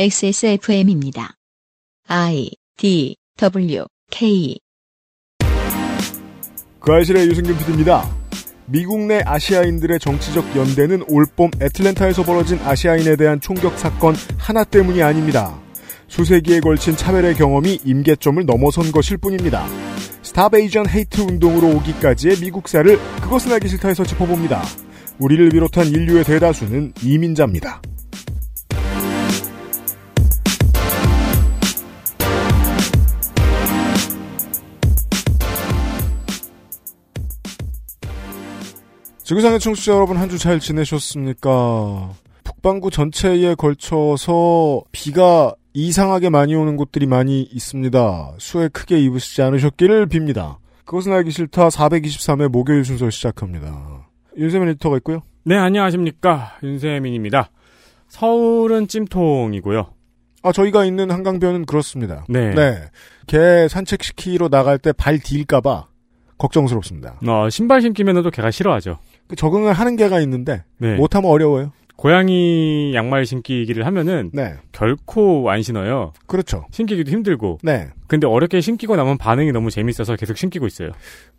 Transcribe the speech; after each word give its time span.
XSFM입니다. 0.00 1.34
I 2.06 2.50
D 2.76 3.16
W 3.36 3.84
K 4.12 4.56
그 6.78 6.92
아실의 6.92 7.26
유승균 7.26 7.58
PD입니다. 7.58 8.08
미국 8.66 9.00
내 9.00 9.20
아시아인들의 9.26 9.98
정치적 9.98 10.56
연대는 10.56 11.02
올봄 11.08 11.50
애틀랜타에서 11.60 12.22
벌어진 12.22 12.60
아시아인에 12.60 13.16
대한 13.16 13.40
총격 13.40 13.76
사건 13.76 14.14
하나 14.36 14.62
때문이 14.62 15.02
아닙니다. 15.02 15.60
수세기에 16.06 16.60
걸친 16.60 16.94
차별의 16.94 17.34
경험이 17.34 17.80
임계점을 17.84 18.46
넘어선 18.46 18.92
것일 18.92 19.16
뿐입니다. 19.16 19.66
스타베이전 20.22 20.88
헤이트 20.88 21.22
운동으로 21.22 21.74
오기까지의 21.74 22.36
미국사를 22.40 22.96
그것은 23.20 23.50
알기 23.50 23.66
싫다에서 23.66 24.04
짚어봅니다. 24.04 24.62
우리를 25.18 25.48
비롯한 25.48 25.88
인류의 25.88 26.22
대다수는 26.22 26.92
이민자입니다. 27.02 27.82
지구상의 39.28 39.60
청취자 39.60 39.92
여러분 39.92 40.16
한 40.16 40.28
주 40.30 40.38
잘 40.38 40.58
지내셨습니까? 40.58 42.14
북반구 42.44 42.90
전체에 42.90 43.54
걸쳐서 43.56 44.84
비가 44.90 45.52
이상하게 45.74 46.30
많이 46.30 46.54
오는 46.54 46.76
곳들이 46.76 47.06
많이 47.06 47.42
있습니다. 47.42 48.36
수해 48.38 48.68
크게 48.68 48.98
입으시지 49.00 49.42
않으셨기를 49.42 50.08
빕니다. 50.08 50.56
그것은 50.86 51.12
알기 51.12 51.30
싫다 51.30 51.68
423회 51.68 52.48
목요일 52.48 52.86
순서 52.86 53.10
시작합니다. 53.10 54.06
윤세민 54.38 54.68
리터가 54.70 54.96
있고요. 54.98 55.20
네, 55.44 55.56
안녕하십니까. 55.56 56.56
윤세민입니다. 56.62 57.50
서울은 58.08 58.88
찜통이고요. 58.88 59.90
아, 60.42 60.52
저희가 60.52 60.86
있는 60.86 61.10
한강변은 61.10 61.66
그렇습니다. 61.66 62.24
네. 62.30 62.54
개 63.26 63.68
산책시키러 63.68 64.48
나갈 64.48 64.78
때 64.78 64.92
발 64.92 65.18
디일까봐 65.18 65.86
걱정스럽습니다. 66.38 67.18
어, 67.26 67.50
신발 67.50 67.82
신기면 67.82 68.22
또 68.22 68.30
개가 68.30 68.50
싫어하죠. 68.50 68.98
그 69.28 69.36
적응을 69.36 69.72
하는 69.72 69.96
개가 69.96 70.20
있는데, 70.20 70.64
네. 70.78 70.96
못하면 70.96 71.30
어려워요. 71.30 71.72
고양이 71.96 72.94
양말 72.94 73.26
신기기를 73.26 73.84
하면은 73.86 74.30
네. 74.32 74.54
결코 74.70 75.50
안 75.50 75.62
신어요. 75.62 76.12
그렇죠. 76.28 76.64
신기기도 76.70 77.10
힘들고. 77.10 77.58
네. 77.64 77.88
근데 78.06 78.28
어렵게 78.28 78.60
신기고 78.60 78.94
나면 78.94 79.18
반응이 79.18 79.50
너무 79.50 79.68
재밌어서 79.72 80.14
계속 80.14 80.36
신기고 80.36 80.66
있어요. 80.68 80.90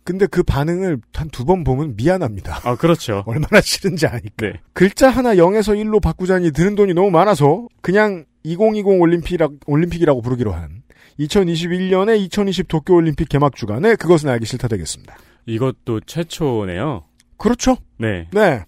근데 0.04 0.26
그 0.26 0.42
반응을 0.42 0.98
한 1.14 1.28
두 1.30 1.46
번 1.46 1.64
보면 1.64 1.94
미안합니다. 1.96 2.60
아, 2.64 2.76
그렇죠. 2.76 3.24
얼마나 3.26 3.62
싫은지 3.62 4.06
아니까. 4.06 4.32
네. 4.38 4.52
글자 4.74 5.08
하나 5.08 5.34
0에서 5.34 5.74
1로 5.82 6.02
바꾸자니 6.02 6.52
드는 6.52 6.74
돈이 6.74 6.92
너무 6.92 7.10
많아서 7.10 7.66
그냥 7.80 8.26
2020 8.42 9.00
올림픽이라, 9.00 9.48
올림픽이라고 9.66 10.20
부르기로 10.20 10.52
한 10.52 10.82
2021년에 11.18 12.18
2020 12.20 12.68
도쿄올림픽 12.68 13.28
개막 13.30 13.54
주간에 13.56 13.94
그것은 13.96 14.28
알기 14.28 14.44
싫다 14.44 14.68
되겠습니다. 14.68 15.16
이것도 15.46 16.00
최초네요. 16.06 17.04
그렇죠. 17.40 17.76
네. 17.98 18.28
네. 18.32 18.62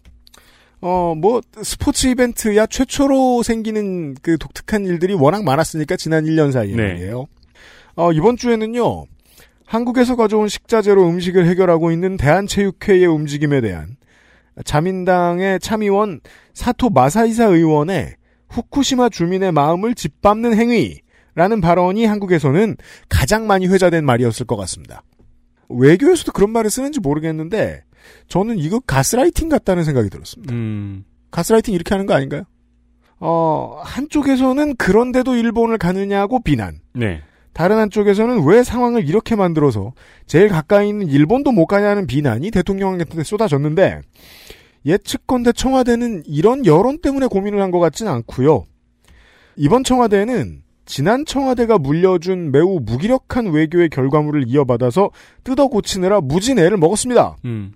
어, 0.80 1.14
뭐, 1.14 1.40
스포츠 1.62 2.08
이벤트야 2.08 2.66
최초로 2.66 3.42
생기는 3.44 4.14
그 4.20 4.36
독특한 4.38 4.84
일들이 4.86 5.14
워낙 5.14 5.44
많았으니까 5.44 5.96
지난 5.96 6.24
1년 6.24 6.50
사이에 6.50 6.74
네. 6.74 7.12
어, 7.94 8.12
이번 8.12 8.36
주에는요, 8.36 9.04
한국에서 9.66 10.16
가져온 10.16 10.48
식자재로 10.48 11.06
음식을 11.06 11.46
해결하고 11.46 11.92
있는 11.92 12.16
대한체육회의 12.16 13.06
움직임에 13.06 13.60
대한 13.60 13.96
자민당의 14.64 15.60
참의원 15.60 16.20
사토 16.52 16.90
마사이사 16.90 17.46
의원의 17.46 18.16
후쿠시마 18.48 19.08
주민의 19.10 19.52
마음을 19.52 19.94
짓밟는 19.94 20.54
행위라는 20.54 21.60
발언이 21.62 22.04
한국에서는 22.04 22.76
가장 23.08 23.46
많이 23.46 23.66
회자된 23.66 24.04
말이었을 24.04 24.46
것 24.46 24.56
같습니다. 24.56 25.02
외교에서도 25.68 26.32
그런 26.32 26.50
말을 26.50 26.70
쓰는지 26.70 27.00
모르겠는데 27.00 27.82
저는 28.28 28.58
이거 28.58 28.80
가스라이팅 28.80 29.48
같다는 29.48 29.84
생각이 29.84 30.10
들었습니다. 30.10 30.52
음, 30.54 31.04
가스라이팅 31.30 31.74
이렇게 31.74 31.94
하는 31.94 32.06
거 32.06 32.14
아닌가요? 32.14 32.44
어, 33.18 33.80
한쪽에서는 33.84 34.76
그런데도 34.76 35.36
일본을 35.36 35.78
가느냐고 35.78 36.42
비난. 36.42 36.80
네. 36.94 37.22
다른 37.52 37.76
한쪽에서는 37.78 38.44
왜 38.46 38.62
상황을 38.64 39.06
이렇게 39.08 39.36
만들어서 39.36 39.92
제일 40.26 40.48
가까이 40.48 40.88
있는 40.88 41.06
일본도 41.08 41.52
못 41.52 41.66
가냐는 41.66 42.06
비난이 42.06 42.50
대통령한테 42.50 43.22
쏟아졌는데 43.22 44.00
예측건대 44.86 45.52
청와대는 45.52 46.24
이런 46.26 46.66
여론 46.66 46.98
때문에 47.00 47.26
고민을 47.26 47.60
한 47.60 47.70
것 47.70 47.78
같진 47.78 48.08
않고요. 48.08 48.64
이번 49.56 49.84
청와대는 49.84 50.62
지난 50.86 51.24
청와대가 51.24 51.78
물려준 51.78 52.50
매우 52.50 52.80
무기력한 52.80 53.46
외교의 53.52 53.88
결과물을 53.90 54.44
이어받아서 54.48 55.10
뜯어 55.44 55.68
고치느라 55.68 56.20
무진 56.20 56.58
애를 56.58 56.76
먹었습니다. 56.78 57.36
음, 57.44 57.72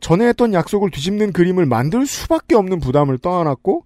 전에 0.00 0.26
했던 0.28 0.52
약속을 0.54 0.90
뒤집는 0.90 1.32
그림을 1.32 1.66
만들 1.66 2.06
수밖에 2.06 2.54
없는 2.54 2.80
부담을 2.80 3.18
떠안았고 3.18 3.84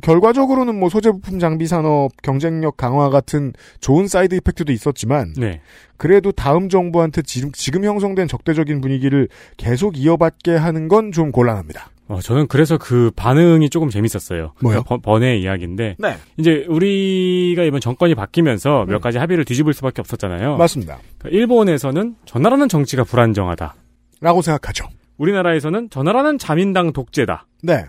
결과적으로는 0.00 0.78
뭐 0.78 0.88
소재 0.88 1.10
부품 1.10 1.38
장비 1.38 1.66
산업 1.66 2.10
경쟁력 2.22 2.78
강화 2.78 3.10
같은 3.10 3.52
좋은 3.80 4.08
side 4.08 4.34
effect도 4.36 4.72
있었지만 4.72 5.34
네. 5.36 5.60
그래도 5.98 6.32
다음 6.32 6.70
정부한테 6.70 7.20
지금, 7.22 7.52
지금 7.52 7.84
형성된 7.84 8.26
적대적인 8.26 8.80
분위기를 8.80 9.28
계속 9.58 9.98
이어받게 9.98 10.56
하는 10.56 10.88
건 10.88 11.12
좀 11.12 11.30
곤란합니다. 11.30 11.90
어, 12.08 12.20
저는 12.20 12.46
그래서 12.46 12.78
그 12.78 13.10
반응이 13.16 13.68
조금 13.70 13.90
재밌었어요. 13.90 14.52
뭐요? 14.62 14.82
번, 14.82 15.00
번의 15.02 15.42
이야기인데. 15.42 15.96
네. 15.98 16.16
이제 16.38 16.64
우리가 16.68 17.62
이번 17.62 17.80
정권이 17.80 18.14
바뀌면서 18.14 18.86
몇 18.86 19.00
가지 19.00 19.18
합의를 19.18 19.44
뒤집을 19.44 19.74
수밖에 19.74 20.00
없었잖아요. 20.00 20.56
맞습니다. 20.56 20.98
그러니까 21.18 21.38
일본에서는 21.38 22.16
저 22.24 22.36
나라는 22.36 22.68
정치가 22.68 23.04
불안정하다. 23.04 23.74
라고 24.20 24.40
생각하죠. 24.42 24.86
우리나라에서는 25.18 25.90
전나라는 25.90 26.38
자민당 26.38 26.92
독재다. 26.92 27.46
네. 27.62 27.84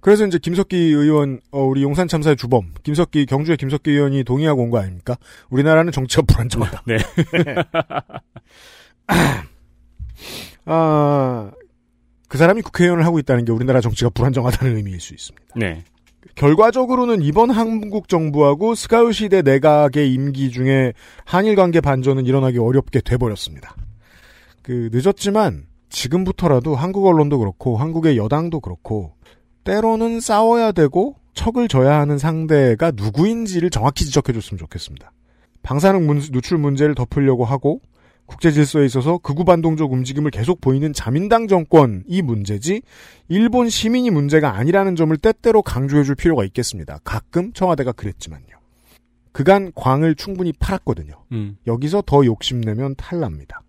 그래서 0.00 0.24
이제 0.26 0.38
김석기 0.38 0.76
의원, 0.76 1.40
어, 1.50 1.62
우리 1.64 1.82
용산 1.82 2.06
참사의 2.08 2.36
주범, 2.36 2.72
김석기, 2.84 3.26
경주의 3.26 3.56
김석기 3.56 3.90
의원이 3.90 4.24
동의하고 4.24 4.62
온 4.62 4.70
거 4.70 4.78
아닙니까? 4.78 5.16
우리나라는 5.50 5.92
정치가 5.92 6.22
불안정하다. 6.22 6.82
네. 6.86 6.98
아, 10.64 11.50
그 12.28 12.38
사람이 12.38 12.62
국회의원을 12.62 13.04
하고 13.06 13.18
있다는 13.18 13.44
게 13.44 13.52
우리나라 13.52 13.80
정치가 13.80 14.10
불안정하다는 14.10 14.76
의미일 14.76 15.00
수 15.00 15.14
있습니다. 15.14 15.46
네. 15.56 15.84
결과적으로는 16.34 17.22
이번 17.22 17.50
한국 17.50 18.08
정부하고 18.08 18.74
스가우 18.74 19.12
시대 19.12 19.42
내각의 19.42 20.12
임기 20.12 20.50
중에 20.50 20.92
한일 21.24 21.56
관계 21.56 21.80
반전은 21.80 22.26
일어나기 22.26 22.58
어렵게 22.58 23.00
돼버렸습니다. 23.00 23.74
그 24.62 24.90
늦었지만 24.92 25.64
지금부터라도 25.88 26.74
한국 26.76 27.06
언론도 27.06 27.38
그렇고 27.38 27.76
한국의 27.76 28.16
여당도 28.16 28.60
그렇고 28.60 29.14
때로는 29.64 30.20
싸워야 30.20 30.72
되고 30.72 31.16
척을 31.34 31.68
져야 31.68 31.98
하는 32.00 32.18
상대가 32.18 32.90
누구인지를 32.90 33.70
정확히 33.70 34.04
지적해줬으면 34.04 34.58
좋겠습니다. 34.58 35.12
방사능 35.62 36.06
문- 36.06 36.22
누출 36.30 36.58
문제를 36.58 36.94
덮으려고 36.94 37.44
하고 37.44 37.80
국제 38.26 38.50
질서에 38.50 38.84
있어서 38.84 39.18
극우 39.18 39.44
반동적 39.44 39.90
움직임을 39.92 40.30
계속 40.30 40.60
보이는 40.60 40.92
자민당 40.92 41.48
정권이 41.48 42.20
문제지 42.22 42.82
일본 43.28 43.68
시민이 43.70 44.10
문제가 44.10 44.54
아니라는 44.56 44.96
점을 44.96 45.16
때때로 45.16 45.62
강조해줄 45.62 46.14
필요가 46.14 46.44
있겠습니다. 46.44 46.98
가끔 47.04 47.52
청와대가 47.54 47.92
그랬지만요. 47.92 48.44
그간 49.32 49.72
광을 49.74 50.14
충분히 50.14 50.52
팔았거든요. 50.52 51.14
음. 51.32 51.56
여기서 51.66 52.02
더 52.04 52.24
욕심내면 52.24 52.96
탈납니다. 52.96 53.62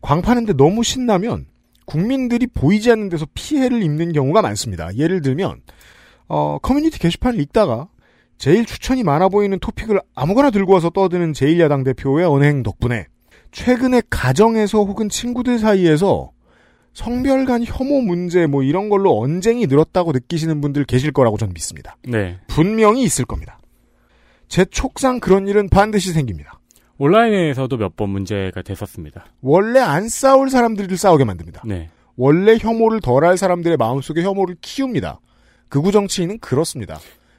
광 0.00 0.22
파는데 0.22 0.54
너무 0.54 0.82
신나면 0.82 1.46
국민들이 1.90 2.46
보이지 2.46 2.92
않는 2.92 3.08
데서 3.08 3.26
피해를 3.34 3.82
입는 3.82 4.12
경우가 4.12 4.42
많습니다. 4.42 4.94
예를 4.94 5.22
들면 5.22 5.60
어, 6.28 6.58
커뮤니티 6.62 7.00
게시판을 7.00 7.40
읽다가 7.40 7.88
제일 8.38 8.64
추천이 8.64 9.02
많아 9.02 9.28
보이는 9.28 9.58
토픽을 9.58 10.00
아무거나 10.14 10.50
들고 10.50 10.72
와서 10.72 10.90
떠드는 10.90 11.32
제1야당 11.32 11.84
대표의 11.84 12.24
언행 12.24 12.62
덕분에 12.62 13.06
최근에 13.50 14.02
가정에서 14.08 14.84
혹은 14.84 15.08
친구들 15.08 15.58
사이에서 15.58 16.30
성별 16.94 17.44
간 17.44 17.64
혐오 17.64 18.00
문제 18.02 18.46
뭐 18.46 18.62
이런 18.62 18.88
걸로 18.88 19.18
언쟁이 19.18 19.66
늘었다고 19.66 20.12
느끼시는 20.12 20.60
분들 20.60 20.84
계실 20.84 21.10
거라고 21.10 21.38
저는 21.38 21.52
믿습니다. 21.54 21.96
네. 22.04 22.38
분명히 22.46 23.02
있을 23.02 23.24
겁니다. 23.24 23.58
제 24.46 24.64
촉상 24.64 25.18
그런 25.18 25.48
일은 25.48 25.68
반드시 25.68 26.12
생깁니다. 26.12 26.59
온라인에서도 27.00 27.78
몇 27.78 27.96
번 27.96 28.10
문제가 28.10 28.60
됐었습니다. 28.60 29.24
원래 29.40 29.80
안 29.80 30.08
싸울 30.10 30.50
사람들을 30.50 30.96
싸우게 30.98 31.24
만듭니다. 31.24 31.62
네. 31.64 31.88
원래 32.16 32.58
혐오를 32.58 33.00
덜할 33.00 33.38
사람들의 33.38 33.78
마음속에 33.78 34.22
혐오를 34.22 34.56
키웁니다. 34.60 35.18
극우 35.70 35.92
정치인은 35.92 36.40
그렇습니다. 36.40 36.98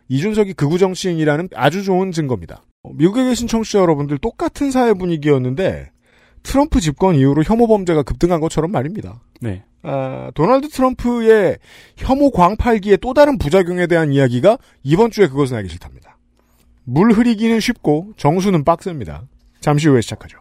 이준석이 0.09 0.53
극우 0.53 0.79
정치인이라는 0.79 1.49
아주 1.55 1.83
좋은 1.83 2.11
증거입니다. 2.11 2.63
어, 2.81 2.89
미국에 2.93 3.23
계신 3.25 3.47
청취자 3.47 3.79
여러분들 3.79 4.17
똑같은 4.17 4.71
사회 4.71 4.93
분위기였는데 4.93 5.91
트럼프 6.41 6.79
집권 6.79 7.13
이후로 7.15 7.43
혐오 7.43 7.67
범죄가 7.67 8.01
급등한 8.01 8.39
것처럼 8.41 8.71
말입니다. 8.71 9.21
네. 9.41 9.63
아, 9.83 10.31
도널드 10.33 10.69
트럼프의 10.69 11.59
혐오 11.97 12.31
광팔기의 12.31 12.97
또 12.99 13.13
다른 13.13 13.37
부작용에 13.37 13.85
대한 13.85 14.11
이야기가 14.11 14.57
이번 14.81 15.11
주에 15.11 15.27
그것은 15.27 15.57
알기 15.57 15.69
싫답니다. 15.69 16.17
물 16.83 17.11
흐리기는 17.11 17.59
쉽고 17.59 18.13
정수는 18.17 18.63
빡셉니다. 18.63 19.27
잠시 19.61 19.87
후에 19.87 20.01
시작하죠. 20.01 20.39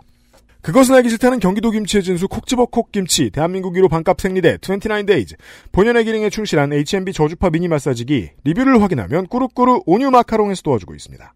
그것은 0.63 0.95
알기 0.95 1.09
싫다는 1.09 1.41
경기도 1.41 1.71
김치의 1.71 2.03
진수 2.03 2.29
콕 2.29 2.47
집어 2.47 2.67
콕 2.67 2.93
김치 2.93 3.31
대한민국 3.31 3.75
1호 3.75 3.89
반값 3.89 4.21
생리대 4.21 4.59
29데이즈. 4.59 5.37
본연의 5.73 6.05
기능에 6.05 6.29
충실한 6.29 6.73
H&B 6.73 7.13
저주파 7.13 7.51
미니 7.51 7.69
마사지기. 7.69 8.31
리뷰를 8.45 8.83
확인하면 8.83 9.27
꾸루꾸루 9.27 9.83
온유 9.87 10.11
마카롱에서 10.11 10.63
도와주고 10.63 10.95
있습니다. 10.95 11.33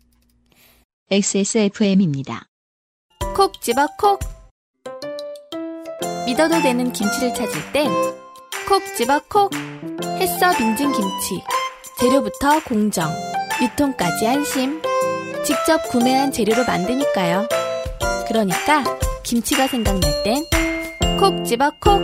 XSFM입니다. 1.11 2.47
콕 3.35 3.61
집어 3.63 3.87
콕. 3.99 4.21
믿어도 6.27 6.61
되는 6.61 6.93
김치를 6.93 7.35
찾을 7.35 7.73
땐콕 7.73 8.97
집어 8.97 9.21
콕. 9.29 9.51
햇서 10.19 10.55
빙진 10.57 10.93
김치. 10.93 11.43
재료부터 11.99 12.63
공정 12.65 13.11
유통까지 13.63 14.27
안심. 14.27 14.83
직접 15.45 15.83
구매한 15.91 16.33
재료로 16.33 16.65
만드니까요 16.65 17.47
그러니까 18.29 18.85
김치가 19.23 19.67
생각날 19.67 20.23
땐 20.23 20.45
콕 21.19 21.45
집어 21.45 21.71
콕 21.81 22.01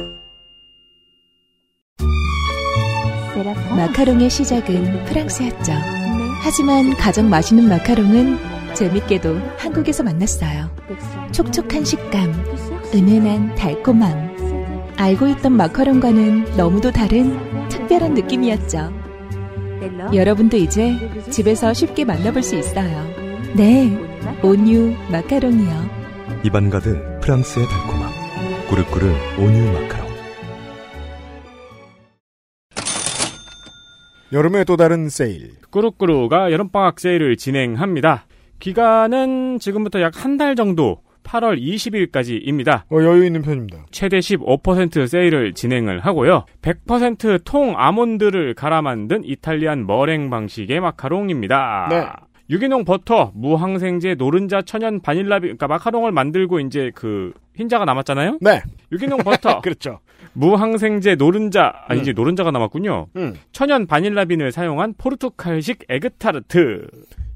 마카롱의 3.76 4.30
시작은 4.30 5.04
프랑스였죠. 5.06 5.72
하지만 6.42 6.94
가장 6.96 7.28
맛있는 7.28 7.68
마카롱은 7.68 8.38
재밌게도 8.74 9.36
한국에서 9.58 10.02
만났어요. 10.02 10.70
촉촉한 11.32 11.84
식감, 11.84 12.32
은은한 12.94 13.54
달콤함. 13.56 14.94
알고 14.96 15.28
있던 15.28 15.52
마카롱과는 15.52 16.56
너무도 16.56 16.92
다른 16.92 17.68
특별한 17.68 18.14
느낌이었죠. 18.14 18.92
여러분도 20.14 20.56
이제 20.56 20.94
집에서 21.30 21.72
쉽게 21.72 22.04
만나볼 22.04 22.42
수 22.42 22.56
있어요. 22.56 23.06
네, 23.54 23.96
온유 24.42 24.94
마카롱이요. 25.10 25.99
가득 26.70 27.20
프랑스의 27.20 27.66
달콤함. 27.66 28.10
꾸르꾸르 28.68 29.06
온유 29.38 29.72
마카롱. 29.72 30.10
여름의 34.32 34.64
또 34.64 34.76
다른 34.76 35.08
세일. 35.08 35.50
꾸루꾸루가 35.70 36.50
여름방학 36.52 36.98
세일을 37.00 37.36
진행합니다. 37.36 38.26
기간은 38.58 39.58
지금부터 39.58 40.00
약 40.00 40.12
한 40.16 40.38
달 40.38 40.54
정도 40.56 41.02
8월 41.24 41.60
20일까지입니다. 41.60 42.82
어, 42.90 43.02
여유 43.02 43.24
있는 43.26 43.42
편입니다. 43.42 43.84
최대 43.90 44.18
15% 44.18 45.06
세일을 45.06 45.52
진행을 45.52 46.00
하고요. 46.00 46.44
100%통 46.62 47.74
아몬드를 47.76 48.54
갈아 48.54 48.80
만든 48.82 49.22
이탈리안 49.24 49.86
머랭 49.86 50.30
방식의 50.30 50.80
마카롱입니다. 50.80 51.86
네. 51.90 52.06
유기농 52.50 52.84
버터, 52.84 53.30
무항생제, 53.34 54.16
노른자, 54.16 54.62
천연 54.62 55.00
바닐라, 55.00 55.38
그러니까 55.38 55.68
마카롱을 55.68 56.10
만들고 56.10 56.58
이제 56.60 56.90
그 56.96 57.32
흰자가 57.54 57.84
남았잖아요. 57.84 58.38
네. 58.40 58.60
유기농 58.90 59.18
버터, 59.18 59.60
그렇죠. 59.62 60.00
무항생제, 60.32 61.14
노른자, 61.14 61.72
아니지 61.86 62.12
노른자가 62.12 62.50
남았군요. 62.50 63.06
음. 63.16 63.34
천연 63.52 63.86
바닐라빈을 63.86 64.50
사용한 64.50 64.94
포르투갈식 64.98 65.84
에그타르트. 65.88 66.88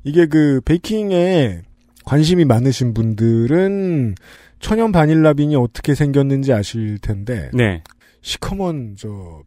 이게 0.02 0.26
그 0.26 0.60
베이킹에 0.64 1.62
관심이 2.04 2.44
많으신 2.44 2.92
분들은 2.92 4.16
천연 4.58 4.92
바닐라빈이 4.92 5.56
어떻게 5.56 5.94
생겼는지 5.94 6.52
아실 6.52 6.98
텐데 6.98 7.50
네, 7.54 7.82
시커먼 8.20 8.96
저 8.98 9.42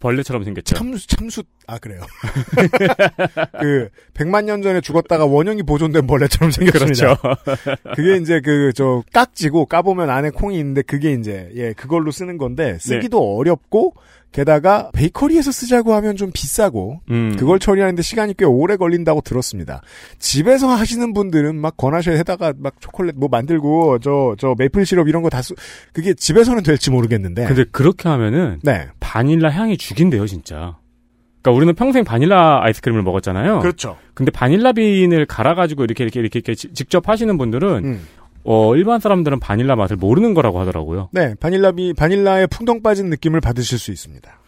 벌레처럼 0.00 0.44
생겼죠. 0.44 0.74
참수 0.76 1.06
참수 1.06 1.42
아 1.66 1.78
그래요. 1.78 2.02
그 3.60 3.88
100만 4.14 4.44
년 4.44 4.62
전에 4.62 4.80
죽었다가 4.80 5.26
원형이 5.26 5.62
보존된 5.64 6.06
벌레처럼 6.06 6.50
생겼습니다. 6.52 7.16
그렇죠. 7.16 7.76
그게 7.96 8.16
이제 8.16 8.40
그 8.40 8.66
저 8.76 9.02
깍지고 9.12 9.66
까보면 9.66 10.10
안에 10.10 10.30
콩이 10.30 10.58
있는데 10.58 10.82
그게 10.82 11.12
이제 11.12 11.50
예 11.54 11.72
그걸로 11.72 12.10
쓰는 12.10 12.36
건데 12.36 12.76
쓰기도 12.78 13.36
어렵고 13.38 13.94
게다가 14.36 14.90
베이커리에서 14.92 15.50
쓰자고 15.50 15.94
하면 15.94 16.14
좀 16.16 16.30
비싸고 16.32 17.00
음. 17.10 17.36
그걸 17.38 17.58
처리하는데 17.58 18.02
시간이 18.02 18.34
꽤 18.36 18.44
오래 18.44 18.76
걸린다고 18.76 19.22
들었습니다. 19.22 19.80
집에서 20.18 20.68
하시는 20.68 21.14
분들은 21.14 21.56
막 21.56 21.76
권하셔에다가 21.78 22.52
막 22.58 22.74
초콜릿 22.80 23.16
뭐 23.16 23.28
만들고 23.30 23.98
저 24.00 24.34
저 24.38 24.54
메이플 24.58 24.84
시럽 24.84 25.08
이런 25.08 25.22
거다 25.22 25.40
쓰, 25.40 25.54
그게 25.94 26.12
집에서는 26.12 26.62
될지 26.62 26.90
모르겠는데. 26.90 27.46
근데 27.46 27.64
그렇게 27.70 28.08
하면은 28.10 28.58
네. 28.62 28.88
바닐라 29.00 29.50
향이 29.50 29.78
죽인대요, 29.78 30.26
진짜. 30.26 30.76
그러니까 31.40 31.56
우리는 31.56 31.74
평생 31.74 32.04
바닐라 32.04 32.60
아이스크림을 32.62 33.02
먹었잖아요. 33.02 33.60
그렇죠. 33.60 33.96
근데 34.12 34.30
바닐라 34.32 34.72
빈을 34.72 35.24
갈아가지고 35.26 35.84
이렇게 35.84 36.04
이렇게 36.04 36.20
이렇게, 36.20 36.38
이렇게 36.40 36.54
지- 36.54 36.74
직접 36.74 37.08
하시는 37.08 37.38
분들은 37.38 37.84
음. 37.84 38.00
어, 38.46 38.76
일반 38.76 39.00
사람들은 39.00 39.40
바닐라 39.40 39.76
맛을 39.76 39.96
모르는 39.96 40.32
거라고 40.32 40.60
하더라고요. 40.60 41.08
네, 41.12 41.34
바닐라비 41.40 41.94
바닐라의 41.94 42.46
풍덩 42.46 42.82
빠진 42.82 43.10
느낌을 43.10 43.40
받으실 43.40 43.78
수 43.78 43.90
있습니다. 43.90 44.40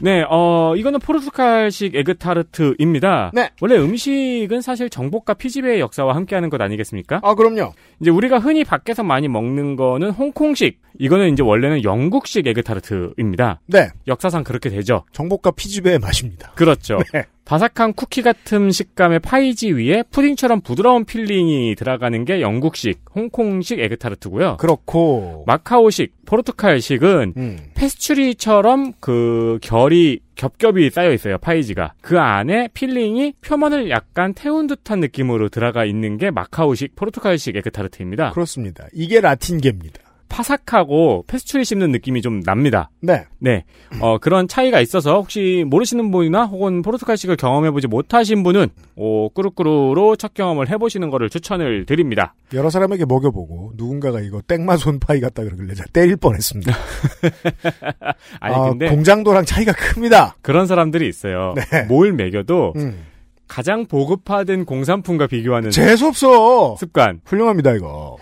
네, 0.00 0.24
어, 0.28 0.74
이거는 0.76 0.98
포르투갈식 0.98 1.94
에그타르트입니다. 1.94 3.30
네. 3.32 3.50
원래 3.60 3.76
음식은 3.76 4.60
사실 4.60 4.90
정복과 4.90 5.34
피지배의 5.34 5.78
역사와 5.80 6.16
함께하는 6.16 6.50
것 6.50 6.60
아니겠습니까? 6.60 7.20
아, 7.22 7.34
그럼요. 7.34 7.72
이제 8.00 8.10
우리가 8.10 8.38
흔히 8.38 8.64
밖에서 8.64 9.04
많이 9.04 9.28
먹는 9.28 9.76
거는 9.76 10.10
홍콩식. 10.10 10.80
이거는 10.98 11.32
이제 11.32 11.42
원래는 11.42 11.84
영국식 11.84 12.46
에그타르트입니다. 12.46 13.60
네, 13.66 13.90
역사상 14.08 14.42
그렇게 14.42 14.68
되죠. 14.68 15.04
정복과 15.12 15.52
피지배의 15.52 16.00
맛입니다. 16.00 16.52
그렇죠. 16.56 16.98
네. 17.12 17.24
바삭한 17.44 17.92
쿠키 17.94 18.22
같은 18.22 18.70
식감의 18.70 19.20
파이지 19.20 19.72
위에 19.72 20.02
푸딩처럼 20.10 20.62
부드러운 20.62 21.04
filling이 21.04 21.74
들어가는 21.76 22.24
게 22.24 22.40
영국식, 22.40 23.00
홍콩식 23.14 23.80
에그타르트고요. 23.80 24.56
그렇고 24.56 25.44
마카오식, 25.46 26.24
포르투갈식은 26.24 27.34
음. 27.36 27.58
페스츄리처럼 27.74 28.94
그 29.00 29.58
결이 29.62 30.20
겹겹이 30.36 30.90
쌓여 30.90 31.12
있어요 31.12 31.38
파이지가 31.38 31.94
그 32.00 32.18
안에 32.18 32.68
filling이 32.74 33.34
표면을 33.40 33.90
약간 33.90 34.34
태운 34.34 34.66
듯한 34.66 35.00
느낌으로 35.00 35.48
들어가 35.48 35.84
있는 35.84 36.16
게 36.16 36.30
마카오식 36.30 36.96
포르투갈식 36.96 37.56
에그타르트입니다 37.56 38.32
그렇습니다. 38.32 38.86
이게 38.92 39.20
라틴계입니다. 39.20 40.03
파삭하고 40.28 41.24
페스츄리 41.26 41.64
씹는 41.64 41.90
느낌이 41.92 42.22
좀 42.22 42.42
납니다 42.42 42.90
네, 43.00 43.24
네 43.38 43.64
어, 44.00 44.18
그런 44.18 44.48
차이가 44.48 44.80
있어서 44.80 45.14
혹시 45.14 45.64
모르시는 45.66 46.10
분이나 46.10 46.44
혹은 46.44 46.82
포르투갈식을 46.82 47.36
경험해보지 47.36 47.86
못하신 47.86 48.42
분은 48.42 48.68
오, 48.96 49.28
꾸루꾸루로 49.30 50.16
첫 50.16 50.34
경험을 50.34 50.68
해보시는 50.68 51.10
거를 51.10 51.30
추천을 51.30 51.86
드립니다 51.86 52.34
여러 52.54 52.70
사람에게 52.70 53.04
먹여보고 53.04 53.72
누군가가 53.74 54.20
이거 54.20 54.40
땡마손 54.42 55.00
파이 55.00 55.20
같다 55.20 55.42
그러길래 55.42 55.74
제가 55.74 55.88
때릴 55.92 56.16
뻔했습니다. 56.16 56.72
아니 58.40 58.54
아, 58.54 58.68
근데 58.70 58.88
공장도랑 58.88 59.44
차이가 59.44 59.72
큽니다. 59.72 60.36
그런 60.42 60.66
사람들이 60.66 61.08
있어요 61.08 61.54
네. 61.56 61.82
뭘 61.82 62.12
먹여도 62.12 62.74
음. 62.76 63.04
가장 63.48 63.86
보급화된 63.86 64.64
공산품과 64.64 65.26
비교하는 65.26 65.70
재수 65.70 66.06
없어. 66.06 66.76
습관, 66.76 67.20
훌륭합니다 67.24 67.72
이거. 67.72 68.16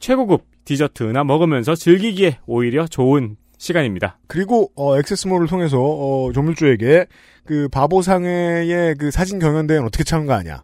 최고급 0.00 0.44
디저트나 0.64 1.24
먹으면서 1.24 1.74
즐기기에 1.74 2.38
오히려 2.46 2.86
좋은 2.86 3.36
시간입니다. 3.58 4.18
그리고 4.26 4.70
어, 4.76 4.96
액세스몰을 4.98 5.48
통해서 5.48 5.78
어, 5.80 6.32
조물주에게 6.32 7.06
그 7.44 7.68
바보상회의 7.68 8.94
그 8.96 9.10
사진 9.10 9.38
경연대회는 9.38 9.86
어떻게 9.86 10.04
참가하냐 10.04 10.62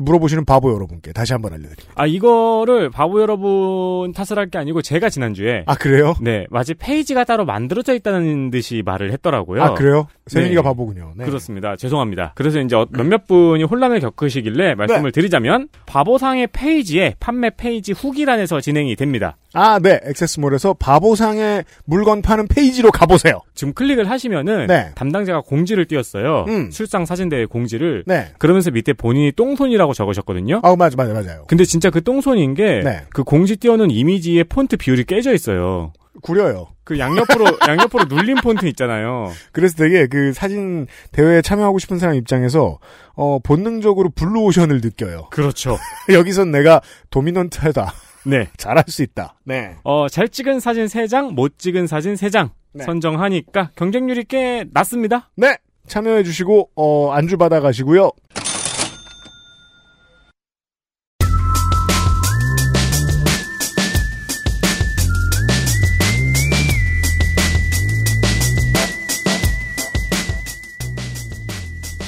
물어보시는 0.00 0.44
바보 0.44 0.72
여러분께 0.72 1.12
다시 1.12 1.32
한번 1.32 1.52
알려드립니다. 1.52 1.92
아 1.94 2.06
이거를 2.06 2.90
바보 2.90 3.20
여러분 3.20 4.12
탓을 4.12 4.38
할 4.38 4.46
게 4.46 4.58
아니고 4.58 4.80
제가 4.82 5.08
지난주에 5.10 5.64
아 5.66 5.74
그래요? 5.74 6.14
네 6.20 6.46
마치 6.50 6.72
페이지가 6.74 7.24
따로 7.24 7.44
만들어져 7.44 7.94
있다는 7.94 8.50
듯이 8.50 8.82
말을 8.84 9.10
했더라고요. 9.12 9.62
아 9.62 9.74
그래요? 9.74 10.06
세윤이가 10.28 10.60
네. 10.60 10.64
바보군요. 10.64 11.12
네. 11.16 11.24
그렇습니다. 11.24 11.74
죄송합니다. 11.76 12.32
그래서 12.36 12.60
이제 12.60 12.76
어- 12.76 12.86
몇몇 12.90 13.26
분이 13.26 13.64
혼란을 13.64 13.98
겪으시길래 14.00 14.74
말씀을 14.76 15.10
드리자면 15.12 15.68
바보상의 15.86 16.48
페이지에 16.52 17.14
판매 17.18 17.50
페이지 17.50 17.92
후기란에서 17.92 18.60
진행이 18.60 18.94
됩니다. 18.96 19.36
아, 19.52 19.78
네. 19.80 20.00
액세스몰에서 20.04 20.74
바보상의 20.74 21.64
물건 21.86 22.20
파는 22.22 22.46
페이지로 22.48 22.90
가보세요. 22.90 23.40
지금 23.54 23.72
클릭을 23.72 24.10
하시면은 24.10 24.66
네. 24.66 24.90
담당자가 24.94 25.40
공지를 25.40 25.86
띄웠어요. 25.86 26.44
음. 26.48 26.70
출상 26.70 27.06
사진대회 27.06 27.46
공지를 27.46 28.04
네. 28.06 28.26
그러면서 28.38 28.70
밑에 28.70 28.92
본인이 28.92 29.32
똥손이라고 29.32 29.85
적으셨거든요. 29.94 30.60
아, 30.62 30.76
맞아, 30.76 30.96
맞아, 30.96 31.12
맞아요. 31.12 31.44
근데 31.48 31.64
진짜 31.64 31.90
그 31.90 32.02
똥손인 32.02 32.54
게그 32.54 32.84
네. 32.84 33.04
공지 33.24 33.56
띄워놓은 33.56 33.90
이미지의 33.90 34.44
폰트 34.44 34.76
비율이 34.76 35.04
깨져 35.04 35.32
있어요. 35.34 35.92
구려요. 36.22 36.68
그 36.84 36.98
양옆으로 36.98 37.44
양옆으로 37.68 38.04
눌린 38.04 38.36
폰트 38.36 38.66
있잖아요. 38.66 39.30
그래서 39.52 39.76
되게 39.76 40.06
그 40.06 40.32
사진 40.32 40.86
대회에 41.12 41.42
참여하고 41.42 41.78
싶은 41.78 41.98
사람 41.98 42.14
입장에서 42.14 42.78
어 43.14 43.38
본능적으로 43.40 44.10
블루 44.10 44.40
오션을 44.44 44.80
느껴요. 44.82 45.28
그렇죠. 45.30 45.76
여기선 46.12 46.50
내가 46.50 46.80
도미넌트하다. 47.10 47.92
네. 48.26 48.48
잘할 48.56 48.84
수 48.88 49.02
있다. 49.02 49.34
네. 49.44 49.76
어, 49.84 50.08
잘 50.08 50.28
찍은 50.28 50.60
사진 50.60 50.86
3장, 50.86 51.32
못 51.32 51.58
찍은 51.58 51.86
사진 51.86 52.14
3장 52.14 52.50
네. 52.72 52.84
선정하니까 52.84 53.70
경쟁률이 53.76 54.24
꽤 54.24 54.64
낮습니다. 54.72 55.30
네. 55.36 55.56
참여해 55.86 56.24
주시고 56.24 56.70
어 56.74 57.12
안주 57.12 57.36
받아 57.36 57.60
가시고요. 57.60 58.10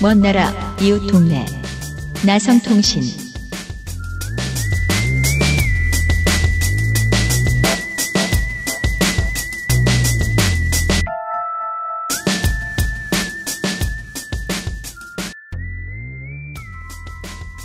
먼 0.01 0.21
나라 0.21 0.77
이웃 0.81 1.09
동네 1.09 1.45
나성통신 2.25 3.03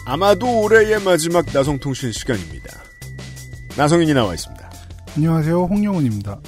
아마도 0.07 0.61
올해의 0.61 1.03
마지막 1.03 1.45
나성통신 1.53 2.11
시간입니다. 2.11 2.81
나성인이 3.77 4.11
나와 4.15 4.33
있습니다. 4.33 4.71
안녕하세요. 5.15 5.65
홍영훈입니다. 5.65 6.39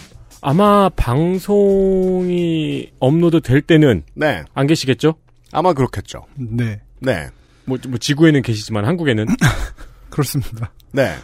아마 0.41 0.89
방송이 0.89 2.91
업로드 2.99 3.41
될 3.41 3.61
때는 3.61 4.01
네, 4.15 4.43
안 4.55 4.65
계시겠죠? 4.65 5.15
아마 5.55 5.73
그렇겠죠. 5.73 6.25
네. 6.35 6.81
네, 6.99 7.29
뭐, 7.65 7.77
뭐 7.87 7.97
지구에는 7.97 8.41
계시지만 8.41 8.85
한국에는 8.85 9.25
그렇습니다. 10.09 10.71
네. 10.91 11.15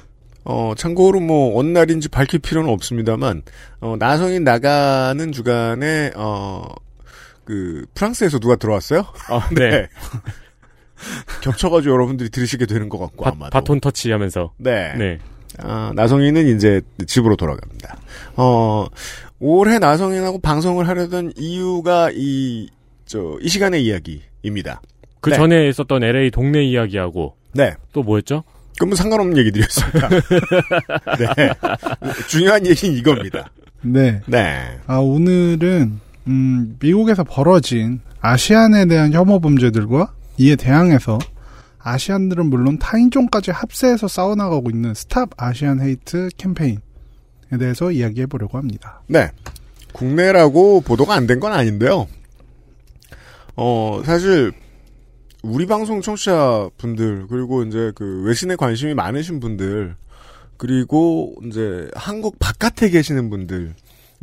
어, 0.44 0.74
참고로 0.76 1.20
뭐, 1.20 1.60
어느 1.60 1.68
날인지 1.68 2.10
밝힐 2.10 2.40
필요는 2.40 2.70
없습니다만, 2.72 3.44
어, 3.80 3.96
나성인 4.00 4.44
나가는 4.44 5.32
주간에, 5.32 6.12
어, 6.16 6.64
그, 7.46 7.86
프랑스에서 7.94 8.40
누가 8.40 8.56
들어왔어요? 8.56 9.06
아, 9.30 9.50
네. 9.54 9.88
겹쳐가지고 11.42 11.94
여러분들이 11.94 12.30
들으시게 12.30 12.66
되는 12.66 12.90
것 12.90 12.98
같고, 12.98 13.24
바, 13.24 13.32
아마도. 13.32 13.50
바톤 13.52 13.80
터치 13.80 14.12
하면서 14.12 14.52
네. 14.58 14.94
네. 14.96 15.20
아, 15.60 15.92
나성인은 15.96 16.56
이제 16.56 16.82
집으로 17.06 17.36
돌아갑니다. 17.36 17.98
어, 18.38 18.88
올해 19.40 19.78
나성인하고 19.78 20.40
방송을 20.40 20.88
하려던 20.88 21.34
이유가 21.36 22.10
이, 22.14 22.70
저, 23.12 23.38
이 23.42 23.50
시간의 23.50 23.84
이야기입니다. 23.86 24.82
그 25.20 25.32
네. 25.32 25.36
전에 25.36 25.68
있었던 25.68 26.02
LA 26.02 26.32
동네 26.32 26.64
이야기하고 26.64 27.36
네. 27.54 27.74
또 27.92 28.04
뭐였죠? 28.04 28.44
그러면 28.80 28.96
상관없는 28.96 29.36
얘기들이었습니다. 29.38 30.10
네. 31.20 31.50
중요한 32.30 32.66
얘기는 32.66 32.96
이겁니다. 32.98 33.52
네. 33.82 34.22
네. 34.28 34.62
아, 34.88 34.96
오늘은, 35.00 36.00
음, 36.28 36.78
미국에서 36.80 37.26
벌어진 37.26 38.00
아시안에 38.22 38.86
대한 38.86 39.12
혐오 39.12 39.42
범죄들과 39.42 40.14
이에 40.38 40.56
대항해서 40.56 41.20
아시안들은 41.80 42.46
물론 42.46 42.80
타인종까지 42.80 43.52
합세해서 43.52 44.08
싸워나가고 44.08 44.70
있는 44.70 44.94
스탑 44.94 45.32
아시안 45.36 45.82
헤이트 45.82 46.30
캠페인에 46.38 46.80
대해서 47.60 47.92
이야기해 47.92 48.28
보려고 48.28 48.58
합니다. 48.58 49.02
네. 49.08 49.30
국내라고 49.92 50.80
보도가 50.82 51.14
안 51.16 51.28
된 51.28 51.40
건 51.42 51.52
아닌데요. 51.52 52.08
어, 53.64 54.02
사실, 54.04 54.52
우리 55.44 55.68
방송 55.68 56.02
청취자 56.02 56.72
분들, 56.80 57.28
그리고 57.30 57.62
이제 57.62 57.92
그 57.94 58.24
외신에 58.26 58.56
관심이 58.56 58.96
많으신 58.96 59.40
분들, 59.40 59.96
그리고 60.58 61.36
이제 61.46 61.88
한국 61.94 62.40
바깥에 62.40 62.90
계시는 62.90 63.30
분들이 63.30 63.70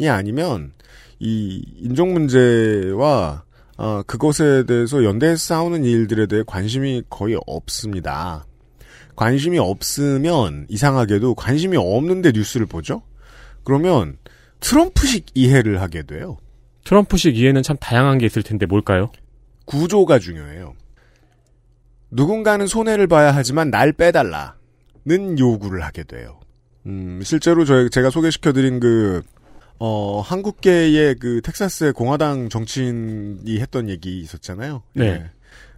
아니면, 0.09 0.73
이 1.21 1.64
인종 1.76 2.14
문제와, 2.14 3.45
어, 3.76 4.02
그것에 4.09 4.64
대해서 4.66 5.04
연대해서 5.04 5.54
싸우는 5.54 5.85
일들에 5.85 6.26
대해 6.26 6.42
관심이 6.45 7.04
거의 7.09 7.38
없습니다. 7.47 8.45
관심이 9.14 9.61
없으면 9.61 10.66
이상하게도 10.68 11.37
관심이 11.37 11.76
없는데 11.76 12.33
뉴스를 12.33 12.66
보죠? 12.66 13.02
그러면 13.62 14.18
트럼프식 14.59 15.26
이해를 15.35 15.80
하게 15.80 16.02
돼요. 16.02 16.38
트럼프식 16.83 17.37
이해는 17.37 17.62
참 17.62 17.76
다양한 17.78 18.18
게 18.18 18.26
있을 18.26 18.42
텐데 18.42 18.66
뭘까요? 18.66 19.12
구조가 19.69 20.19
중요해요. 20.19 20.75
누군가는 22.11 22.67
손해를 22.67 23.07
봐야 23.07 23.35
하지만 23.35 23.71
날 23.71 23.93
빼달라는 23.93 25.39
요구를 25.39 25.83
하게 25.83 26.05
돼요. 26.05 26.41
음, 26.87 27.21
실제로 27.23 27.67
저 27.67 27.91
제가 27.91 28.09
소개시켜드린 28.09 28.81
그, 28.81 29.23
어, 29.79 30.23
한국계의 30.23 31.17
그 31.17 31.43
텍사스의 31.43 31.93
공화당 31.93 32.49
정치인이 32.49 33.61
했던 33.61 33.91
얘기 33.91 34.21
있었잖아요. 34.21 34.83
네. 34.95 35.05
예. 35.05 35.31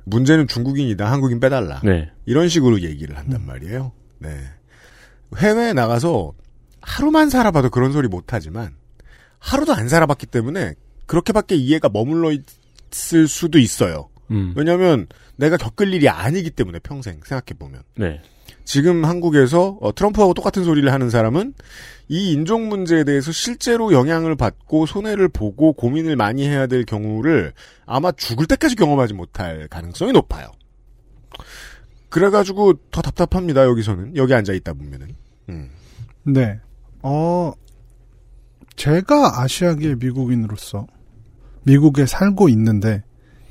문제는 0.04 0.46
중국인이다. 0.46 1.10
한국인 1.10 1.40
빼달라. 1.40 1.80
네. 1.82 2.10
이런 2.26 2.48
식으로 2.48 2.82
얘기를 2.82 3.18
한단 3.18 3.44
말이에요. 3.44 3.90
네. 4.18 4.38
해외에 5.36 5.72
나가서 5.72 6.32
하루만 6.80 7.28
살아봐도 7.28 7.70
그런 7.70 7.90
소리 7.90 8.06
못하지만 8.06 8.76
하루도 9.40 9.74
안 9.74 9.88
살아봤기 9.88 10.26
때문에 10.26 10.74
그렇게밖에 11.06 11.56
이해가 11.56 11.88
머물러 11.88 12.30
있을 12.92 13.28
수도 13.28 13.58
있어요. 13.58 14.08
음. 14.30 14.52
왜냐하면 14.56 15.06
내가 15.36 15.56
겪을 15.56 15.92
일이 15.92 16.08
아니기 16.08 16.50
때문에 16.50 16.78
평생 16.80 17.20
생각해 17.24 17.58
보면 17.58 17.82
네. 17.96 18.20
지금 18.64 19.04
한국에서 19.04 19.78
어, 19.80 19.94
트럼프하고 19.94 20.34
똑같은 20.34 20.64
소리를 20.64 20.92
하는 20.92 21.10
사람은 21.10 21.54
이 22.08 22.32
인종 22.32 22.68
문제에 22.68 23.04
대해서 23.04 23.32
실제로 23.32 23.92
영향을 23.92 24.36
받고 24.36 24.86
손해를 24.86 25.28
보고 25.28 25.72
고민을 25.72 26.16
많이 26.16 26.46
해야 26.46 26.66
될 26.66 26.84
경우를 26.84 27.52
아마 27.86 28.12
죽을 28.12 28.46
때까지 28.46 28.76
경험하지 28.76 29.14
못할 29.14 29.66
가능성이 29.68 30.12
높아요. 30.12 30.50
그래가지고 32.08 32.74
더 32.90 33.02
답답합니다 33.02 33.64
여기서는 33.64 34.16
여기 34.16 34.34
앉아 34.34 34.52
있다 34.52 34.72
보면은. 34.74 35.16
음. 35.48 35.70
네. 36.24 36.60
어, 37.02 37.52
제가 38.76 39.42
아시아계 39.42 39.96
미국인으로서 39.96 40.86
미국에 41.70 42.04
살고 42.04 42.48
있는데 42.48 43.02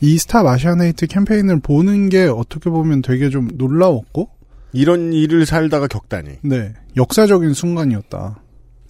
이 0.01 0.17
스탑 0.17 0.45
아시안 0.45 0.81
헤이트 0.81 1.07
캠페인을 1.07 1.59
보는 1.61 2.09
게 2.09 2.25
어떻게 2.25 2.69
보면 2.69 3.01
되게 3.01 3.29
좀 3.29 3.49
놀라웠고 3.53 4.29
이런 4.73 5.13
일을 5.13 5.45
살다가 5.45 5.87
겪다니. 5.87 6.37
네, 6.41 6.73
역사적인 6.95 7.53
순간이었다. 7.53 8.41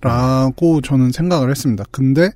라고 0.02 0.82
저는 0.82 1.12
생각을 1.12 1.50
했습니다. 1.52 1.84
근데 1.92 2.32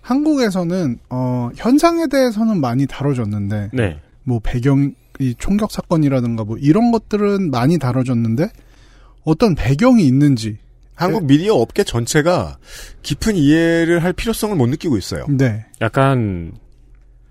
한국에서는 0.00 0.98
어, 1.10 1.50
현상에 1.54 2.06
대해서는 2.06 2.60
많이 2.60 2.86
다뤄졌는데 2.86 3.70
네. 3.72 4.00
뭐 4.24 4.40
배경 4.42 4.94
이 5.18 5.34
총격 5.38 5.70
사건이라든가 5.70 6.44
뭐 6.44 6.56
이런 6.58 6.90
것들은 6.92 7.50
많이 7.50 7.78
다뤄졌는데 7.78 8.48
어떤 9.24 9.54
배경이 9.54 10.06
있는지 10.06 10.58
한국 10.96 11.26
미디어 11.26 11.54
업계 11.54 11.84
전체가 11.84 12.58
깊은 13.02 13.36
이해를 13.36 14.02
할 14.02 14.12
필요성을 14.12 14.56
못 14.56 14.66
느끼고 14.66 14.96
있어요. 14.96 15.26
네, 15.28 15.66
약간 15.80 16.52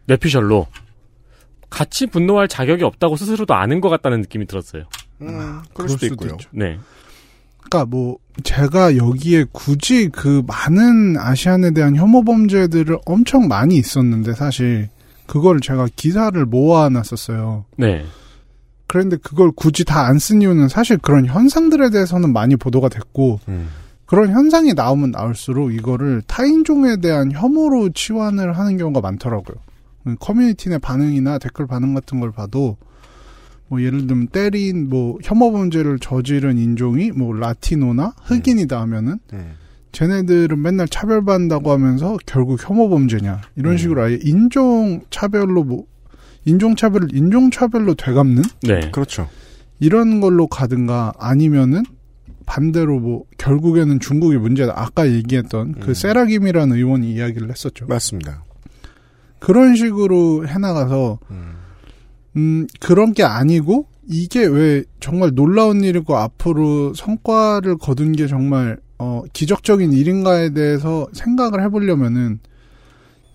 뇌피셜로 0.05 0.67
같이 1.69 2.07
분노할 2.07 2.48
자격이 2.48 2.84
없다고 2.84 3.17
스스로도 3.17 3.53
아는 3.53 3.81
것 3.81 3.89
같다는 3.89 4.22
느낌이 4.22 4.45
들었어요. 4.45 4.84
음, 5.22 5.62
그럴 5.74 5.89
수도 5.89 6.05
있고요. 6.05 6.31
있죠. 6.31 6.50
네. 6.51 6.77
그러니까 7.57 7.86
뭐 7.89 8.17
제가 8.43 8.95
여기에 8.95 9.45
굳이 9.51 10.10
그 10.10 10.43
많은 10.45 11.17
아시안에 11.17 11.72
대한 11.72 11.95
혐오 11.95 12.24
범죄들을 12.24 13.00
엄청 13.05 13.48
많이 13.48 13.75
있었는데 13.75 14.34
사실 14.34 14.89
그걸 15.25 15.60
제가 15.60 15.88
기사를 15.95 16.45
모아놨었어요. 16.45 17.65
네. 17.77 18.05
그런데 18.87 19.17
그걸 19.17 19.51
굳이 19.55 19.83
다 19.83 20.07
안 20.07 20.17
쓴 20.19 20.41
이유는 20.41 20.67
사실 20.69 20.97
그런 20.97 21.25
현상들에 21.25 21.89
대해서는 21.89 22.31
많이 22.33 22.55
보도가 22.55 22.89
됐고 22.89 23.39
음. 23.47 23.67
그런 24.05 24.29
현상이 24.31 24.73
나오면 24.73 25.11
나올수록 25.11 25.73
이거를 25.73 26.21
타인종에 26.27 26.97
대한 26.97 27.31
혐오로 27.31 27.89
치환을 27.89 28.57
하는 28.57 28.77
경우가 28.77 29.01
많더라고요. 29.01 29.57
커뮤니티 30.19 30.69
내 30.69 30.77
반응이나 30.77 31.39
댓글 31.39 31.65
반응 31.65 31.95
같은 31.95 32.19
걸 32.19 32.31
봐도 32.31 32.77
뭐 33.67 33.81
예를 33.81 34.05
들면 34.05 34.27
때린 34.27 34.89
뭐 34.89 35.17
혐오 35.23 35.51
범죄를 35.51 35.97
저지른 35.97 36.59
인종이 36.59 37.09
뭐 37.11 37.33
라티노나 37.33 38.13
흑인이다 38.25 38.79
하면은 38.81 39.17
음. 39.33 39.53
쟤네들은 39.91 40.61
맨날 40.61 40.87
차별받는다고 40.87 41.71
하면서 41.71 42.17
결국 42.27 42.59
혐오 42.61 42.89
범죄냐 42.89 43.41
이런 43.55 43.73
음. 43.73 43.77
식으로 43.77 44.03
아예 44.03 44.19
인종 44.23 45.01
차별로 45.09 45.63
뭐 45.63 45.85
인종 46.45 46.75
차별을 46.75 47.09
인종 47.13 47.51
차별로 47.51 47.95
되갚는 47.95 48.43
네. 48.63 48.91
그렇죠. 48.91 49.27
이런 49.79 50.21
걸로 50.21 50.47
가든가 50.47 51.13
아니면은 51.19 51.83
반대로 52.45 52.99
뭐 52.99 53.23
결국에는 53.37 53.99
중국이 53.99 54.37
문제다. 54.37 54.73
아까 54.75 55.09
얘기했던 55.09 55.73
그 55.79 55.89
음. 55.89 55.93
세라김이라는 55.93 56.75
의원이 56.75 57.11
이야기를 57.11 57.49
했었죠. 57.49 57.87
맞습니다. 57.87 58.43
그런 59.39 59.75
식으로 59.75 60.47
해나가서 60.47 61.19
음. 61.31 61.53
음 62.37 62.67
그런 62.79 63.13
게 63.13 63.23
아니고 63.23 63.87
이게 64.07 64.45
왜 64.45 64.83
정말 64.99 65.31
놀라운 65.33 65.83
일이고 65.83 66.15
앞으로 66.15 66.93
성과를 66.93 67.77
거둔 67.77 68.11
게 68.13 68.27
정말 68.27 68.77
어 68.99 69.23
기적적인 69.33 69.91
일인가에 69.93 70.51
대해서 70.51 71.07
생각을 71.13 71.63
해보려면은 71.63 72.39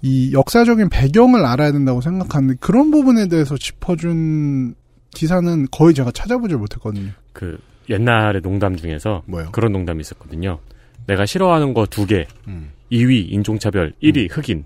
이 0.02 0.32
역사적인 0.32 0.88
배경을 0.88 1.44
알아야 1.44 1.72
된다고 1.72 2.00
생각하는데 2.00 2.56
그런 2.60 2.90
부분에 2.90 3.28
대해서 3.28 3.56
짚어준 3.56 4.74
기사는 5.14 5.66
거의 5.70 5.94
제가 5.94 6.10
찾아보질 6.12 6.56
못했거든요. 6.56 7.10
그 7.32 7.58
옛날의 7.88 8.40
농담 8.42 8.76
중에서 8.76 9.22
뭐요? 9.26 9.50
그런 9.52 9.72
농담이 9.72 10.00
있었거든요. 10.00 10.60
내가 11.06 11.26
싫어하는 11.26 11.74
거 11.74 11.86
두 11.86 12.06
개. 12.06 12.26
음. 12.46 12.70
2위 12.92 13.30
인종차별, 13.32 13.92
1위 14.02 14.28
흑인. 14.30 14.64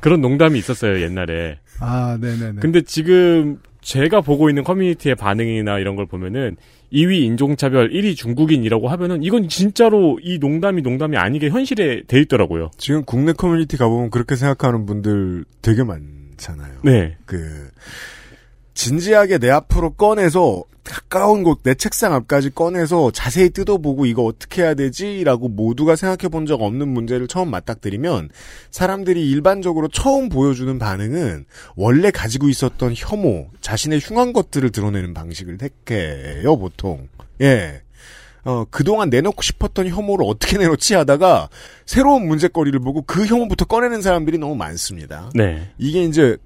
그런 0.00 0.20
농담이 0.20 0.58
있었어요 0.58 1.00
옛날에. 1.02 1.58
아, 1.80 2.18
네네네. 2.20 2.60
근데 2.60 2.82
지금 2.82 3.58
제가 3.80 4.20
보고 4.20 4.48
있는 4.48 4.62
커뮤니티의 4.64 5.14
반응이나 5.14 5.78
이런 5.78 5.96
걸 5.96 6.06
보면은 6.06 6.56
2위 6.94 7.22
인종차별, 7.22 7.90
1위 7.90 8.16
중국인이라고 8.16 8.88
하면은 8.88 9.22
이건 9.22 9.48
진짜로 9.48 10.18
이 10.22 10.38
농담이 10.38 10.82
농담이 10.82 11.16
아니게 11.16 11.50
현실에 11.50 12.04
돼 12.06 12.20
있더라고요. 12.20 12.70
지금 12.78 13.04
국내 13.04 13.32
커뮤니티 13.32 13.76
가보면 13.76 14.10
그렇게 14.10 14.36
생각하는 14.36 14.86
분들 14.86 15.44
되게 15.60 15.82
많잖아요. 15.82 16.80
네. 16.84 17.16
그 17.26 17.68
진지하게 18.74 19.38
내 19.38 19.50
앞으로 19.50 19.94
꺼내서 19.94 20.64
가까운 20.84 21.42
곳 21.42 21.62
내 21.62 21.74
책상 21.74 22.12
앞까지 22.12 22.50
꺼내서 22.50 23.10
자세히 23.10 23.48
뜯어보고 23.50 24.04
이거 24.06 24.22
어떻게 24.24 24.62
해야 24.62 24.74
되지라고 24.74 25.48
모두가 25.48 25.96
생각해 25.96 26.28
본 26.28 26.44
적 26.44 26.60
없는 26.60 26.88
문제를 26.88 27.26
처음 27.26 27.50
맞닥뜨리면 27.50 28.28
사람들이 28.70 29.30
일반적으로 29.30 29.88
처음 29.88 30.28
보여주는 30.28 30.78
반응은 30.78 31.46
원래 31.74 32.10
가지고 32.10 32.48
있었던 32.50 32.92
혐오, 32.94 33.48
자신의 33.62 34.00
흉한 34.00 34.34
것들을 34.34 34.70
드러내는 34.70 35.14
방식을 35.14 35.56
택해요, 35.56 36.56
보통. 36.58 37.08
예. 37.40 37.80
어, 38.44 38.66
그동안 38.70 39.08
내놓고 39.08 39.40
싶었던 39.40 39.88
혐오를 39.88 40.26
어떻게 40.28 40.58
내놓지 40.58 40.92
하다가 40.94 41.48
새로운 41.86 42.28
문제거리를 42.28 42.78
보고 42.80 43.00
그 43.00 43.24
혐오부터 43.24 43.64
꺼내는 43.64 44.02
사람들이 44.02 44.36
너무 44.36 44.54
많습니다. 44.54 45.30
네. 45.34 45.70
이게 45.78 46.04
이제 46.04 46.36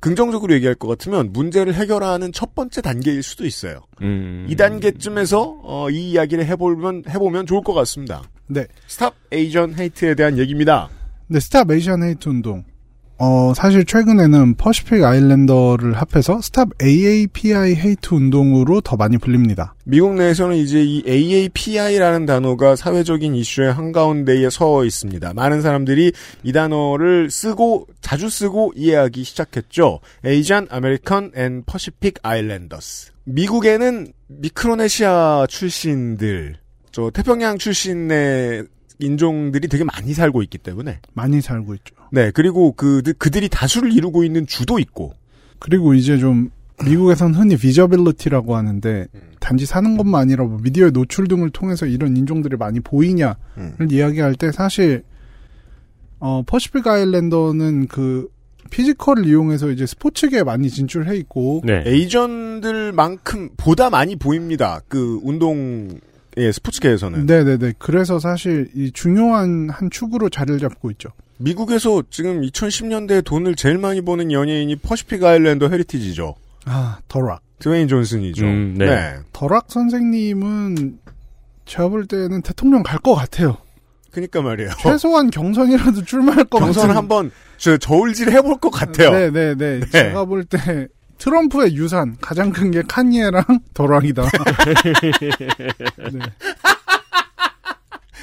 긍정적으로 0.00 0.54
얘기할 0.54 0.74
것 0.74 0.88
같으면 0.88 1.32
문제를 1.32 1.74
해결하는 1.74 2.32
첫 2.32 2.54
번째 2.54 2.80
단계일 2.80 3.22
수도 3.22 3.46
있어요. 3.46 3.82
음. 4.02 4.46
이 4.48 4.56
단계쯤에서 4.56 5.60
어, 5.62 5.90
이 5.90 6.12
이야기를 6.12 6.46
해보면 6.46 7.04
해보면 7.08 7.46
좋을 7.46 7.62
것 7.62 7.72
같습니다. 7.74 8.22
네. 8.46 8.66
Stop 8.86 9.14
Asian 9.32 9.78
Hate에 9.78 10.14
대한 10.14 10.38
얘기입니다. 10.38 10.88
네, 11.26 11.40
Stop 11.40 11.70
Asian 11.70 12.02
Hate 12.02 12.28
운동. 12.28 12.64
어, 13.20 13.52
사실 13.52 13.84
최근에는 13.84 14.54
Pacific 14.54 15.02
Islander를 15.02 15.94
합해서 15.94 16.40
Stop 16.40 16.68
AAPI 16.80 17.74
Hate 17.74 18.14
운동으로 18.14 18.80
더 18.80 18.96
많이 18.96 19.18
불립니다. 19.18 19.74
미국 19.84 20.14
내에서는 20.14 20.56
이제 20.56 20.82
이 20.84 21.02
AAPI라는 21.04 22.26
단어가 22.26 22.76
사회적인 22.76 23.34
이슈의 23.34 23.72
한가운데에 23.72 24.48
서 24.50 24.84
있습니다. 24.84 25.34
많은 25.34 25.62
사람들이 25.62 26.12
이 26.44 26.52
단어를 26.52 27.28
쓰고 27.28 27.88
자주 28.00 28.30
쓰고 28.30 28.72
이해하기 28.76 29.24
시작했죠. 29.24 29.98
Asian 30.24 30.68
American 30.72 31.32
and 31.36 31.64
Pacific 31.66 32.14
Islanders. 32.22 33.10
미국에는 33.24 34.12
미크로네시아 34.28 35.46
출신들, 35.48 36.56
저 36.92 37.10
태평양 37.10 37.58
출신의 37.58 38.64
인종들이 38.98 39.68
되게 39.68 39.84
많이 39.84 40.12
살고 40.12 40.42
있기 40.42 40.58
때문에 40.58 41.00
많이 41.14 41.40
살고 41.40 41.74
있죠. 41.74 41.94
네 42.10 42.30
그리고 42.32 42.72
그 42.72 43.02
그들이 43.18 43.48
다수를 43.48 43.92
이루고 43.92 44.24
있는 44.24 44.46
주도 44.46 44.78
있고 44.78 45.14
그리고 45.58 45.94
이제 45.94 46.18
좀 46.18 46.50
미국에선 46.84 47.34
흔히 47.34 47.56
비저빌리티라고 47.56 48.56
하는데 48.56 49.06
단지 49.40 49.66
사는 49.66 49.96
것만 49.96 50.22
아니라 50.22 50.44
뭐 50.44 50.58
미디어의 50.62 50.92
노출 50.92 51.26
등을 51.26 51.50
통해서 51.50 51.86
이런 51.86 52.16
인종들이 52.16 52.56
많이 52.56 52.80
보이냐를 52.80 53.36
음. 53.58 53.88
이야기할 53.90 54.34
때 54.34 54.52
사실 54.52 55.02
어 56.20 56.42
Pacific 56.46 56.86
Islander는 56.86 57.86
그 57.88 58.28
physical을 58.70 59.26
이용해서 59.26 59.70
이제 59.70 59.86
스포츠계에 59.86 60.42
많이 60.42 60.68
진출해 60.68 61.16
있고 61.16 61.62
네. 61.64 61.82
Asian들만큼 61.86 63.50
보다 63.56 63.90
많이 63.90 64.16
보입니다. 64.16 64.80
그 64.88 65.20
운동 65.22 65.98
예 66.38 66.52
스포츠계에서는 66.52 67.26
네네네. 67.26 67.74
그래서 67.78 68.18
사실 68.18 68.70
이 68.74 68.90
중요한 68.92 69.68
한 69.70 69.90
축으로 69.90 70.28
자리를 70.28 70.58
잡고 70.60 70.90
있죠. 70.92 71.10
미국에서 71.38 72.02
지금 72.10 72.40
2010년대에 72.42 73.24
돈을 73.24 73.54
제일 73.54 73.78
많이 73.78 74.00
버는 74.00 74.32
연예인이 74.32 74.74
Pacific 74.76 75.22
Islander 75.22 75.68
heritage죠. 75.68 76.34
아 76.66 76.98
더락. 77.08 77.40
드웨인 77.58 77.88
존슨이죠. 77.88 78.44
음, 78.44 78.74
네. 78.78 79.16
더락 79.32 79.66
선생님은 79.68 80.98
제가 81.66 81.88
볼 81.88 82.06
때는 82.06 82.42
대통령 82.42 82.82
갈 82.82 82.98
것 83.00 83.14
같아요. 83.14 83.56
그니까 84.10 84.40
말이에요. 84.42 84.70
최소한 84.82 85.30
경선이라도 85.30 86.04
출마할 86.04 86.44
것 86.44 86.58
같아요. 86.58 86.72
경선 86.72 86.96
한번 86.96 87.30
저 87.56 87.76
저울질 87.76 88.30
해볼 88.32 88.58
것 88.58 88.70
같아요. 88.70 89.10
네네네. 89.10 89.80
제가 89.90 90.24
볼 90.24 90.44
때 90.44 90.88
트럼프의 91.18 91.74
유산 91.76 92.16
가장 92.20 92.50
큰 92.52 92.70
게 92.70 92.82
칸예랑 92.86 93.42
더락이다. 93.74 94.22
네. 96.12 96.18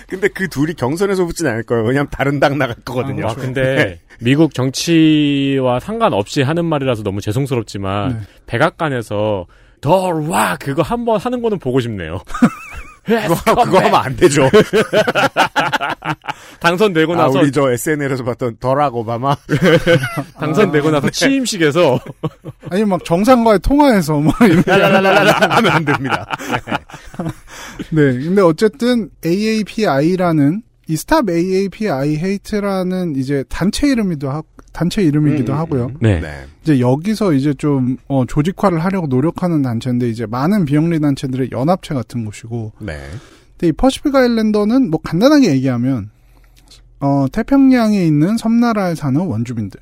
근데 0.08 0.28
그 0.28 0.48
둘이 0.48 0.74
경선에서 0.76 1.26
붙진 1.26 1.48
않을 1.48 1.64
거예요. 1.64 1.84
왜냐면 1.84 2.08
다른 2.12 2.40
당 2.40 2.58
나갈 2.58 2.76
거거든요. 2.86 3.28
아, 3.28 3.34
근데 3.34 4.00
미국 4.20 4.54
정치와 4.54 5.80
상관없이 5.80 6.44
하는 6.44 6.66
말이라서 6.66 7.02
너무 7.04 7.22
죄송스럽지만 7.22 8.10
네. 8.10 8.20
백악관에서 8.46 9.48
더와 9.82 10.58
그거 10.58 10.82
한번 10.84 11.20
하는 11.20 11.42
거는 11.42 11.58
보고 11.60 11.80
싶네요. 11.80 12.22
그거, 13.06 13.64
그거 13.64 13.78
하면 13.78 13.96
안 13.96 14.16
되죠. 14.16 14.50
당선되고 16.60 17.14
아, 17.14 17.18
나서 17.18 17.40
우리 17.40 17.52
저 17.52 17.72
SNL에서 17.72 18.24
봤던 18.24 18.58
더락 18.60 18.96
오바마. 18.96 19.36
당선되고 20.40 20.90
나서 20.90 21.10
취임식에서 21.10 22.00
아니 22.72 22.84
막 22.84 23.04
정상과의 23.06 23.60
통화에서 23.60 24.20
막 24.20 24.36
랄랄랄랄라 24.40 25.56
하면 25.56 25.72
안 25.72 25.86
됩니다. 25.86 26.26
네. 27.92 28.14
근데 28.14 28.42
어쨌든 28.42 29.10
AAPI라는 29.24 30.64
이 30.88 30.98
Stop 30.98 31.30
AAPI 31.30 32.18
Hate라는 32.18 33.16
이제 33.16 33.44
단체 33.50 33.88
이름이기도 33.88 34.30
하 34.30 34.42
단체 34.76 35.02
이름이기도 35.02 35.54
음, 35.54 35.58
하고요. 35.58 35.92
네. 36.02 36.20
네. 36.20 36.46
이제 36.62 36.82
여기서 36.82 37.32
이제 37.32 37.54
좀 37.54 37.96
어, 38.10 38.26
조직화를 38.26 38.80
하려고 38.80 39.08
노력하는 39.08 39.62
단체인데 39.62 40.10
이제 40.10 40.26
많은 40.26 40.66
비영리 40.66 41.00
단체들의 41.00 41.50
연합체 41.54 41.94
같은 41.94 42.26
곳이고 42.26 42.74
네. 42.80 42.98
근데 43.52 43.70
이 43.70 43.72
퍼시픽 43.72 44.14
아일랜더는 44.14 44.90
뭐 44.92 45.00
간단하게 45.02 45.50
얘기하면 45.52 46.10
어, 47.00 47.26
태평양에 47.32 48.06
있는 48.06 48.36
섬나라에 48.36 48.96
사는 48.96 49.22
원주민들 49.22 49.80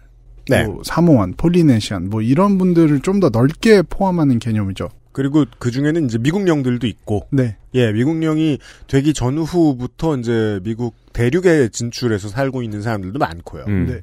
네. 0.49 0.65
뭐 0.65 0.81
사모안, 0.83 1.33
폴리네시안 1.37 2.09
뭐 2.09 2.21
이런 2.21 2.59
분들을 2.59 2.99
좀 2.99 3.19
더 3.19 3.29
넓게 3.29 3.81
포함하는 3.89 4.37
개념이죠. 4.37 4.89
그리고 5.11 5.45
그 5.59 5.71
중에는 5.71 6.05
이제 6.05 6.17
미국령들도 6.17 6.85
있고, 6.87 7.27
네. 7.31 7.55
예, 7.75 7.91
미국령이 7.91 8.57
되기 8.87 9.13
전후부터 9.13 10.17
이제 10.17 10.59
미국 10.63 10.95
대륙에 11.13 11.69
진출해서 11.69 12.27
살고 12.27 12.63
있는 12.63 12.81
사람들도 12.81 13.19
많고요. 13.19 13.65
음. 13.67 13.87
네. 13.87 14.01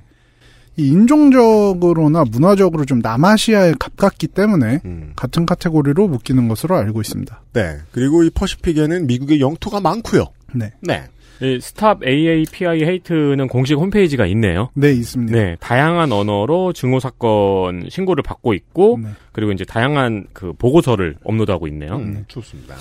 이 0.76 0.88
인종적으로나 0.88 2.24
문화적으로 2.24 2.84
좀 2.84 3.00
남아시아에 3.00 3.74
가깝기 3.78 4.28
때문에 4.28 4.80
음. 4.84 5.12
같은 5.16 5.44
카테고리로 5.46 6.08
묶이는 6.08 6.48
것으로 6.48 6.76
알고 6.76 7.00
있습니다. 7.00 7.42
네. 7.52 7.78
그리고 7.92 8.22
이 8.24 8.30
Pacific에는 8.30 9.06
미국의 9.06 9.40
영토가 9.40 9.80
많고요. 9.80 10.26
네. 10.54 10.72
네. 10.80 11.04
이 11.42 11.58
Stop 11.60 12.06
AAPI 12.06 12.84
Hate는 12.84 13.48
공식 13.48 13.74
홈페이지가 13.74 14.26
있네요. 14.26 14.68
네, 14.74 14.92
있습니다. 14.92 15.34
네, 15.34 15.56
다양한 15.58 16.12
언어로 16.12 16.74
증오 16.74 17.00
사건 17.00 17.88
신고를 17.88 18.22
받고 18.22 18.52
있고 18.52 18.98
네. 19.02 19.08
그리고 19.32 19.52
이제 19.52 19.64
다양한 19.64 20.26
그 20.34 20.52
보고서를 20.52 21.16
업로드하고 21.24 21.66
있네요. 21.68 21.96
음, 21.96 22.24
좋습니다. 22.28 22.74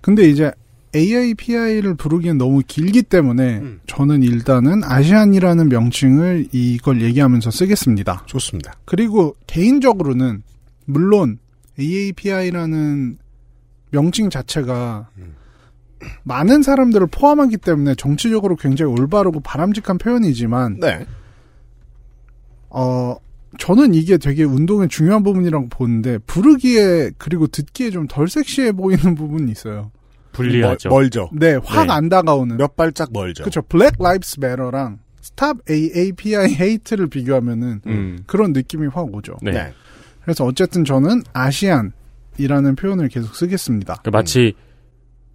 근데 0.00 0.28
이제 0.28 0.52
AAPI를 0.94 1.94
부르기엔 1.94 2.38
너무 2.38 2.62
길기 2.66 3.02
때문에 3.02 3.58
음. 3.58 3.80
저는 3.86 4.22
일단은 4.22 4.84
Asian이라는 4.84 5.68
명칭을 5.68 6.48
이걸 6.52 7.02
얘기하면서 7.02 7.50
쓰겠습니다. 7.50 8.24
좋습니다. 8.26 8.74
그리고 8.84 9.34
개인적으로는 9.46 10.42
물론 10.84 11.38
AAPI라는 11.78 13.18
명칭 13.90 14.30
자체가 14.30 15.08
음. 15.18 15.34
많은 16.22 16.62
사람들을 16.62 17.06
포함하기 17.10 17.56
때문에 17.58 17.94
정치적으로 17.94 18.56
굉장히 18.56 18.92
올바르고 18.92 19.40
바람직한 19.40 19.98
표현이지만 19.98 20.80
네. 20.80 21.06
어 22.68 23.16
저는 23.58 23.94
이게 23.94 24.18
되게 24.18 24.44
운동의 24.44 24.88
중요한 24.88 25.22
부분이라고 25.22 25.68
보는데 25.68 26.18
부르기에 26.18 27.12
그리고 27.18 27.46
듣기에 27.46 27.90
좀 27.90 28.06
덜 28.08 28.28
섹시해 28.28 28.72
보이는 28.72 29.14
부분이 29.14 29.50
있어요. 29.50 29.90
불리하죠. 30.34 30.90
멀, 30.90 31.08
죠 31.08 31.30
네, 31.32 31.58
확 31.64 31.86
네. 31.86 31.92
안 31.92 32.08
다가오는. 32.08 32.56
몇 32.58 32.76
발짝 32.76 33.08
멀죠. 33.12 33.44
그렇죠. 33.44 33.62
Black 33.62 33.96
Lives 34.00 34.38
Matter랑 34.38 34.98
Stop 35.22 35.60
AAPI 35.70 36.52
Hate를 36.52 37.06
비교하면은 37.06 37.80
음. 37.86 38.18
그런 38.26 38.52
느낌이 38.52 38.88
확 38.88 39.12
오죠. 39.14 39.36
네. 39.40 39.52
네. 39.52 39.72
그래서 40.22 40.44
어쨌든 40.44 40.84
저는 40.84 41.22
아시안이라는 41.32 42.76
표현을 42.76 43.08
계속 43.08 43.34
쓰겠습니다. 43.34 44.00
그 44.04 44.10
마치 44.10 44.54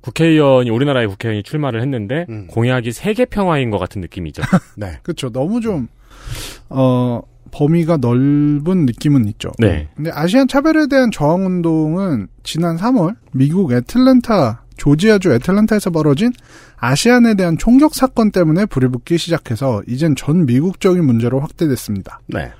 국회의원이 0.01 0.69
우리나라의 0.69 1.07
국회의원이 1.07 1.43
출마를 1.43 1.81
했는데 1.81 2.25
음. 2.29 2.47
공약이 2.47 2.91
세계 2.91 3.25
평화인 3.25 3.69
것 3.69 3.79
같은 3.79 4.01
느낌이죠. 4.01 4.43
네. 4.77 4.99
그렇죠. 5.03 5.29
너무 5.31 5.59
좀 5.61 5.87
어, 6.69 7.21
범위가 7.51 7.97
넓은 7.97 8.85
느낌은 8.85 9.27
있죠. 9.29 9.51
네. 9.57 9.89
근데 9.95 10.11
아시안 10.13 10.47
차별에 10.47 10.87
대한 10.87 11.11
저항 11.11 11.45
운동은 11.45 12.27
지난 12.43 12.77
3월 12.77 13.15
미국 13.33 13.73
애틀랜타 13.73 14.63
조지아주 14.79 15.31
애틀란타에서 15.33 15.91
벌어진 15.91 16.31
아시안에 16.77 17.35
대한 17.35 17.57
총격 17.57 17.93
사건 17.93 18.31
때문에 18.31 18.65
불이 18.65 18.87
붙기 18.87 19.17
시작해서 19.17 19.83
이젠 19.87 20.15
전 20.15 20.45
미국적인 20.45 21.05
문제로 21.05 21.39
확대됐습니다. 21.39 22.21
네. 22.27 22.51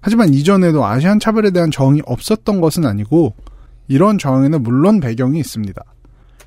하지만 0.00 0.32
이전에도 0.32 0.86
아시안 0.86 1.20
차별에 1.20 1.50
대한 1.50 1.70
정이 1.70 2.00
없었던 2.06 2.60
것은 2.60 2.86
아니고 2.86 3.34
이런 3.88 4.16
정에는 4.16 4.62
물론 4.62 5.00
배경이 5.00 5.38
있습니다. 5.40 5.82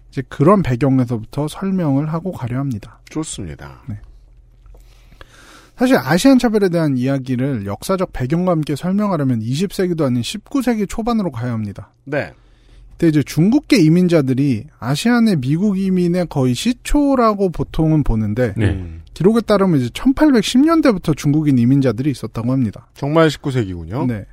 이제 0.09 0.23
그런 0.29 0.63
배경에서부터 0.63 1.47
설명을 1.47 2.11
하고 2.11 2.31
가려 2.31 2.57
합니다. 2.57 2.99
좋습니다. 3.09 3.83
사실 5.75 5.97
아시안 5.97 6.39
차별에 6.39 6.69
대한 6.69 6.97
이야기를 6.97 7.65
역사적 7.65 8.13
배경과 8.13 8.51
함께 8.51 8.75
설명하려면 8.75 9.41
20세기도 9.41 10.03
아닌 10.05 10.21
19세기 10.21 10.87
초반으로 10.87 11.31
가야 11.31 11.51
합니다. 11.51 11.91
네. 12.05 12.31
그때 12.93 13.07
이제 13.07 13.23
중국계 13.23 13.77
이민자들이 13.77 14.65
아시안의 14.79 15.37
미국 15.37 15.77
이민의 15.77 16.27
거의 16.29 16.53
시초라고 16.53 17.49
보통은 17.49 18.03
보는데 18.03 18.53
네. 18.55 18.69
음, 18.69 19.01
기록에 19.13 19.41
따르면 19.41 19.79
이제 19.79 19.89
1810년대부터 19.89 21.15
중국인 21.15 21.57
이민자들이 21.57 22.09
있었다고 22.11 22.51
합니다. 22.51 22.87
정말 22.93 23.27
19세기군요. 23.27 24.07
네. 24.07 24.25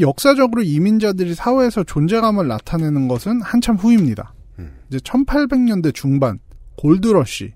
역사적으로 0.00 0.62
이민자들이 0.62 1.34
사회에서 1.34 1.84
존재감을 1.84 2.48
나타내는 2.48 3.08
것은 3.08 3.40
한참 3.42 3.76
후입니다. 3.76 4.34
음. 4.58 4.72
이제 4.88 4.98
1800년대 4.98 5.94
중반 5.94 6.38
골드러시 6.76 7.52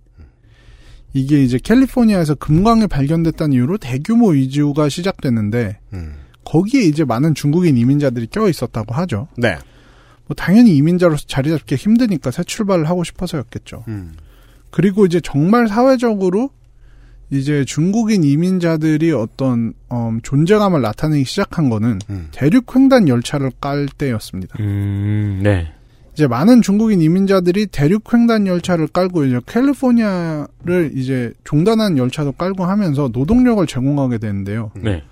이게 1.15 1.43
이제 1.43 1.59
캘리포니아에서 1.63 2.35
금광이 2.37 2.87
발견됐다는 2.87 3.53
이유로 3.55 3.79
대규모 3.79 4.35
이주가 4.35 4.89
시작됐는데 4.89 5.79
음. 5.93 6.15
거기에 6.45 6.83
이제 6.83 7.05
많은 7.05 7.35
중국인 7.35 7.77
이민자들이 7.77 8.29
껴 8.29 8.49
있었다고 8.49 8.95
하죠. 8.95 9.29
네. 9.37 9.59
뭐 10.33 10.35
당연히 10.35 10.77
이민자로서 10.77 11.25
자리 11.27 11.51
잡기 11.51 11.75
힘드니까 11.75 12.31
새 12.31 12.43
출발을 12.43 12.89
하고 12.89 13.05
싶어서였겠죠. 13.05 13.85
음. 13.89 14.15
그리고 14.71 15.05
이제 15.05 15.21
정말 15.21 15.69
사회적으로 15.69 16.51
이제 17.31 17.65
중국인 17.65 18.25
이민자들이 18.25 19.13
어떤 19.13 19.75
음, 19.93 20.21
존재감을 20.23 20.81
나타내기 20.81 21.25
시작한 21.25 21.69
거는 21.69 21.99
음. 22.11 22.29
대륙 22.33 22.75
횡단 22.75 23.09
열차를 23.09 23.53
깔 23.61 23.87
때였습니다. 23.87 24.57
음, 24.61 25.41
네. 25.43 25.73
이제 26.15 26.27
많은 26.27 26.61
중국인 26.61 27.01
이민자들이 27.01 27.67
대륙 27.67 28.13
횡단 28.13 28.47
열차를 28.47 28.89
깔고 28.89 29.25
이제 29.25 29.41
캘리포니아를 29.47 30.93
이제 30.95 31.33
종단한 31.45 31.97
열차도 31.97 32.33
깔고 32.33 32.65
하면서 32.65 33.09
노동력을 33.13 33.67
제공하게 33.67 34.19
되는데요. 34.19 34.73
네. 34.77 35.03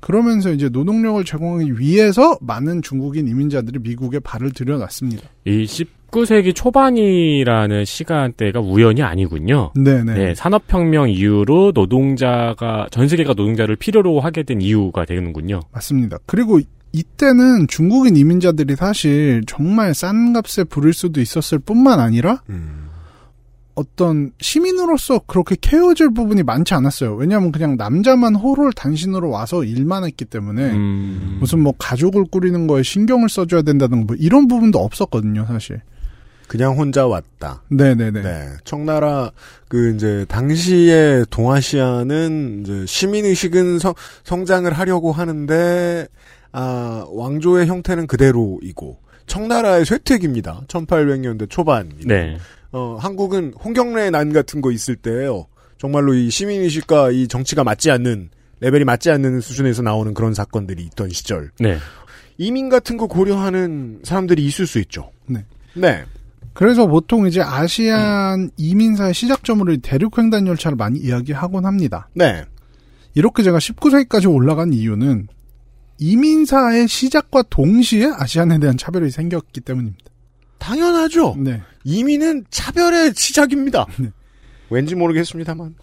그러면서 0.00 0.50
이제 0.50 0.68
노동력을 0.68 1.22
제공하기 1.24 1.78
위해서 1.78 2.36
많은 2.40 2.82
중국인 2.82 3.28
이민자들이 3.28 3.78
미국에 3.80 4.18
발을 4.18 4.52
들여놨습니다. 4.52 5.22
이 5.44 5.64
19세기 5.64 6.54
초반이라는 6.54 7.84
시간대가 7.84 8.60
우연이 8.60 9.02
아니군요. 9.02 9.72
네네. 9.74 10.14
네, 10.14 10.34
산업혁명 10.34 11.10
이후로 11.10 11.72
노동자가, 11.74 12.86
전 12.90 13.08
세계가 13.08 13.34
노동자를 13.34 13.76
필요로 13.76 14.20
하게 14.20 14.42
된 14.42 14.60
이유가 14.60 15.04
되는군요. 15.04 15.60
맞습니다. 15.72 16.18
그리고 16.26 16.60
이때는 16.92 17.68
중국인 17.68 18.16
이민자들이 18.16 18.74
사실 18.74 19.42
정말 19.46 19.94
싼 19.94 20.32
값에 20.32 20.64
부를 20.64 20.92
수도 20.92 21.20
있었을 21.20 21.58
뿐만 21.60 22.00
아니라 22.00 22.42
음. 22.48 22.79
어떤 23.74 24.32
시민으로서 24.40 25.20
그렇게 25.26 25.56
케어질 25.60 26.12
부분이 26.12 26.42
많지 26.42 26.74
않았어요. 26.74 27.14
왜냐하면 27.14 27.52
그냥 27.52 27.76
남자만 27.76 28.34
호롤 28.34 28.72
단신으로 28.72 29.30
와서 29.30 29.64
일만 29.64 30.04
했기 30.04 30.24
때문에 30.24 30.70
음, 30.72 31.38
무슨 31.40 31.60
뭐 31.60 31.72
가족을 31.78 32.26
꾸리는 32.30 32.66
거에 32.66 32.82
신경을 32.82 33.28
써줘야 33.28 33.62
된다는 33.62 34.06
뭐 34.06 34.16
이런 34.18 34.48
부분도 34.48 34.78
없었거든요, 34.78 35.46
사실. 35.46 35.80
그냥 36.50 36.76
혼자 36.76 37.06
왔다. 37.06 37.62
네네네. 37.68 38.22
네. 38.22 38.48
청나라 38.64 39.30
그 39.68 39.94
이제 39.94 40.26
당시에 40.28 41.24
동아시아는 41.30 42.62
이제 42.62 42.84
시민 42.86 43.24
의식은 43.24 43.78
성, 43.78 43.94
성장을 44.24 44.70
하려고 44.72 45.12
하는데 45.12 46.08
아 46.50 47.04
왕조의 47.08 47.68
형태는 47.68 48.08
그대로이고 48.08 48.98
청나라의 49.26 49.84
쇠퇴기입니다. 49.84 50.62
1800년대 50.66 51.48
초반. 51.48 51.92
네. 52.04 52.36
어 52.72 52.96
한국은 53.00 53.54
홍경래 53.62 54.10
난 54.10 54.32
같은 54.32 54.60
거 54.60 54.70
있을 54.70 54.96
때요. 54.96 55.46
정말로 55.78 56.14
이 56.14 56.30
시민 56.30 56.60
의식과 56.62 57.10
이 57.10 57.26
정치가 57.26 57.64
맞지 57.64 57.90
않는 57.90 58.30
레벨이 58.60 58.84
맞지 58.84 59.10
않는 59.10 59.40
수준에서 59.40 59.82
나오는 59.82 60.12
그런 60.14 60.34
사건들이 60.34 60.84
있던 60.84 61.10
시절. 61.10 61.50
네. 61.58 61.78
이민 62.38 62.68
같은 62.68 62.96
거 62.96 63.06
고려하는 63.06 64.00
사람들이 64.02 64.44
있을 64.44 64.66
수 64.66 64.78
있죠. 64.80 65.10
네. 65.26 65.44
네. 65.74 66.04
그래서 66.52 66.86
보통 66.86 67.26
이제 67.26 67.40
아시안 67.40 68.50
이민사의 68.56 69.14
시작점으로 69.14 69.72
이 69.72 69.78
대륙횡단 69.78 70.46
열차를 70.46 70.76
많이 70.76 70.98
이야기하곤 70.98 71.64
합니다. 71.64 72.08
네. 72.14 72.44
이렇게 73.14 73.42
제가 73.42 73.58
19세기까지 73.58 74.32
올라간 74.32 74.72
이유는 74.72 75.28
이민사의 75.98 76.88
시작과 76.88 77.44
동시에 77.50 78.10
아시안에 78.14 78.58
대한 78.58 78.76
차별이 78.76 79.10
생겼기 79.10 79.60
때문입니다. 79.60 80.09
당연하죠. 80.60 81.34
네. 81.38 81.60
이민은 81.82 82.44
차별의 82.50 83.14
시작입니다. 83.16 83.86
네. 83.98 84.10
왠지 84.70 84.94
모르겠습니다만. 84.94 85.74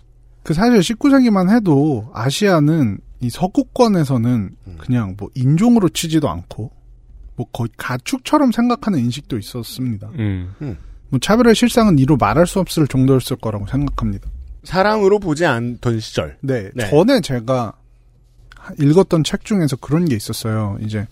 그 0.43 0.53
사실 0.53 0.79
19세기만 0.79 1.53
해도 1.53 2.09
아시아는 2.13 2.99
이 3.19 3.29
서구권에서는 3.29 4.51
그냥 4.77 5.15
뭐 5.17 5.29
인종으로 5.35 5.89
치지도 5.89 6.29
않고 6.29 6.71
뭐 7.35 7.45
거의 7.51 7.69
가축처럼 7.75 8.53
생각하는 8.53 8.99
인식도 8.99 9.37
있었습니다. 9.37 10.09
음. 10.19 10.77
뭐 11.09 11.19
차별의 11.19 11.55
실상은 11.55 11.99
이루 11.99 12.15
말할 12.17 12.47
수 12.47 12.59
없을 12.59 12.87
정도였을 12.87 13.37
거라고 13.37 13.67
생각합니다. 13.67 14.29
사랑으로 14.63 15.19
보지 15.19 15.45
않던 15.45 15.99
시절. 15.99 16.37
네, 16.41 16.69
네. 16.75 16.89
전에 16.89 17.21
제가 17.21 17.73
읽었던 18.79 19.23
책 19.23 19.45
중에서 19.45 19.75
그런 19.77 20.05
게 20.05 20.15
있었어요. 20.15 20.77
이제 20.81 21.07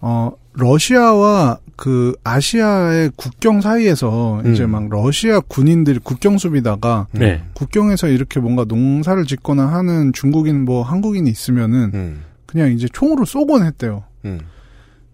어 0.00 0.32
러시아와 0.52 1.58
그 1.76 2.12
아시아의 2.24 3.12
국경 3.16 3.60
사이에서 3.60 4.40
음. 4.44 4.52
이제 4.52 4.66
막 4.66 4.88
러시아 4.88 5.40
군인들이 5.40 6.00
국경 6.00 6.38
수비다가 6.38 7.06
네. 7.12 7.42
국경에서 7.54 8.08
이렇게 8.08 8.40
뭔가 8.40 8.64
농사를 8.64 9.24
짓거나 9.24 9.66
하는 9.66 10.12
중국인 10.12 10.64
뭐 10.64 10.82
한국인이 10.82 11.30
있으면은 11.30 11.90
음. 11.94 12.22
그냥 12.46 12.72
이제 12.72 12.88
총으로 12.92 13.24
쏘곤 13.24 13.64
했대요. 13.64 14.04
음. 14.24 14.40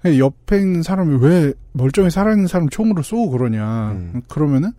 옆에 0.07 0.59
있는 0.59 0.83
사람이 0.83 1.18
왜 1.20 1.53
멀쩡히 1.73 2.11
살아있는 2.11 2.47
사람 2.47 2.68
총으로 2.68 3.03
쏘고 3.03 3.31
그러냐. 3.31 3.92
음. 3.92 4.23
그러면은 4.29 4.73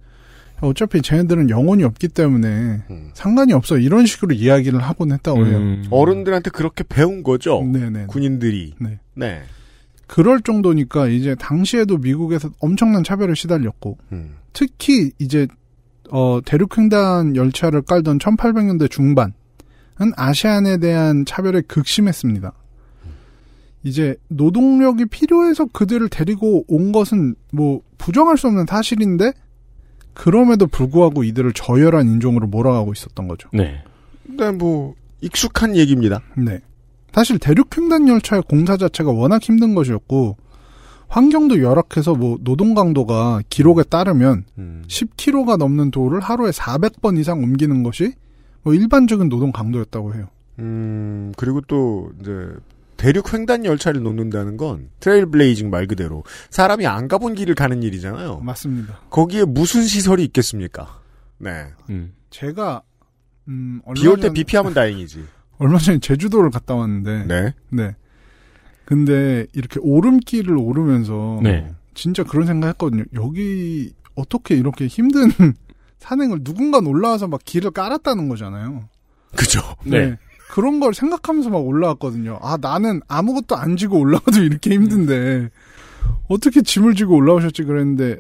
어차피 0.62 1.02
쟤네들은 1.02 1.50
영혼이 1.50 1.84
없기 1.84 2.08
때문에 2.08 2.48
음. 2.90 3.12
상관이 3.14 3.54
없어. 3.54 3.78
이런 3.78 4.06
식으로 4.06 4.34
이야기를 4.34 4.80
하곤 4.80 5.12
했다고 5.12 5.46
해요. 5.46 5.58
음. 5.58 5.86
어른들한테 5.90 6.50
그렇게 6.50 6.84
배운 6.88 7.24
거죠. 7.24 7.62
네네. 7.64 8.06
군인들이. 8.08 8.76
네. 8.80 9.00
네. 9.14 9.44
그럴 10.08 10.42
정도니까 10.42 11.08
이제 11.08 11.36
당시에도 11.36 11.98
미국에서 11.98 12.50
엄청난 12.60 13.04
차별에 13.04 13.34
시달렸고 13.34 13.98
음. 14.12 14.36
특히 14.54 15.12
이제 15.20 15.48
어 16.12 16.40
대륙횡단 16.46 17.36
열차를 17.36 17.82
깔던 17.82 18.20
1800년대 18.20 18.90
중반은 18.90 19.34
아시안에 20.16 20.78
대한 20.78 21.26
차별에 21.26 21.62
극심했습니다. 21.62 22.54
이제 23.84 24.16
노동력이 24.30 25.06
필요해서 25.06 25.66
그들을 25.66 26.10
데리고 26.10 26.66
온 26.68 26.92
것은 26.92 27.36
뭐 27.52 27.82
부정할 27.98 28.38
수 28.38 28.48
없는 28.48 28.66
사실인데 28.68 29.32
그럼에도 30.14 30.66
불구하고 30.66 31.24
이들을 31.24 31.54
저열한 31.54 32.08
인종으로 32.08 32.48
몰아가고 32.48 32.94
있었던 32.94 33.28
거죠. 33.28 33.50
네. 33.54 33.84
근데 34.26 34.52
뭐 34.52 34.96
익숙한 35.22 35.76
얘기입니다. 35.76 36.22
네. 36.36 36.62
사실 37.16 37.40
대륙횡단 37.40 38.10
열차의 38.10 38.44
공사 38.50 38.76
자체가 38.76 39.10
워낙 39.10 39.42
힘든 39.42 39.74
것이었고 39.74 40.36
환경도 41.08 41.62
열악해서 41.62 42.14
뭐 42.14 42.38
노동 42.42 42.74
강도가 42.74 43.42
기록에 43.50 43.84
따르면 43.84 44.44
음. 44.58 44.84
10km가 44.88 45.56
넘는 45.56 45.92
도를 45.92 46.20
하루에 46.20 46.52
400번 46.52 47.18
이상 47.18 47.40
옮기는 47.42 47.84
것이 47.84 48.12
뭐 48.64 48.74
일반적인 48.74 49.30
노동 49.30 49.54
강도였다고 49.54 50.14
해요. 50.16 50.28
음, 50.60 51.32
그리고 51.38 51.62
또 51.62 52.12
이제 52.20 52.32
대륙 52.98 53.34
횡단 53.34 53.64
열차를 53.64 54.04
놓는다는 54.04 54.58
건 54.58 54.90
trail 55.00 55.28
blazing 55.28 55.70
말 55.70 55.88
그대로 55.88 56.26
사람이 56.50 56.86
안 56.86 57.08
가본 57.08 57.36
길을 57.36 57.56
가는 57.56 57.82
일이잖아요. 57.82 58.40
맞습니다. 58.40 59.00
거기에 59.10 59.46
무슨 59.46 59.84
시설이 59.84 60.22
있겠습니까? 60.26 61.00
네. 61.38 61.68
음. 61.90 62.14
제가 62.30 62.82
음, 63.48 63.80
얼마 63.86 64.02
비올때 64.02 64.22
전- 64.24 64.34
비 64.34 64.44
피하면 64.44 64.74
다행이지. 64.74 65.24
얼마 65.58 65.78
전에 65.78 66.00
제주도를 66.00 66.50
갔다 66.50 66.76
왔는데 66.76 67.26
네. 67.26 67.54
네. 67.70 67.96
근데 68.86 69.46
이렇게 69.54 69.80
오름길을 69.82 70.56
오르면서 70.58 71.40
네. 71.42 71.72
진짜 71.94 72.24
그런 72.24 72.46
생각했거든요. 72.46 73.04
여기 73.16 73.94
어떻게 74.16 74.56
이렇게 74.56 74.88
힘든 74.88 75.32
산행을 76.00 76.44
누군가 76.44 76.80
올라와서 76.80 77.28
막 77.28 77.42
길을 77.44 77.72
깔았다는 77.72 78.30
거잖아요. 78.30 78.88
그죠. 79.36 79.62
네. 79.86 80.18
그런 80.50 80.80
걸 80.80 80.94
생각하면서 80.94 81.50
막 81.50 81.58
올라왔거든요. 81.58 82.40
아, 82.42 82.58
나는 82.62 83.02
아무것도 83.08 83.56
안 83.56 83.78
지고 83.78 84.00
올라가도 84.00 84.42
이렇게 84.44 84.72
힘든데, 84.72 85.50
어떻게 86.28 86.62
짐을 86.62 86.96
지고 86.96 87.16
올라오셨지 87.16 87.64
그랬는데, 87.64 88.20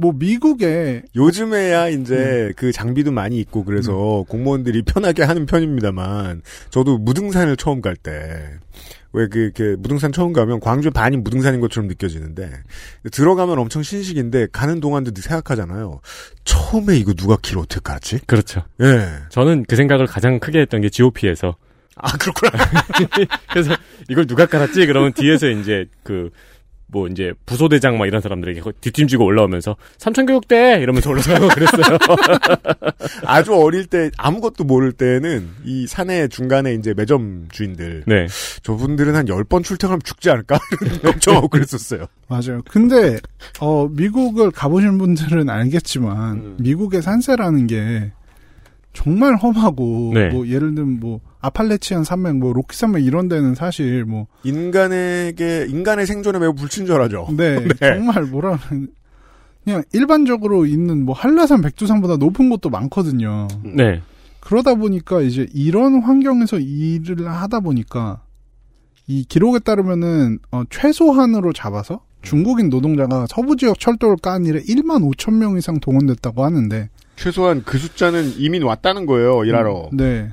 뭐 0.00 0.12
미국에 0.12 1.02
요즘에야 1.14 1.88
이제 1.88 2.52
그 2.56 2.72
장비도 2.72 3.12
많이 3.12 3.38
있고 3.40 3.64
그래서 3.64 4.24
공무원들이 4.28 4.82
편하게 4.82 5.22
하는 5.22 5.46
편입니다만 5.46 6.42
저도 6.70 6.98
무등산을 6.98 7.56
처음 7.56 7.80
갈 7.80 7.94
때 7.96 8.10
왜 9.12 9.26
그 9.28 9.38
이렇게 9.40 9.74
무등산 9.76 10.12
처음 10.12 10.32
가면 10.32 10.60
광주 10.60 10.92
반이 10.92 11.16
무등산인 11.16 11.60
것처럼 11.60 11.88
느껴지는데 11.88 12.48
들어가면 13.10 13.58
엄청 13.58 13.82
신식인데 13.82 14.46
가는 14.52 14.78
동안도 14.78 15.10
생각하잖아요. 15.20 16.00
처음에 16.44 16.96
이거 16.96 17.12
누가 17.14 17.36
길 17.42 17.58
어떻게 17.58 17.80
깔았지? 17.82 18.20
그렇죠. 18.26 18.62
예. 18.80 19.08
저는 19.30 19.64
그 19.68 19.74
생각을 19.74 20.06
가장 20.06 20.38
크게 20.38 20.60
했던 20.60 20.80
게 20.80 20.88
GOP에서. 20.88 21.56
아 21.96 22.12
그렇구나. 22.16 22.52
그래서 23.50 23.74
이걸 24.08 24.28
누가 24.28 24.46
깔았지? 24.46 24.86
그러면 24.86 25.12
뒤에서 25.12 25.48
이제 25.48 25.86
그 26.04 26.30
뭐 26.92 27.06
이제 27.08 27.32
부소대장 27.46 27.98
막 27.98 28.06
이런 28.06 28.20
사람들에게 28.20 28.60
뒷짐지고 28.80 29.24
올라오면서 29.24 29.76
삼천교육대 29.98 30.80
이러면서 30.80 31.10
올라가고 31.10 31.48
그랬어요. 31.54 31.98
아주 33.26 33.54
어릴 33.54 33.86
때 33.86 34.10
아무것도 34.16 34.64
모를 34.64 34.92
때는 34.92 35.48
이 35.64 35.86
산의 35.86 36.28
중간에 36.28 36.74
이제 36.74 36.94
매점 36.94 37.48
주인들 37.50 38.04
네. 38.06 38.26
저분들은 38.62 39.14
한 39.14 39.26
열 39.28 39.44
번 39.44 39.62
출퇴근하면 39.62 40.00
죽지 40.04 40.30
않을까 40.30 40.58
걱정하고 41.02 41.48
그랬었어요. 41.48 42.06
맞아요. 42.28 42.62
근데 42.68 43.18
어 43.60 43.88
미국을 43.88 44.50
가보신 44.50 44.98
분들은 44.98 45.48
알겠지만 45.48 46.36
음. 46.36 46.56
미국의 46.60 47.02
산세라는 47.02 47.66
게 47.66 48.12
정말 48.92 49.36
험하고 49.36 50.10
네. 50.14 50.28
뭐 50.30 50.46
예를 50.46 50.74
들면 50.74 50.98
뭐 51.00 51.20
아팔레치안 51.40 52.04
산맥 52.04 52.36
뭐 52.36 52.52
로키 52.52 52.76
산맥 52.76 53.04
이런 53.04 53.28
데는 53.28 53.54
사실 53.54 54.04
뭐 54.04 54.26
인간에게 54.44 55.66
인간의 55.68 56.06
생존에 56.06 56.38
매우 56.38 56.54
불친절하죠. 56.54 57.28
네, 57.36 57.66
정말 57.78 58.24
뭐라 58.24 58.58
그냥 59.64 59.82
일반적으로 59.92 60.66
있는 60.66 61.04
뭐 61.04 61.14
한라산 61.14 61.62
백두산보다 61.62 62.16
높은 62.16 62.50
곳도 62.50 62.70
많거든요. 62.70 63.48
네. 63.62 64.02
그러다 64.40 64.74
보니까 64.74 65.20
이제 65.20 65.46
이런 65.52 66.02
환경에서 66.02 66.58
일을 66.58 67.28
하다 67.28 67.60
보니까 67.60 68.22
이 69.06 69.24
기록에 69.24 69.58
따르면은 69.58 70.38
어, 70.50 70.62
최소한으로 70.70 71.52
잡아서 71.52 72.00
중국인 72.22 72.68
노동자가 72.68 73.26
서부 73.28 73.56
지역 73.56 73.78
철도를 73.78 74.16
깐 74.22 74.44
일에 74.46 74.60
1만 74.60 75.02
5천 75.10 75.34
명 75.34 75.56
이상 75.56 75.80
동원됐다고 75.80 76.44
하는데 76.44 76.88
최소한 77.16 77.62
그 77.64 77.78
숫자는 77.78 78.34
이민 78.38 78.62
왔다는 78.62 79.06
거예요 79.06 79.44
일하러. 79.44 79.90
네. 79.92 80.30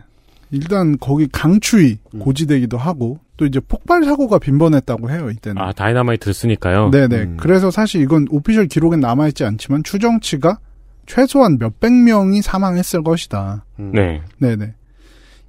일단 0.52 0.98
거기 1.00 1.28
강추위 1.28 1.98
고지되기도 2.20 2.78
하고 2.78 3.20
또 3.36 3.46
이제 3.46 3.60
폭발 3.60 4.04
사고가 4.04 4.40
빈번했다고 4.40 5.12
해요 5.12 5.30
이때는. 5.30 5.62
아 5.62 5.72
다이나마이트 5.74 6.32
쓰니까요. 6.34 6.90
네네. 6.90 7.16
음. 7.24 7.38
그래서 7.40 7.70
사실 7.70 8.02
이건 8.02 8.28
official 8.32 8.68
기록엔 8.68 9.00
남아있지 9.00 9.44
않지만 9.44 9.84
추정치가 9.84 10.60
최소한 11.06 11.58
몇백 11.60 11.92
명이 11.94 12.42
사망했을 12.42 13.04
것이다. 13.04 13.66
음. 13.80 13.92
네. 13.94 14.22
네네. 14.40 14.74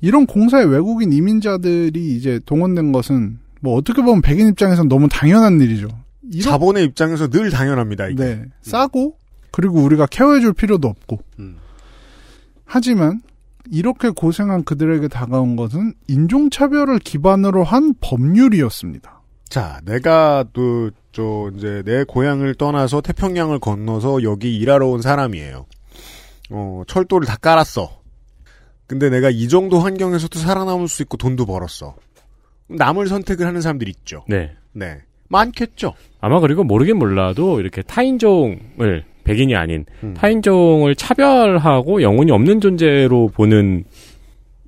이런 0.00 0.26
공사에 0.26 0.64
외국인 0.64 1.12
이민자들이 1.12 2.16
이제 2.16 2.40
동원된 2.46 2.92
것은 2.92 3.38
뭐 3.60 3.74
어떻게 3.76 4.02
보면 4.02 4.22
백인 4.22 4.48
입장에서는 4.48 4.88
너무 4.88 5.08
당연한 5.08 5.60
일이죠. 5.60 5.88
이런- 6.30 6.42
자본의 6.42 6.84
입장에서 6.84 7.28
늘 7.28 7.50
당연합니다. 7.50 8.08
이게. 8.08 8.22
네. 8.24 8.44
싸고 8.62 9.16
그리고 9.50 9.80
우리가 9.80 10.06
케어해줄 10.06 10.52
필요도 10.52 10.86
없고. 10.88 11.18
음. 11.40 11.56
하지만 12.64 13.20
이렇게 13.70 14.10
고생한 14.10 14.64
그들에게 14.64 15.08
다가온 15.08 15.56
것은 15.56 15.94
인종차별을 16.08 16.98
기반으로 16.98 17.64
한 17.64 17.94
법률이었습니다. 18.00 19.22
자, 19.48 19.80
내가 19.84 20.44
또, 20.52 20.90
저, 21.12 21.50
이제, 21.56 21.82
내 21.84 22.04
고향을 22.04 22.54
떠나서 22.54 23.00
태평양을 23.00 23.60
건너서 23.60 24.22
여기 24.22 24.56
일하러 24.56 24.88
온 24.88 25.00
사람이에요. 25.00 25.66
어, 26.50 26.82
철도를 26.86 27.26
다 27.26 27.36
깔았어. 27.36 27.98
근데 28.86 29.10
내가 29.10 29.30
이 29.30 29.48
정도 29.48 29.80
환경에서도 29.80 30.38
살아남을 30.38 30.88
수 30.88 31.02
있고 31.02 31.16
돈도 31.16 31.46
벌었어. 31.46 31.96
남을 32.68 33.08
선택을 33.08 33.46
하는 33.46 33.60
사람들이 33.60 33.90
있죠. 33.90 34.24
네. 34.28 34.52
네. 34.72 34.98
많겠죠. 35.28 35.94
아마 36.20 36.40
그리고 36.40 36.64
모르긴 36.64 36.98
몰라도 36.98 37.60
이렇게 37.60 37.82
타인종을 37.82 39.04
백인이 39.28 39.54
아닌 39.54 39.84
음. 40.02 40.14
타인종을 40.14 40.94
차별하고 40.94 42.02
영혼이 42.02 42.30
없는 42.30 42.60
존재로 42.60 43.28
보는 43.28 43.84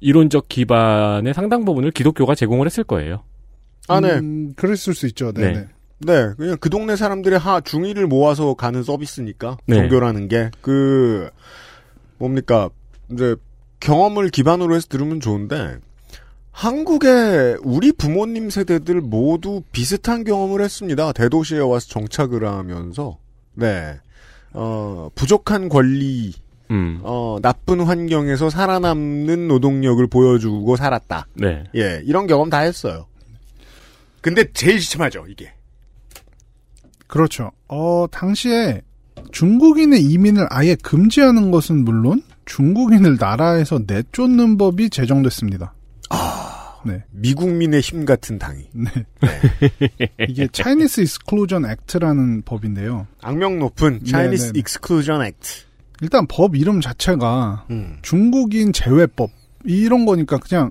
이론적 0.01 0.49
기반의 0.49 1.35
상당 1.35 1.65
부분을 1.65 1.91
기독교가 1.91 2.35
제공을 2.35 2.67
했을 2.67 2.85
거예요. 2.85 3.23
아, 3.89 4.01
네. 4.01 4.19
음, 4.19 4.53
그랬을 4.57 4.95
수 4.95 5.07
있죠. 5.07 5.33
네. 5.33 5.53
네 5.53 5.53
네. 5.53 5.67
네, 6.03 6.31
그냥 6.37 6.57
그 6.61 6.71
동네 6.71 6.97
사람들의 6.97 7.39
하 7.39 7.61
중의를 7.61 8.07
모아서 8.07 8.55
가는 8.55 8.83
서비스니까 8.83 9.59
네. 9.67 9.77
종교라는 9.77 10.29
게 10.29 10.51
그 10.63 11.29
뭡니까 12.21 12.71
이제 13.11 13.35
경험을 13.81 14.29
기반으로 14.29 14.77
해서 14.77 14.87
들으면 14.89 15.21
좋은데 15.21 15.79
한국의 16.53 17.59
우리 17.63 17.93
부모님 17.93 18.51
세대들 18.51 19.01
모두 19.01 19.63
비슷한 19.73 20.25
경험을 20.25 20.61
했습니다. 20.61 21.13
대도시에 21.13 21.61
와서 21.61 21.89
정착을 21.89 22.47
하면서 22.47 23.19
네. 23.55 23.99
어, 24.53 25.11
부족한 25.15 25.69
권리, 25.69 26.33
음. 26.71 27.01
어, 27.03 27.39
나쁜 27.43 27.81
환경에서 27.81 28.51
살아남는 28.51 29.49
노동력을 29.49 30.05
보여주고 30.07 30.77
살았다. 30.77 31.27
네. 31.35 31.65
예, 31.75 32.03
이런 32.05 32.27
경험 32.27 32.51
다 32.51 32.59
했어요. 32.59 33.07
근데 34.21 34.51
제일 34.53 34.81
심하죠, 34.81 35.27
이게. 35.29 35.53
그렇죠. 37.07 37.51
어, 37.69 38.07
당시에 38.11 38.83
중국인의 39.33 40.03
이민을 40.03 40.47
아예 40.51 40.75
금지하는 40.77 41.51
것은 41.51 41.85
물론 41.85 42.23
중국인을 42.45 43.17
나라에서 43.19 43.81
내쫓는 43.87 44.59
법이 44.59 44.91
제정됐습니다. 44.91 45.75
네. 46.85 47.05
미국민의 47.11 47.81
힘 47.81 48.05
같은 48.05 48.39
당이. 48.39 48.69
네. 48.73 48.91
이게 50.29 50.49
Chinese 50.53 51.03
Exclusion 51.03 51.69
Act라는 51.69 52.43
법인데요. 52.43 53.07
악명 53.23 53.59
높은 53.59 54.01
Chinese 54.05 54.47
네네네. 54.49 54.59
Exclusion 54.59 55.23
Act. 55.25 55.65
일단 56.03 56.27
법 56.27 56.57
이름 56.57 56.81
자체가 56.81 57.67
음. 57.71 57.99
중국인 58.03 58.73
제외법 58.73 59.31
이런 59.65 60.07
거니까 60.07 60.39
그냥 60.39 60.71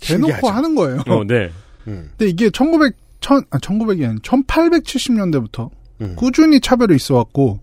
대놓고 0.00 0.32
신기하죠. 0.32 0.48
하는 0.48 0.74
거예요. 0.74 1.02
어, 1.06 1.24
네. 1.24 1.50
음. 1.86 2.10
근데 2.16 2.30
이게 2.30 2.50
1900, 2.50 2.94
천, 3.20 3.42
아, 3.50 3.58
1900이 3.58 4.08
아니 4.08 4.18
1870년대부터 4.20 5.70
음. 6.00 6.14
꾸준히 6.16 6.60
차별이 6.60 6.96
있어 6.96 7.14
왔고 7.14 7.60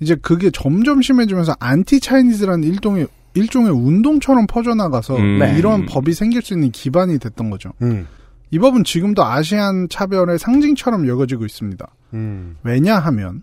이제 0.00 0.14
그게 0.16 0.50
점점 0.50 1.00
심해지면서 1.00 1.54
안티 1.58 2.00
차이니즈라는 2.00 2.64
일종의 2.68 3.06
일종의 3.34 3.70
운동처럼 3.72 4.46
퍼져나가서 4.46 5.16
음. 5.16 5.38
네. 5.38 5.58
이런 5.58 5.86
법이 5.86 6.12
생길 6.12 6.42
수 6.42 6.54
있는 6.54 6.70
기반이 6.70 7.18
됐던 7.18 7.50
거죠. 7.50 7.72
음. 7.82 8.06
이 8.50 8.58
법은 8.58 8.84
지금도 8.84 9.24
아시안 9.24 9.88
차별의 9.88 10.38
상징처럼 10.38 11.08
여겨지고 11.08 11.44
있습니다. 11.44 11.86
음. 12.14 12.56
왜냐하면 12.62 13.42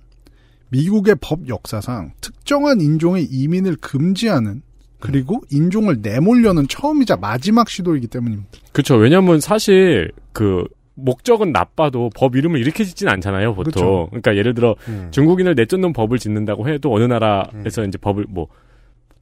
미국의 0.69 1.15
법 1.19 1.47
역사상 1.49 2.11
특정한 2.21 2.79
인종의 2.79 3.25
이민을 3.25 3.75
금지하는 3.81 4.61
그리고 5.01 5.41
인종을 5.49 5.97
내몰려는 6.01 6.67
처음이자 6.67 7.17
마지막 7.17 7.69
시도이기 7.69 8.07
때문입니다. 8.07 8.51
그렇죠. 8.71 8.95
왜냐면 8.95 9.41
사실 9.41 10.11
그 10.31 10.63
목적은 10.93 11.51
나빠도 11.51 12.11
법 12.15 12.35
이름을 12.35 12.59
이렇게 12.59 12.83
짓진 12.83 13.09
않잖아요, 13.09 13.55
보통. 13.55 13.71
그쵸. 13.71 14.07
그러니까 14.11 14.35
예를 14.35 14.53
들어 14.53 14.75
음. 14.87 15.07
중국인을 15.11 15.55
내쫓는 15.55 15.91
법을 15.91 16.19
짓는다고 16.19 16.69
해도 16.69 16.93
어느 16.93 17.03
나라에서 17.03 17.83
이제 17.83 17.97
법을 17.97 18.27
뭐 18.29 18.47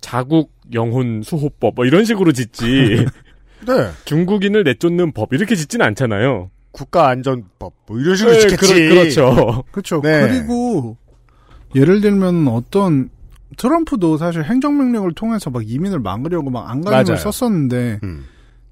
자국 0.02 0.52
영혼 0.74 1.22
수호법 1.24 1.76
뭐 1.76 1.86
이런 1.86 2.06
식으로 2.06 2.32
짓지 2.32 3.06
네. 3.68 3.90
중국인을 4.06 4.64
내쫓는 4.64 5.12
법 5.12 5.34
이렇게 5.34 5.56
짓진 5.56 5.82
않잖아요. 5.82 6.50
국가안전법 6.72 7.74
뭐 7.88 8.00
이런 8.00 8.16
식으로 8.16 8.36
네, 8.36 8.40
짓겠지. 8.42 8.74
그렇- 8.74 8.90
그렇죠. 8.90 9.64
그렇죠. 9.72 10.02
네. 10.02 10.28
그리고 10.28 10.98
예를 11.76 12.02
들면 12.02 12.48
어떤 12.48 13.10
트럼프도 13.58 14.18
사실 14.18 14.44
행정명령을 14.44 15.14
통해서 15.14 15.50
막 15.50 15.68
이민을 15.70 16.00
막으려고 16.00 16.50
막 16.50 16.70
안간힘을. 16.70 17.18
썼었는데 17.20 18.00
음. 18.04 18.26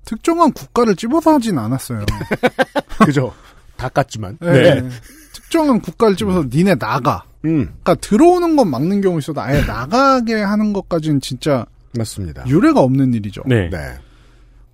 특정한 0.05 0.51
국가를 0.53 0.95
찝어서 0.95 1.33
하진 1.33 1.57
않았어요. 1.57 2.05
그죠. 3.03 3.33
다 3.75 3.89
깠지만. 3.89 4.37
네. 4.39 4.87
특정한 5.47 5.79
국가를 5.79 6.15
찝어서 6.15 6.45
니네 6.51 6.75
나가. 6.75 7.23
음. 7.45 7.69
그러니까 7.81 7.95
들어오는 7.95 8.55
건 8.55 8.69
막는 8.69 9.01
경우 9.01 9.17
있어도 9.19 9.41
아예 9.41 9.61
나가게 9.65 10.35
하는 10.35 10.73
것까지는 10.73 11.21
진짜 11.21 11.65
맞습니다. 11.97 12.47
유례가 12.47 12.81
없는 12.81 13.13
일이죠. 13.13 13.43
네. 13.45 13.69
네. 13.69 13.77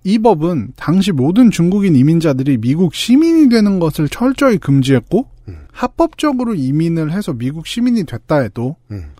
이 0.02 0.18
법은 0.18 0.72
당시 0.76 1.12
모든 1.12 1.50
중국인 1.50 1.96
이민자들이 1.96 2.58
미국 2.58 2.94
시민이 2.94 3.48
되는 3.48 3.78
것을 3.78 4.08
철저히 4.08 4.58
금지했고 4.58 5.28
음. 5.48 5.66
합법적으로 5.72 6.54
이민을 6.54 7.12
해서 7.12 7.32
미국 7.32 7.66
시민이 7.66 8.04
됐다 8.04 8.40
해도 8.40 8.76
음. 8.90 9.12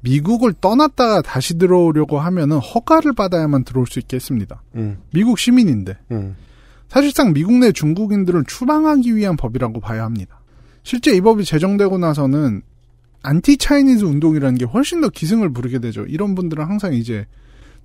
미국을 0.00 0.52
떠났다가 0.60 1.22
다시 1.22 1.58
들어오려고 1.58 2.18
하면은 2.18 2.58
허가를 2.58 3.12
받아야만 3.12 3.62
들어올 3.62 3.86
수 3.86 4.00
있게 4.00 4.16
했습니다. 4.16 4.62
음. 4.74 4.98
미국 5.12 5.38
시민인데 5.38 5.96
음. 6.10 6.34
사실상 6.88 7.32
미국 7.32 7.54
내 7.54 7.70
중국인들을 7.70 8.44
추방하기 8.48 9.14
위한 9.14 9.36
법이라고 9.36 9.78
봐야 9.78 10.04
합니다. 10.04 10.41
실제 10.82 11.12
이 11.14 11.20
법이 11.20 11.44
제정되고 11.44 11.98
나서는 11.98 12.62
anti 13.22 13.56
Chinese 13.56 14.04
운동이라는 14.04 14.58
게 14.58 14.64
훨씬 14.64 15.00
더 15.00 15.08
기승을 15.08 15.52
부르게 15.52 15.78
되죠. 15.78 16.04
이런 16.06 16.34
분들은 16.34 16.64
항상 16.64 16.92
이제 16.94 17.26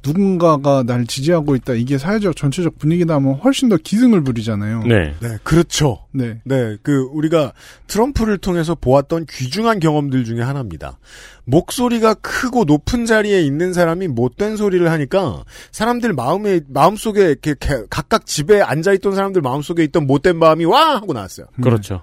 누군가가 0.05 0.83
날 0.83 1.05
지지하고 1.07 1.55
있다. 1.55 1.73
이게 1.73 1.97
사회적 1.97 2.35
전체적 2.35 2.77
분위기다 2.77 3.15
하면 3.15 3.33
훨씬 3.35 3.67
더 3.67 3.77
기승을 3.77 4.23
부리잖아요. 4.23 4.83
네. 4.83 5.13
네, 5.19 5.37
그렇죠. 5.43 6.05
네. 6.11 6.39
네, 6.43 6.77
그 6.83 7.07
우리가 7.11 7.51
트럼프를 7.87 8.37
통해서 8.37 8.75
보았던 8.75 9.25
귀중한 9.29 9.79
경험들 9.79 10.23
중에 10.23 10.41
하나입니다. 10.41 10.99
목소리가 11.45 12.13
크고 12.15 12.65
높은 12.65 13.05
자리에 13.05 13.41
있는 13.41 13.73
사람이 13.73 14.07
못된 14.07 14.55
소리를 14.55 14.89
하니까 14.89 15.43
사람들 15.71 16.13
마음에 16.13 16.61
마음속에 16.67 17.21
이렇게 17.25 17.55
개- 17.59 17.83
각각 17.89 18.25
집에 18.27 18.61
앉아 18.61 18.93
있던 18.93 19.15
사람들 19.15 19.41
마음속에 19.41 19.83
있던 19.85 20.05
못된 20.07 20.37
마음이 20.37 20.65
와 20.65 20.95
하고 20.95 21.13
나왔어요. 21.13 21.47
그렇죠. 21.61 22.01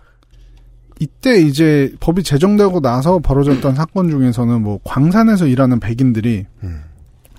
이때 1.01 1.41
이제 1.41 1.93
법이 2.01 2.23
제정되고 2.23 2.81
나서 2.81 3.19
벌어졌던 3.19 3.75
사건 3.75 4.11
중에서는 4.11 4.63
뭐 4.63 4.81
광산에서 4.85 5.47
일하는 5.47 5.81
백인들이 5.81 6.47
음. 6.63 6.83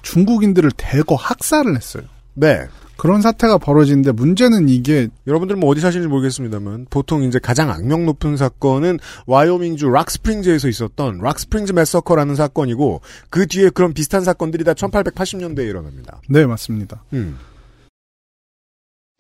중국인들을 0.02 0.72
대거 0.78 1.16
학살을 1.16 1.76
했어요. 1.76 2.04
네. 2.34 2.68
그런 2.98 3.22
사태가 3.22 3.58
벌어지는데 3.58 4.14
문제는 4.14 4.70
이게 4.70 5.10
여러분들 5.28 5.58
뭐 5.58 5.70
어디 5.70 5.82
사시는지 5.82 6.08
모르겠습니다만 6.08 6.88
보통 6.90 7.24
이제 7.24 7.40
가장 7.40 7.70
악명 7.70 8.06
높은 8.06 8.38
사건은 8.38 9.00
와이오밍주 9.26 9.90
락스프링즈에서 9.90 10.70
있었던 10.70 11.20
락스프링즈 11.20 11.74
매서커라는 11.74 12.36
사건이고 12.36 13.02
그 13.30 13.48
뒤에 13.48 13.70
그런 13.70 13.94
비슷한 13.94 14.24
사건들이 14.24 14.64
다 14.64 14.74
1880년대에 14.74 15.68
일어납니다. 15.68 16.22
네 16.30 16.46
맞습니다. 16.46 17.04
음. 17.14 17.38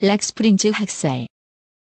락스프링즈 0.02 0.71
학살. 0.74 1.28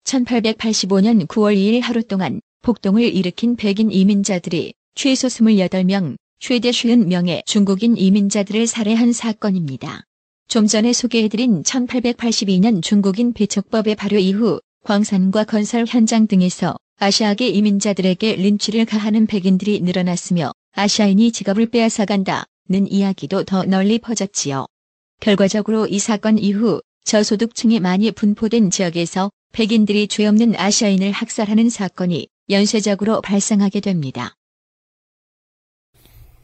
1885년 0.03 1.25
9월 1.27 1.55
2일 1.55 1.81
하루 1.81 2.03
동안 2.03 2.41
폭동을 2.61 3.03
일으킨 3.03 3.55
백인 3.55 3.91
이민자들이 3.91 4.73
최소 4.95 5.27
28명, 5.27 6.17
최대 6.39 6.69
50명의 6.71 7.45
중국인 7.45 7.95
이민자들을 7.97 8.67
살해한 8.67 9.13
사건입니다. 9.13 10.03
좀 10.47 10.67
전에 10.67 10.91
소개해드린 10.91 11.63
1882년 11.63 12.81
중국인 12.83 13.33
배척법의 13.33 13.95
발효 13.95 14.17
이후 14.17 14.59
광산과 14.83 15.45
건설 15.45 15.85
현장 15.87 16.27
등에서 16.27 16.75
아시아계 16.97 17.47
이민자들에게 17.47 18.35
린치를 18.35 18.85
가하는 18.85 19.27
백인들이 19.27 19.79
늘어났으며 19.81 20.51
아시아인이 20.73 21.31
직업을 21.31 21.67
빼앗아간다는 21.67 22.45
이야기도 22.89 23.43
더 23.43 23.63
널리 23.63 23.99
퍼졌지요. 23.99 24.65
결과적으로 25.19 25.87
이 25.87 25.99
사건 25.99 26.37
이후 26.37 26.81
저소득층이 27.05 27.79
많이 27.79 28.11
분포된 28.11 28.71
지역에서 28.71 29.31
백인들이 29.51 30.07
죄 30.07 30.25
없는 30.25 30.55
아시아인을 30.55 31.11
학살하는 31.11 31.69
사건이 31.69 32.27
연쇄적으로 32.49 33.21
발생하게 33.21 33.79
됩니다. 33.79 34.35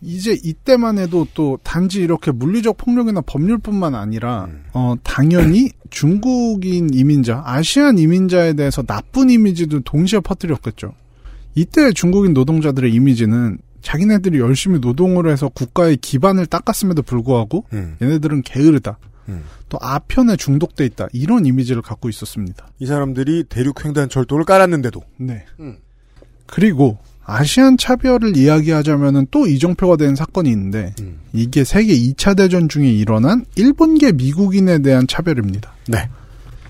이제 0.02 0.38
이때만 0.43 1.00
해도 1.00 1.26
또 1.34 1.58
단지 1.63 2.02
이렇게 2.02 2.32
물리적 2.32 2.78
폭력이나 2.78 3.22
법률뿐만 3.22 3.96
아니라 3.96 4.46
음. 4.46 4.63
어 4.74 4.96
당연히 5.04 5.70
중국인 5.89 6.93
이민자, 6.93 7.41
아시안 7.46 7.98
이민자에 7.98 8.54
대해서 8.54 8.84
나쁜 8.84 9.30
이미지도 9.30 9.82
동시에 9.82 10.20
퍼뜨렸겠죠. 10.20 10.93
이때 11.56 11.91
중국인 11.91 12.34
노동자들의 12.34 12.93
이미지는 12.93 13.58
자기네들이 13.82 14.39
열심히 14.39 14.80
노동을 14.80 15.32
해서 15.32 15.50
국가의 15.50 15.98
기반을 15.98 16.46
닦았음에도 16.46 17.02
불구하고 17.02 17.65
음. 17.74 17.96
얘네들은 18.02 18.43
게으르다. 18.43 19.00
음. 19.30 19.43
또 19.69 19.77
아편에 19.82 20.36
중독돼 20.36 20.86
있다. 20.86 21.08
이런 21.13 21.45
이미지를 21.45 21.82
갖고 21.82 22.10
있었습니다. 22.10 22.67
이 22.80 22.86
사람들이 22.86 23.45
대륙 23.45 23.84
횡단 23.84 24.10
철도를 24.10 24.45
깔았는데도 24.45 25.01
네. 25.17 25.45
음. 25.60 25.77
그리고 26.45 26.97
아시안 27.25 27.77
차별을 27.77 28.38
이야기하자면은 28.38 29.27
또 29.32 29.47
이정표가 29.47 29.97
된 29.97 30.15
사건이 30.15 30.49
있는데 30.49 30.93
음. 31.01 31.19
이게 31.34 31.65
세계 31.65 31.93
2차 31.93 32.38
대전 32.38 32.69
중에 32.69 32.89
일어난 32.89 33.45
일본계 33.56 34.13
미국인에 34.13 34.80
대한 34.80 35.08
차별입니다. 35.08 35.73
네. 35.88 36.10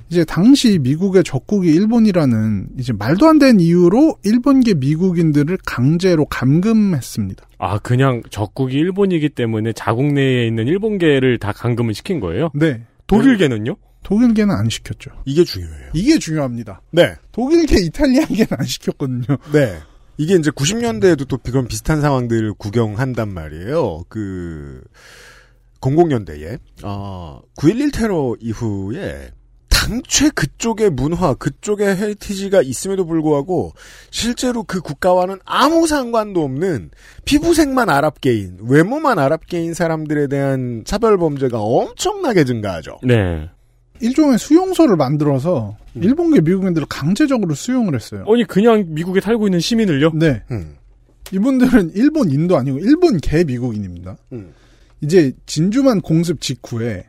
이제 0.10 0.24
당시 0.24 0.80
미국의 0.80 1.24
적국이 1.24 1.74
일본이라는 1.74 2.70
이제 2.80 2.94
말도 2.94 3.28
안 3.28 3.40
되는 3.40 3.60
이유로 3.60 4.18
일본계 4.24 4.76
미국인들을 4.76 5.58
강제로 5.66 6.26
감금했습니다. 6.26 7.48
아, 7.58 7.80
그냥 7.80 8.22
적국이 8.30 8.78
일본이기 8.78 9.30
때문에 9.30 9.74
자국 9.74 10.14
내에 10.14 10.48
있는 10.48 10.68
일본계를 10.68 11.40
다 11.40 11.52
감금을 11.52 11.94
시킨 11.94 12.20
거예요? 12.20 12.50
네. 12.54 12.84
독일계는요? 13.08 13.76
독일계는 14.04 14.56
안 14.56 14.70
시켰죠. 14.70 15.12
이게 15.26 15.44
중요해요. 15.44 15.90
이게 15.94 16.18
중요합니다. 16.18 16.82
네. 16.92 17.16
독일계, 17.34 17.82
이탈리아계는 17.86 18.48
안 18.52 18.66
시켰거든요. 18.66 19.38
네. 19.52 19.80
이게 20.18 20.36
이제 20.36 20.50
90년대에도 20.50 21.28
또 21.28 21.38
그런 21.38 21.68
비슷한 21.68 22.00
상황들을 22.02 22.54
구경한단 22.54 23.34
말이에요. 23.34 24.04
그, 24.08 24.82
00년대에, 25.82 26.60
어, 26.84 27.42
9.11 27.58 27.94
테러 27.94 28.36
이후에, 28.40 29.32
당최 29.88 30.30
그쪽의 30.32 30.90
문화, 30.90 31.34
그쪽의 31.34 31.96
heritage가 31.96 32.62
있음에도 32.62 33.06
불구하고, 33.06 33.72
실제로 34.12 34.64
그 34.64 34.82
국가와는 34.82 35.38
아무 35.46 35.88
상관도 35.88 36.44
없는 36.44 36.92
피부색만 37.24 37.90
아랍계인, 37.90 38.58
외모만 38.64 39.18
아랍계인 39.18 39.74
사람들에 39.74 40.28
대한 40.28 40.84
차별 40.86 41.18
범죄가 41.18 41.62
엄청나게 41.62 42.44
증가하죠. 42.44 43.00
네. 43.04 43.50
일종의 44.02 44.38
수용소를 44.38 44.98
만들어서 44.98 45.78
음. 45.96 46.04
일본계 46.04 46.42
미국인들을 46.42 46.88
강제적으로 46.90 47.56
수용을 47.56 47.96
했어요. 47.96 48.26
아니, 48.28 48.44
그냥 48.44 48.84
미국에 48.90 49.22
살고 49.22 49.48
있는 49.48 49.62
시민을요? 49.62 50.12
네. 50.16 50.44
음. 50.52 50.76
이분들은 51.32 51.92
일본인도 51.96 52.58
아니고 52.58 52.80
일본계 52.80 53.46
미국인입니다. 53.46 54.18
음. 54.34 54.54
이제 55.00 55.32
진주만 55.46 56.02
공습 56.02 56.42
직후에 56.42 57.06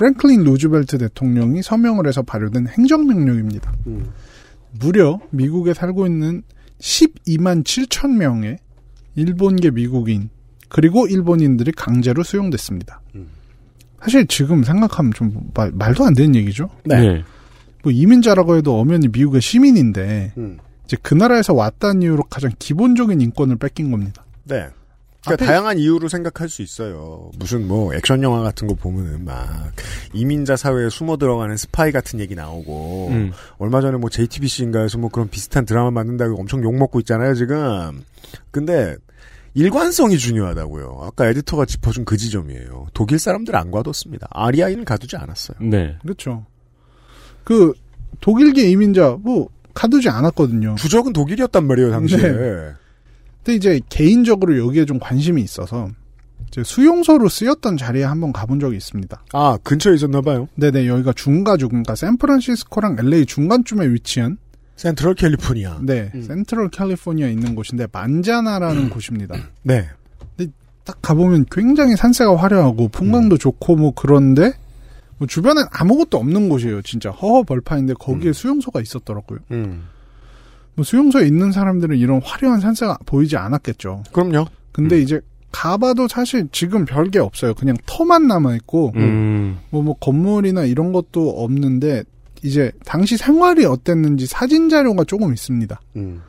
프랭클린 0.00 0.44
루즈벨트 0.44 0.96
대통령이 0.96 1.62
서명을 1.62 2.06
해서 2.06 2.22
발효된 2.22 2.68
행정명령입니다. 2.68 3.70
음. 3.86 4.10
무려 4.80 5.20
미국에 5.28 5.74
살고 5.74 6.06
있는 6.06 6.42
12만 6.78 7.64
7천 7.64 8.16
명의 8.16 8.56
일본계 9.14 9.72
미국인 9.72 10.30
그리고 10.70 11.06
일본인들이 11.06 11.72
강제로 11.72 12.22
수용됐습니다. 12.22 13.02
음. 13.14 13.28
사실 14.00 14.26
지금 14.26 14.64
생각하면 14.64 15.12
좀 15.12 15.50
말, 15.52 15.70
말도 15.72 16.06
안 16.06 16.14
되는 16.14 16.34
얘기죠. 16.34 16.70
네. 16.84 17.22
뭐 17.82 17.92
이민자라고 17.92 18.56
해도 18.56 18.80
엄연히 18.80 19.08
미국의 19.08 19.42
시민인데 19.42 20.32
음. 20.38 20.58
이제 20.86 20.96
그 21.02 21.12
나라에서 21.12 21.52
왔다는 21.52 22.00
이유로 22.00 22.22
가장 22.30 22.52
기본적인 22.58 23.20
인권을 23.20 23.56
뺏긴 23.56 23.90
겁니다. 23.90 24.24
네. 24.44 24.68
그러니까 25.24 25.44
앞에- 25.44 25.46
다양한 25.48 25.78
이유로 25.78 26.08
생각할 26.08 26.48
수 26.48 26.62
있어요. 26.62 27.30
무슨 27.38 27.68
뭐 27.68 27.94
액션 27.94 28.22
영화 28.22 28.40
같은 28.42 28.66
거 28.66 28.74
보면은 28.74 29.24
막 29.24 29.72
이민자 30.14 30.56
사회에 30.56 30.88
숨어 30.88 31.16
들어가는 31.18 31.56
스파이 31.56 31.92
같은 31.92 32.20
얘기 32.20 32.34
나오고 32.34 33.08
음. 33.10 33.32
얼마 33.58 33.80
전에 33.80 33.98
뭐 33.98 34.08
JTBC인가에서 34.10 34.98
뭐 34.98 35.10
그런 35.10 35.28
비슷한 35.28 35.66
드라마 35.66 35.90
만든다고 35.90 36.38
엄청 36.40 36.62
욕 36.64 36.74
먹고 36.74 37.00
있잖아요 37.00 37.34
지금. 37.34 38.02
근데 38.50 38.96
일관성이 39.54 40.16
중요하다고요. 40.16 41.00
아까 41.02 41.26
에디터가 41.26 41.66
짚어준 41.66 42.04
그 42.04 42.16
지점이에요. 42.16 42.86
독일 42.94 43.18
사람들 43.18 43.56
안 43.56 43.70
가뒀습니다. 43.70 44.28
아리아인은 44.30 44.84
가두지 44.84 45.16
않았어요. 45.16 45.58
네. 45.60 45.96
그렇죠. 46.02 46.46
그 47.44 47.72
독일계 48.20 48.70
이민자 48.70 49.18
뭐 49.20 49.48
가두지 49.74 50.08
않았거든요. 50.08 50.76
주적은 50.76 51.12
독일이었단 51.12 51.66
말이에요 51.66 51.90
당시에. 51.90 52.18
네. 52.18 52.72
근데 53.42 53.56
이제 53.56 53.80
개인적으로 53.88 54.58
여기에 54.58 54.84
좀 54.84 54.98
관심이 54.98 55.42
있어서 55.42 55.88
이제 56.48 56.62
수용소로 56.64 57.28
쓰였던 57.28 57.76
자리에 57.76 58.04
한번 58.04 58.32
가본 58.32 58.60
적이 58.60 58.76
있습니다. 58.76 59.24
아 59.32 59.58
근처에 59.62 59.94
있었나 59.94 60.20
봐요. 60.20 60.48
네네 60.56 60.86
여기가 60.86 61.12
중가주 61.12 61.68
그러니까 61.68 61.94
샌프란시스코랑 61.94 62.96
LA 62.98 63.26
중간쯤에 63.26 63.86
위치한 63.88 64.36
센트럴 64.76 65.14
캘리포니아. 65.14 65.78
네 65.82 66.10
음. 66.14 66.22
센트럴 66.22 66.70
캘리포니아에 66.70 67.32
있는 67.32 67.54
곳인데 67.54 67.86
만자나라는 67.92 68.90
곳입니다. 68.90 69.36
네. 69.62 69.88
딱 70.82 71.00
가보면 71.02 71.46
굉장히 71.50 71.94
산세가 71.94 72.36
화려하고 72.36 72.88
풍광도 72.88 73.36
좋고 73.38 73.76
뭐 73.76 73.92
그런데 73.94 74.54
뭐 75.18 75.28
주변엔 75.28 75.66
아무것도 75.70 76.16
없는 76.16 76.48
곳이에요. 76.48 76.82
진짜 76.82 77.10
허허벌판인데 77.10 77.94
거기에 77.94 78.30
음. 78.30 78.32
수용소가 78.32 78.80
있었더라고요. 78.80 79.40
음. 79.50 79.84
뭐 80.80 80.84
수용소에 80.84 81.26
있는 81.26 81.52
사람들은 81.52 81.98
이런 81.98 82.22
화려한 82.24 82.60
산세가 82.60 83.00
보이지 83.04 83.36
않았겠죠. 83.36 84.04
그럼요. 84.12 84.46
근데 84.72 84.96
음. 84.96 85.02
이제 85.02 85.20
가봐도 85.52 86.08
사실 86.08 86.48
지금 86.52 86.86
별게 86.86 87.18
없어요. 87.18 87.52
그냥 87.52 87.76
터만 87.84 88.26
남아 88.26 88.54
있고 88.56 88.92
음. 88.96 89.58
뭐 89.68 89.82
뭐 89.82 89.94
건물이나 90.00 90.64
이런 90.64 90.92
것도 90.92 91.44
없는데 91.44 92.04
이제 92.42 92.72
당시 92.86 93.18
생활이 93.18 93.66
어땠는지 93.66 94.24
사진 94.26 94.70
자료가 94.70 95.04
조금 95.04 95.34
있습니다. 95.34 95.78
음. 95.96 96.22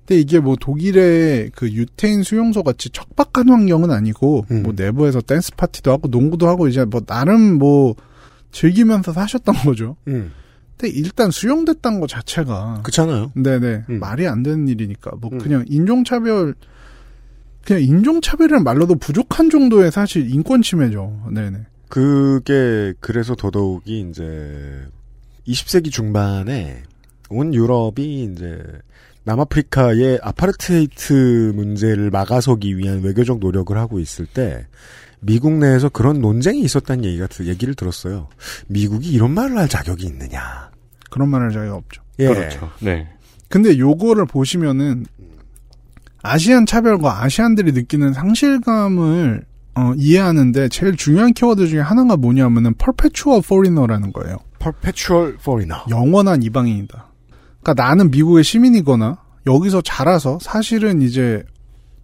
근데 0.00 0.20
이게 0.20 0.40
뭐 0.40 0.56
독일의 0.60 1.52
그 1.54 1.72
유태인 1.72 2.22
수용소 2.22 2.64
같이 2.64 2.90
척박한 2.90 3.48
환경은 3.48 3.90
아니고 3.90 4.44
음. 4.50 4.62
뭐 4.62 4.74
내부에서 4.76 5.22
댄스 5.22 5.54
파티도 5.56 5.90
하고 5.90 6.08
농구도 6.08 6.48
하고 6.48 6.68
이제 6.68 6.84
뭐 6.84 7.00
나름 7.00 7.56
뭐 7.56 7.94
즐기면서 8.52 9.14
사셨던 9.14 9.54
거죠. 9.64 9.96
음. 10.08 10.32
근데 10.76 10.92
일단 10.94 11.30
수용됐다는 11.30 12.00
것 12.00 12.08
자체가 12.08 12.80
그렇잖아요. 12.82 13.32
네네 13.34 13.84
음. 13.88 13.98
말이 13.98 14.26
안 14.26 14.42
되는 14.42 14.68
일이니까 14.68 15.12
뭐 15.20 15.30
음. 15.32 15.38
그냥 15.38 15.64
인종차별 15.66 16.54
그냥 17.64 17.82
인종차별이라는 17.82 18.62
말로도 18.62 18.96
부족한 18.96 19.50
정도의 19.50 19.90
사실 19.90 20.30
인권 20.32 20.62
침해죠. 20.62 21.30
네네. 21.32 21.58
그게 21.88 22.92
그래서 23.00 23.34
더더욱이 23.34 24.06
이제 24.08 24.86
20세기 25.48 25.90
중반에 25.90 26.82
온 27.28 27.54
유럽이 27.54 28.24
이제 28.24 28.62
남아프리카의 29.24 30.20
아파르테이트 30.22 31.52
문제를 31.54 32.10
막아서기 32.10 32.78
위한 32.78 33.02
외교적 33.02 33.40
노력을 33.40 33.76
하고 33.76 33.98
있을 33.98 34.26
때 34.26 34.66
미국 35.26 35.54
내에서 35.54 35.88
그런 35.88 36.20
논쟁이 36.20 36.60
있었다는 36.60 37.04
얘기가 37.04 37.26
얘기를 37.42 37.74
들었어요. 37.74 38.28
미국이 38.68 39.10
이런 39.10 39.32
말을 39.32 39.58
할 39.58 39.68
자격이 39.68 40.06
있느냐? 40.06 40.70
그런 41.10 41.28
말을 41.28 41.50
자기가 41.50 41.74
없죠. 41.74 42.02
예. 42.20 42.28
그렇죠. 42.28 42.70
네. 42.80 43.08
근데 43.48 43.76
요거를 43.76 44.26
보시면은 44.26 45.04
아시안 46.22 46.64
차별과 46.64 47.24
아시안들이 47.24 47.72
느끼는 47.72 48.12
상실감을 48.12 49.44
어, 49.74 49.92
이해하는데 49.96 50.68
제일 50.68 50.96
중요한 50.96 51.34
키워드 51.34 51.66
중에 51.66 51.80
하나가 51.80 52.16
뭐냐면은 52.16 52.74
perpetual 52.74 53.42
foreigner라는 53.44 54.12
거예요. 54.12 54.38
perpetual 54.58 55.34
foreigner. 55.34 55.82
영원한 55.90 56.42
이방인이다. 56.42 57.06
그러니까 57.62 57.82
나는 57.84 58.10
미국의 58.10 58.42
시민이거나 58.42 59.18
여기서 59.46 59.82
자라서 59.82 60.38
사실은 60.40 61.02
이제 61.02 61.44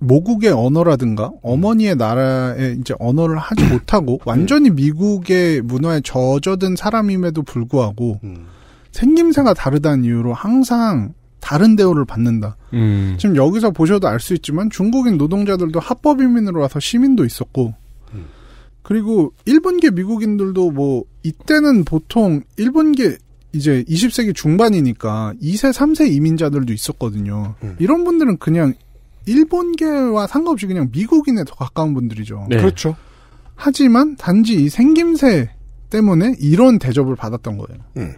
모국의 0.02 0.50
언어라든가 0.50 1.30
어머니의 1.42 1.96
나라의 1.96 2.78
이제 2.80 2.94
언어를 2.98 3.38
하지 3.38 3.64
못하고 3.64 4.20
완전히 4.24 4.70
미국의 4.70 5.62
문화에 5.62 6.00
젖어든 6.02 6.76
사람임에도 6.76 7.42
불구하고 7.42 8.20
음. 8.24 8.46
생김새가 8.90 9.54
다르다는 9.54 10.04
이유로 10.04 10.34
항상 10.34 11.14
다른 11.40 11.76
대우를 11.76 12.04
받는다. 12.04 12.56
음. 12.72 13.16
지금 13.18 13.36
여기서 13.36 13.70
보셔도 13.70 14.08
알 14.08 14.20
수 14.20 14.34
있지만 14.34 14.70
중국인 14.70 15.18
노동자들도 15.18 15.80
합법 15.80 16.20
이민으로 16.20 16.60
와서 16.60 16.78
시민도 16.78 17.24
있었고 17.24 17.74
음. 18.14 18.24
그리고 18.82 19.32
일본계 19.44 19.90
미국인들도 19.90 20.70
뭐 20.72 21.04
이때는 21.22 21.84
보통 21.84 22.42
일본계 22.56 23.16
이제 23.54 23.84
20세기 23.88 24.34
중반이니까 24.34 25.34
2세, 25.42 25.72
3세 25.72 26.10
이민자들도 26.12 26.72
있었거든요. 26.72 27.54
음. 27.62 27.76
이런 27.78 28.04
분들은 28.04 28.38
그냥 28.38 28.74
일본계와 29.26 30.26
상관없이 30.26 30.66
그냥 30.66 30.88
미국인에 30.92 31.44
더 31.44 31.54
가까운 31.54 31.94
분들이죠. 31.94 32.46
네. 32.48 32.56
그렇죠. 32.56 32.96
하지만 33.54 34.16
단지 34.16 34.54
이 34.54 34.68
생김새 34.68 35.50
때문에 35.90 36.34
이런 36.40 36.78
대접을 36.78 37.16
받았던 37.16 37.58
거예요. 37.58 37.82
음. 37.98 38.14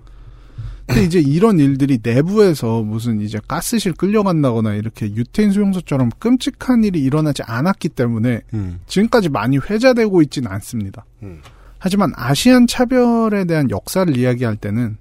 근데 0.86 1.02
이제 1.02 1.18
이런 1.18 1.58
일들이 1.58 1.98
내부에서 2.02 2.82
무슨 2.82 3.20
이제 3.20 3.40
가스실 3.48 3.94
끌려간다거나 3.94 4.74
이렇게 4.74 5.06
유태인 5.06 5.50
수용소처럼 5.50 6.10
끔찍한 6.18 6.84
일이 6.84 7.02
일어나지 7.02 7.42
않았기 7.42 7.90
때문에 7.90 8.42
음. 8.52 8.80
지금까지 8.86 9.30
많이 9.30 9.56
회자되고 9.58 10.20
있지는 10.22 10.50
않습니다. 10.52 11.06
음. 11.22 11.40
하지만 11.78 12.12
아시안 12.16 12.66
차별에 12.66 13.44
대한 13.46 13.70
역사를 13.70 14.14
이야기할 14.14 14.56
때는 14.56 14.98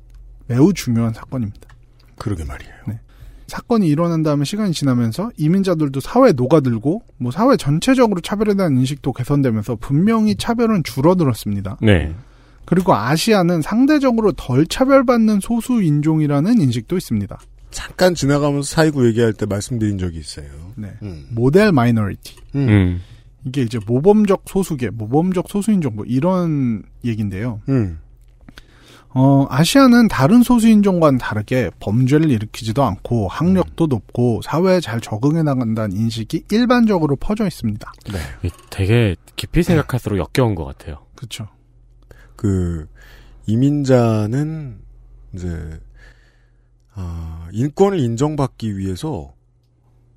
매우 0.47 0.73
중요한 0.73 1.13
사건입니다. 1.13 1.67
그러게 2.17 2.43
말이에요. 2.45 2.73
사건이 3.47 3.87
일어난 3.87 4.23
다음에 4.23 4.45
시간이 4.45 4.71
지나면서 4.73 5.31
이민자들도 5.37 5.99
사회에 5.99 6.33
녹아들고 6.33 7.03
뭐 7.17 7.31
사회 7.31 7.57
전체적으로 7.57 8.21
차별에 8.21 8.53
대한 8.55 8.77
인식도 8.77 9.13
개선되면서 9.13 9.77
분명히 9.77 10.35
차별은 10.35 10.83
줄어들었습니다. 10.83 11.77
네. 11.81 12.13
그리고 12.65 12.95
아시아는 12.95 13.61
상대적으로 13.61 14.31
덜 14.33 14.65
차별받는 14.65 15.39
소수 15.41 15.81
인종이라는 15.81 16.61
인식도 16.61 16.97
있습니다. 16.97 17.39
잠깐 17.71 18.15
지나가면서 18.15 18.63
사이구 18.63 19.07
얘기할 19.07 19.33
때 19.33 19.45
말씀드린 19.45 19.97
적이 19.97 20.19
있어요. 20.19 20.47
네. 20.75 20.93
음. 21.01 21.25
모델 21.31 21.71
마이너리티. 21.71 22.35
음. 22.55 22.69
음. 22.69 23.01
이게 23.45 23.63
이제 23.63 23.79
모범적 23.85 24.43
소수계, 24.47 24.91
모범적 24.91 25.49
소수인종 25.49 25.95
뭐 25.95 26.05
이런 26.05 26.83
얘기인데요. 27.03 27.59
음. 27.67 27.99
어, 29.15 29.45
아시아는 29.49 30.07
다른 30.07 30.41
소수인종과는 30.41 31.19
다르게 31.19 31.69
범죄를 31.79 32.31
일으키지도 32.31 32.83
않고 32.83 33.27
학력도 33.27 33.85
높고 33.87 34.41
사회에 34.43 34.79
잘 34.79 34.99
적응해 34.99 35.43
나간다는 35.43 35.95
인식이 35.95 36.45
일반적으로 36.49 37.15
퍼져 37.15 37.45
있습니다. 37.45 37.91
이 38.43 38.49
되게 38.71 39.15
깊이 39.35 39.61
생각할수록 39.61 40.17
역겨운 40.17 40.55
것 40.55 40.65
같아요. 40.65 41.05
그렇죠. 41.15 41.47
그 42.35 42.87
이민자는 43.45 44.79
이제 45.35 45.79
아, 46.95 47.47
인권을 47.51 47.99
인정받기 47.99 48.77
위해서 48.77 49.33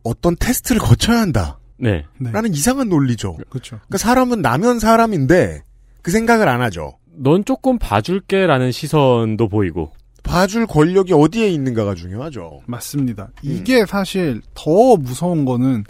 어떤 0.02 0.36
테스트를 0.36 0.80
거쳐야 0.80 1.20
한다라는 1.20 1.56
네. 1.78 2.04
네. 2.18 2.48
이상한 2.50 2.88
논리죠. 2.88 3.36
그렇죠. 3.50 3.76
그러니까 3.76 3.98
사람은 3.98 4.40
나면 4.40 4.78
사람인데 4.78 5.64
그 6.02 6.10
생각을 6.10 6.48
안 6.48 6.62
하죠. 6.62 6.98
넌 7.18 7.44
조금 7.44 7.78
봐줄게라는 7.78 8.72
시선도 8.72 9.48
보이고. 9.48 9.92
봐줄 10.22 10.66
권력이 10.66 11.12
어디에 11.12 11.48
있는가가 11.50 11.94
중요하죠. 11.94 12.60
맞습니다. 12.66 13.28
이게 13.42 13.86
사실 13.86 14.40
더 14.54 14.96
무서운 14.96 15.44
거는 15.44 15.84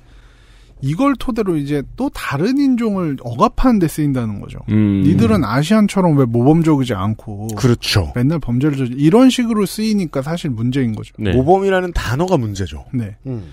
이걸 0.82 1.14
토대로 1.18 1.56
이제 1.56 1.82
또 1.96 2.10
다른 2.10 2.58
인종을 2.58 3.16
억압하는 3.22 3.78
데 3.78 3.88
쓰인다는 3.88 4.40
거죠. 4.40 4.58
음. 4.68 5.02
니들은 5.04 5.42
아시안처럼 5.42 6.18
왜 6.18 6.26
모범적이지 6.26 6.92
않고 6.92 7.48
그렇죠. 7.56 8.12
맨날 8.14 8.38
범죄를 8.38 8.76
저지 8.76 8.92
이런 8.92 9.30
식으로 9.30 9.64
쓰이니까 9.64 10.20
사실 10.20 10.50
문제인 10.50 10.94
거죠. 10.94 11.14
네. 11.18 11.32
모범이라는 11.32 11.92
단어가 11.92 12.36
문제죠. 12.36 12.84
네. 12.92 13.16
음. 13.26 13.52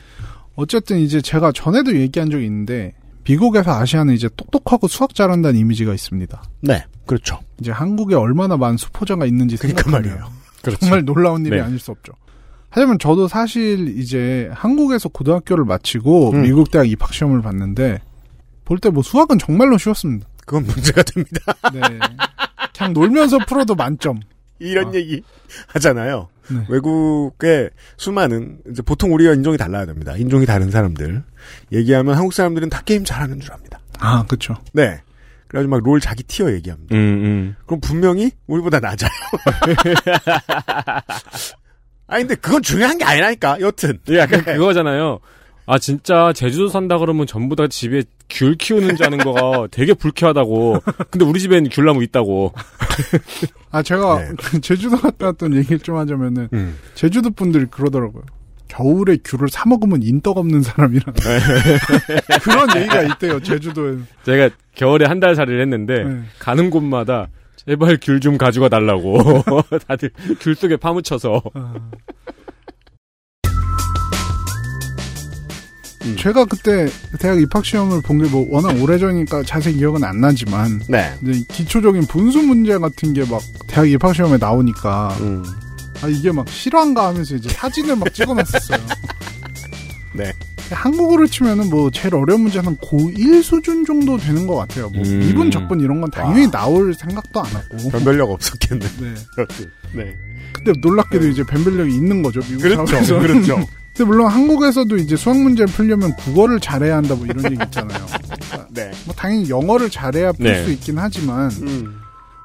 어쨌든 0.56 1.00
이제 1.00 1.22
제가 1.22 1.54
전에도 1.54 1.96
얘기한 1.96 2.30
적이 2.30 2.46
있는데 2.46 2.94
미국에서 3.26 3.72
아시아는 3.80 4.14
이제 4.14 4.30
똑똑하고 4.36 4.88
수학 4.88 5.14
잘한다는 5.16 5.60
이미지가 5.60 5.94
있습니다. 5.94 6.44
네, 6.62 6.86
그렇죠. 7.06 7.40
이제 7.60 7.72
한국에 7.72 8.16
얼마나 8.16 8.58
많은 8.58 8.78
수포자가 8.78 9.26
있는지 9.26 9.58
그러니까 9.58 9.90
말이에요. 9.90 10.28
그렇죠. 10.62 10.80
정말 10.82 11.06
놀라운 11.06 11.46
일이 11.46 11.56
네. 11.58 11.62
아닐 11.62 11.80
수 11.80 11.92
없죠. 11.92 12.14
하지만 12.70 12.98
저도 13.00 13.28
사실 13.28 13.98
이제 14.00 14.50
한국에서 14.54 15.10
고등학교를 15.10 15.64
마치고 15.66 16.32
음. 16.32 16.42
미국 16.42 16.72
대학 16.72 16.90
입학 16.90 17.14
시험을 17.14 17.42
봤는데 17.42 18.00
볼 18.66 18.80
때 18.80 18.90
뭐 18.90 19.04
수학은 19.04 19.38
정말로 19.40 19.78
쉬웠습니다. 19.78 20.28
그건 20.46 20.66
문제가 20.66 21.04
됩니다. 21.04 21.40
네. 21.74 21.82
그냥 22.76 22.94
놀면서 22.94 23.40
풀어도 23.48 23.76
만점. 23.76 24.20
이런 24.60 24.90
아. 24.90 24.94
얘기 24.96 25.22
하잖아요. 25.68 26.28
네. 26.50 26.66
외국의 26.70 27.70
수많은 27.98 28.60
이제 28.70 28.82
보통 28.82 29.14
우리가 29.14 29.34
인종이 29.34 29.58
달라야 29.58 29.86
됩니다. 29.86 30.16
인종이 30.18 30.46
다른 30.46 30.72
사람들 30.72 31.24
얘기하면 31.72 32.16
한국 32.16 32.34
사람들은 32.34 32.70
다 32.70 32.82
게임 32.86 33.04
잘하는 33.06 33.40
줄 33.40 33.54
압니다. 33.54 33.80
아, 34.00 34.26
그쵸. 34.28 34.56
네. 34.74 35.02
그래가지고 35.48 35.70
막 35.70 35.82
롤 35.84 36.00
자기 36.00 36.24
티어 36.24 36.52
얘기합니다. 36.52 36.96
음, 36.96 37.00
음. 37.00 37.56
그럼 37.68 37.80
분명히 37.80 38.32
우리보다 38.48 38.80
낮아요. 38.80 39.12
아 42.08 42.18
근데 42.18 42.36
그건 42.36 42.62
중요한 42.62 42.98
게 42.98 43.06
아니라니까. 43.06 43.60
여튼 43.62 44.00
이게 44.08 44.20
약간 44.20 44.44
그거잖아요. 44.44 45.20
아, 45.66 45.78
진짜 45.80 46.34
제주도 46.34 46.68
산다 46.68 46.98
그러면 46.98 47.26
전부 47.26 47.56
다 47.56 47.68
집에 47.68 48.04
귤 48.30 48.56
키우는 48.56 48.96
줄 48.98 49.06
아는 49.06 49.18
거가 49.20 49.68
되게 49.72 49.94
불쾌하다고. 49.94 50.80
근데 51.10 51.26
우리 51.26 51.40
집엔 51.40 51.70
귤나무 51.70 52.04
있다고. 52.04 52.54
아, 53.72 53.82
제가 53.82 54.20
네. 54.20 54.30
그 54.38 54.60
제주도 54.62 54.98
갔다 54.98 55.28
왔던 55.28 55.56
얘기를 55.56 55.80
좀 55.80 55.96
하자면은 55.98 56.50
음. 56.54 56.78
제주도 56.96 57.30
분들이 57.30 57.66
그러더라고요. 57.66 58.24
겨울에 58.68 59.18
귤을 59.24 59.50
사 59.50 59.70
먹으면 59.70 60.02
인덕 60.02 60.36
없는 60.38 60.64
사람이라 60.64 61.14
그런 62.42 62.76
얘기가 62.76 63.02
있대요 63.04 63.40
제주도에. 63.40 63.98
제가 64.26 64.50
겨울에 64.74 65.06
한 65.06 65.20
달 65.20 65.36
살이를 65.36 65.62
했는데 65.62 66.04
네. 66.04 66.22
가는 66.40 66.70
곳마다 66.72 67.28
제발 67.56 67.98
귤 68.02 68.20
좀 68.20 68.38
가져가 68.40 68.70
달라고 68.70 69.44
다들 69.88 70.10
귤 70.40 70.56
속에 70.56 70.78
파묻혀서 70.78 71.42
음. 76.06 76.16
제가 76.18 76.46
그때 76.46 76.88
대학 77.20 77.40
입학 77.42 77.64
시험을 77.66 78.02
본 78.02 78.18
게 78.22 78.30
뭐 78.30 78.46
워낙 78.50 78.80
오래전이니까 78.82 79.44
자세히 79.44 79.76
기억은 79.76 80.04
안 80.04 80.20
나지만 80.22 80.82
네. 80.88 81.14
기초적인 81.50 82.06
분수 82.08 82.42
문제 82.42 82.78
같은 82.78 83.14
게 83.14 83.24
막 83.26 83.42
대학 83.68 83.90
입학 83.90 84.14
시험에 84.16 84.38
나오니까 84.38 85.16
음. 85.22 85.44
아 86.02 86.08
이게 86.08 86.32
막 86.32 86.48
실화인가 86.50 87.08
하면서 87.08 87.36
이제 87.36 87.50
사진을 87.50 87.96
막 87.96 88.14
찍어놨었어요. 88.14 88.80
네. 90.16 90.32
한국어를 90.72 91.28
치면은 91.28 91.70
뭐 91.70 91.90
제일 91.92 92.16
어려운 92.16 92.42
문제는 92.42 92.78
고1 92.78 93.44
수준 93.44 93.86
정도 93.86 94.18
되는 94.18 94.48
것 94.48 94.56
같아요. 94.56 94.90
뭐 94.90 95.04
음. 95.06 95.22
이분 95.24 95.52
적분 95.52 95.80
이런 95.82 96.02
건 96.02 96.10
당연히 96.10 96.50
나올 96.50 96.94
생각도 96.94 97.42
안 97.42 97.46
하고. 97.48 97.90
변별력 97.90 98.30
없었겠네. 98.32 98.86
네. 99.00 99.14
네. 99.94 100.16
근데 100.54 100.72
놀랍게도 100.80 101.28
이제 101.28 101.44
변별력이 101.44 101.94
있는 101.96 102.22
거죠. 102.24 102.40
미국 102.42 102.62
그렇죠. 102.62 102.86
사회에서는. 102.88 103.28
그렇죠. 103.28 103.68
근데 103.96 104.06
물론 104.06 104.28
한국에서도 104.32 104.98
이제 104.98 105.16
수학 105.16 105.40
문제를 105.40 105.72
풀려면 105.72 106.16
국어를 106.16 106.60
잘해야 106.60 106.98
한다 106.98 107.14
뭐 107.16 107.26
이런 107.26 107.46
얘기 107.52 107.64
있잖아요. 107.66 108.06
그러니까 108.08 108.68
네. 108.74 108.92
뭐 109.06 109.14
당연히 109.16 109.50
영어를 109.50 109.90
잘해야 109.90 110.32
풀 110.32 110.46
네. 110.46 110.64
수 110.64 110.72
있긴 110.72 110.98
하지만 110.98 111.52
음. 111.62 112.00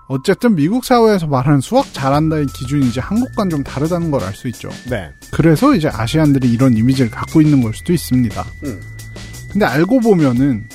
어쨌든 0.09 0.55
미국 0.55 0.85
사회에서 0.85 1.27
말하는 1.27 1.61
수학 1.61 1.93
잘한다의 1.93 2.47
기준이 2.55 2.87
이제 2.89 3.01
한국과는 3.01 3.51
좀 3.51 3.63
다르다는 3.65 4.11
걸 4.11 4.23
알 4.23 4.35
수 4.35 4.49
있죠. 4.49 4.69
네. 4.91 5.11
그래서 5.31 5.75
이제 5.75 5.89
아시안들이 5.93 6.51
이런 6.51 6.77
이미지를 6.77 7.11
갖고 7.11 7.41
있는 7.41 7.63
걸 7.63 7.73
수도 7.75 7.93
있습니다. 7.93 8.45
음. 8.65 8.81
근데 9.51 9.65
알고 9.65 10.01
보면은 10.01 10.67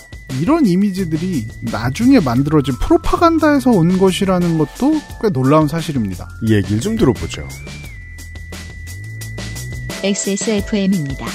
이런 0.41 0.65
이미지들이 0.65 1.47
나중에 1.71 2.19
만들어진 2.19 2.73
프로파간다에서 2.79 3.69
온 3.69 3.99
것이라는 3.99 4.57
것도 4.57 4.99
꽤 5.21 5.29
놀라운 5.29 5.67
사실입니다. 5.67 6.27
이 6.43 6.53
얘기를 6.55 6.79
좀 6.79 6.95
들어보죠. 6.95 7.47
XSFM입니다. 10.03 11.25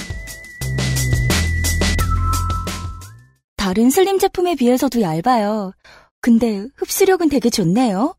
다른 3.57 3.89
슬림 3.89 4.19
제품에 4.19 4.53
비해서도 4.53 5.01
얇아요. 5.01 5.73
근데 6.21 6.67
흡수력은 6.75 7.29
되게 7.29 7.49
좋네요. 7.49 8.15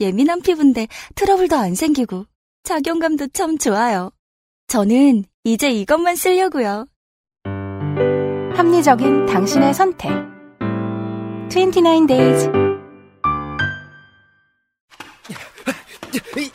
예민한 0.00 0.42
피부인데 0.42 0.88
트러블도 1.14 1.54
안 1.54 1.76
생기고 1.76 2.26
착용감도 2.64 3.28
참 3.28 3.56
좋아요. 3.56 4.10
저는 4.66 5.26
이제 5.44 5.70
이것만 5.70 6.16
쓰려고요. 6.16 6.86
합리적인 8.56 9.26
당신의 9.26 9.74
선택. 9.74 10.10
29 11.48 12.06
days. 12.08 12.48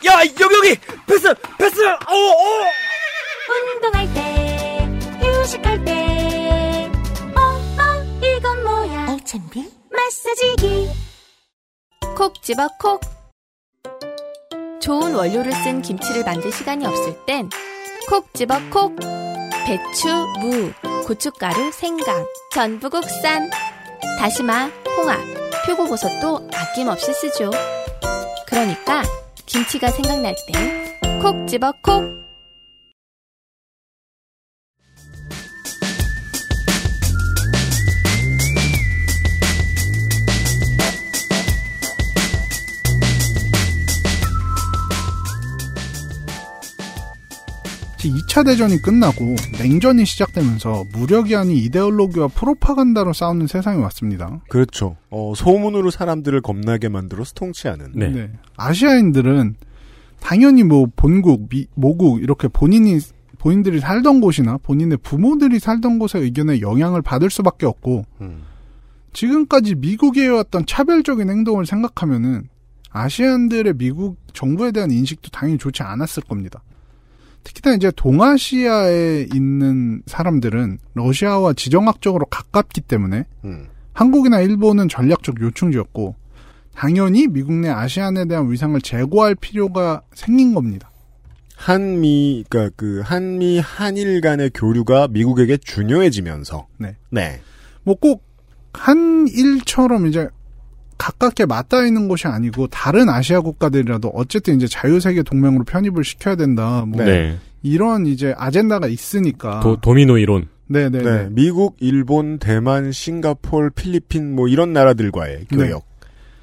야 0.06 0.20
여기 0.40 0.54
여기 0.54 0.76
패스 1.06 1.34
패스 1.56 1.86
어 1.86 2.14
어. 2.14 2.89
운동할 3.50 4.14
때, 4.14 4.88
휴식할 5.20 5.84
때, 5.84 6.90
어, 7.36 7.40
어, 7.40 8.24
이건 8.24 8.62
뭐야? 8.64 9.06
H&B? 9.12 9.70
마사지기. 9.90 10.90
콕 12.16 12.42
집어 12.42 12.68
콕. 12.78 13.00
좋은 14.80 15.14
원료를 15.14 15.52
쓴 15.52 15.82
김치를 15.82 16.24
만들 16.24 16.50
시간이 16.52 16.86
없을 16.86 17.14
땐 17.26 17.48
콕 18.08 18.32
집어 18.34 18.58
콕. 18.70 18.96
배추, 19.66 20.08
무, 20.40 20.72
고춧가루, 21.06 21.70
생강, 21.72 22.26
전부 22.52 22.90
국산. 22.90 23.50
다시마, 24.18 24.68
홍합, 24.96 25.18
표고버섯도 25.66 26.48
아낌없이 26.52 27.12
쓰죠. 27.12 27.50
그러니까 28.46 29.02
김치가 29.46 29.90
생각날 29.90 30.34
땐 30.46 31.20
콕 31.22 31.46
집어 31.46 31.72
콕. 31.82 32.29
2차 48.08 48.44
대전이 48.44 48.80
끝나고 48.82 49.36
냉전이 49.58 50.04
시작되면서 50.04 50.84
무력이 50.94 51.36
아닌 51.36 51.56
이데올로기와 51.56 52.28
프로파간다로 52.28 53.12
싸우는 53.12 53.46
세상이 53.46 53.80
왔습니다. 53.82 54.40
그렇죠. 54.48 54.96
어, 55.10 55.32
소문으로 55.36 55.90
사람들을 55.90 56.40
겁나게 56.40 56.88
만들어서 56.88 57.32
통치하는. 57.34 57.92
네. 57.94 58.30
아시아인들은 58.56 59.56
당연히 60.20 60.62
뭐 60.62 60.86
본국, 60.96 61.48
미, 61.48 61.66
모국 61.74 62.22
이렇게 62.22 62.48
본인이 62.48 62.98
본인들이 63.38 63.80
살던 63.80 64.20
곳이나 64.20 64.58
본인의 64.58 64.98
부모들이 65.02 65.58
살던 65.58 65.98
곳의 65.98 66.22
의견에 66.22 66.60
영향을 66.60 67.02
받을 67.02 67.30
수밖에 67.30 67.66
없고 67.66 68.04
음. 68.20 68.42
지금까지 69.12 69.74
미국에 69.76 70.24
해왔던 70.24 70.66
차별적인 70.66 71.28
행동을 71.28 71.66
생각하면은 71.66 72.48
아시안들의 72.90 73.74
미국 73.74 74.18
정부에 74.34 74.72
대한 74.72 74.90
인식도 74.90 75.30
당연히 75.30 75.58
좋지 75.58 75.82
않았을 75.82 76.24
겁니다. 76.24 76.62
특히나 77.44 77.74
이제 77.74 77.90
동아시아에 77.94 79.28
있는 79.34 80.02
사람들은 80.06 80.78
러시아와 80.94 81.54
지정학적으로 81.54 82.26
가깝기 82.26 82.82
때문에 82.82 83.24
음. 83.44 83.66
한국이나 83.92 84.40
일본은 84.40 84.88
전략적 84.88 85.40
요충지였고 85.40 86.16
당연히 86.74 87.26
미국 87.26 87.52
내 87.54 87.68
아시안에 87.68 88.26
대한 88.26 88.50
위상을 88.50 88.80
제고할 88.80 89.34
필요가 89.34 90.02
생긴 90.14 90.54
겁니다. 90.54 90.90
한미, 91.56 92.44
그니까 92.48 92.72
그, 92.74 93.02
한미, 93.04 93.58
한일 93.58 94.22
간의 94.22 94.50
교류가 94.54 95.08
미국에게 95.08 95.58
중요해지면서. 95.58 96.66
네. 96.78 96.96
네. 97.10 97.40
뭐 97.82 97.96
꼭 97.96 98.30
한일처럼 98.72 100.06
이제 100.06 100.28
가깝게 101.00 101.46
맞닿아 101.46 101.86
있는 101.86 102.08
곳이 102.08 102.26
아니고 102.26 102.66
다른 102.66 103.08
아시아 103.08 103.40
국가들이라도 103.40 104.08
어쨌든 104.08 104.56
이제 104.56 104.66
자유세계 104.66 105.22
동맹으로 105.22 105.64
편입을 105.64 106.04
시켜야 106.04 106.36
된다. 106.36 106.84
뭐 106.86 107.02
네. 107.02 107.38
이런 107.62 108.04
이제 108.04 108.34
아젠다가 108.36 108.86
있으니까. 108.86 109.60
도, 109.60 109.80
도미노 109.80 110.18
이론. 110.18 110.48
네네네. 110.66 111.02
네. 111.02 111.28
미국, 111.30 111.76
일본, 111.80 112.38
대만, 112.38 112.92
싱가폴, 112.92 113.70
필리핀, 113.70 114.34
뭐 114.36 114.46
이런 114.46 114.74
나라들과의 114.74 115.46
네. 115.50 115.56
교역, 115.56 115.86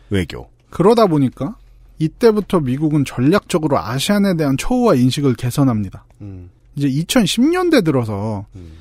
외교. 0.09 0.49
그러다 0.71 1.05
보니까 1.05 1.55
이때부터 1.99 2.59
미국은 2.59 3.05
전략적으로 3.05 3.77
아시안에 3.77 4.37
대한 4.37 4.57
처우와 4.57 4.95
인식을 4.95 5.35
개선합니다. 5.35 6.03
음. 6.21 6.49
이제 6.75 6.87
2010년대 6.87 7.85
들어서 7.85 8.47
음. 8.55 8.71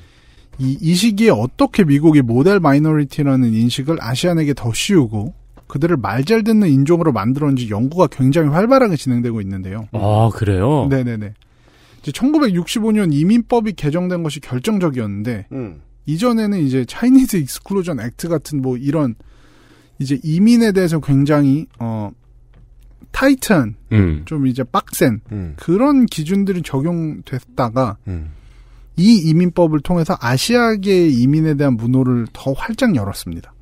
이, 0.57 0.75
이 0.81 0.95
시기에 0.95 1.29
어떻게 1.29 1.83
미국이 1.83 2.23
model 2.23 2.59
minority라는 2.59 3.53
인식을 3.53 3.97
아시안에게 4.01 4.55
더 4.55 4.73
씌우고 4.73 5.35
그들을 5.67 5.97
말 5.97 6.23
잘 6.23 6.43
듣는 6.43 6.67
인종으로 6.69 7.11
만들었는지 7.11 7.69
연구가 7.69 8.07
굉장히 8.07 8.49
활발하게 8.49 8.97
진행되고 8.97 9.39
있는데요. 9.41 9.87
아, 9.93 10.29
그래요? 10.33 10.87
네네네. 10.89 11.33
이제 12.01 12.11
1965년 12.11 13.13
이민법이 13.13 13.73
개정된 13.73 14.23
것이 14.23 14.39
결정적이었는데 14.39 15.47
음. 15.51 15.81
이전에는 16.05 16.59
이제 16.59 16.85
Chinese 16.85 17.37
Exclusion 17.37 17.99
Act 17.99 18.27
같은 18.29 18.61
뭐 18.61 18.77
이런 18.77 19.15
이제 19.99 20.19
이민에 20.23 20.71
대해서 20.71 20.99
굉장히 20.99 21.67
어 21.79 22.11
tight한 23.11 23.75
음. 23.91 24.21
좀 24.25 24.47
이제 24.47 24.63
빡센 24.63 25.21
음. 25.31 25.53
그런 25.57 26.05
기준들이 26.05 26.61
적용됐다가 26.61 27.97
음. 28.07 28.31
이 28.95 29.17
이민법을 29.29 29.81
통해서 29.81 30.17
아시아계 30.19 31.07
이민에 31.09 31.55
대한 31.55 31.75
문호를 31.77 32.27
더 32.33 32.53
활짝 32.53 32.95
열었습니다. 32.95 33.53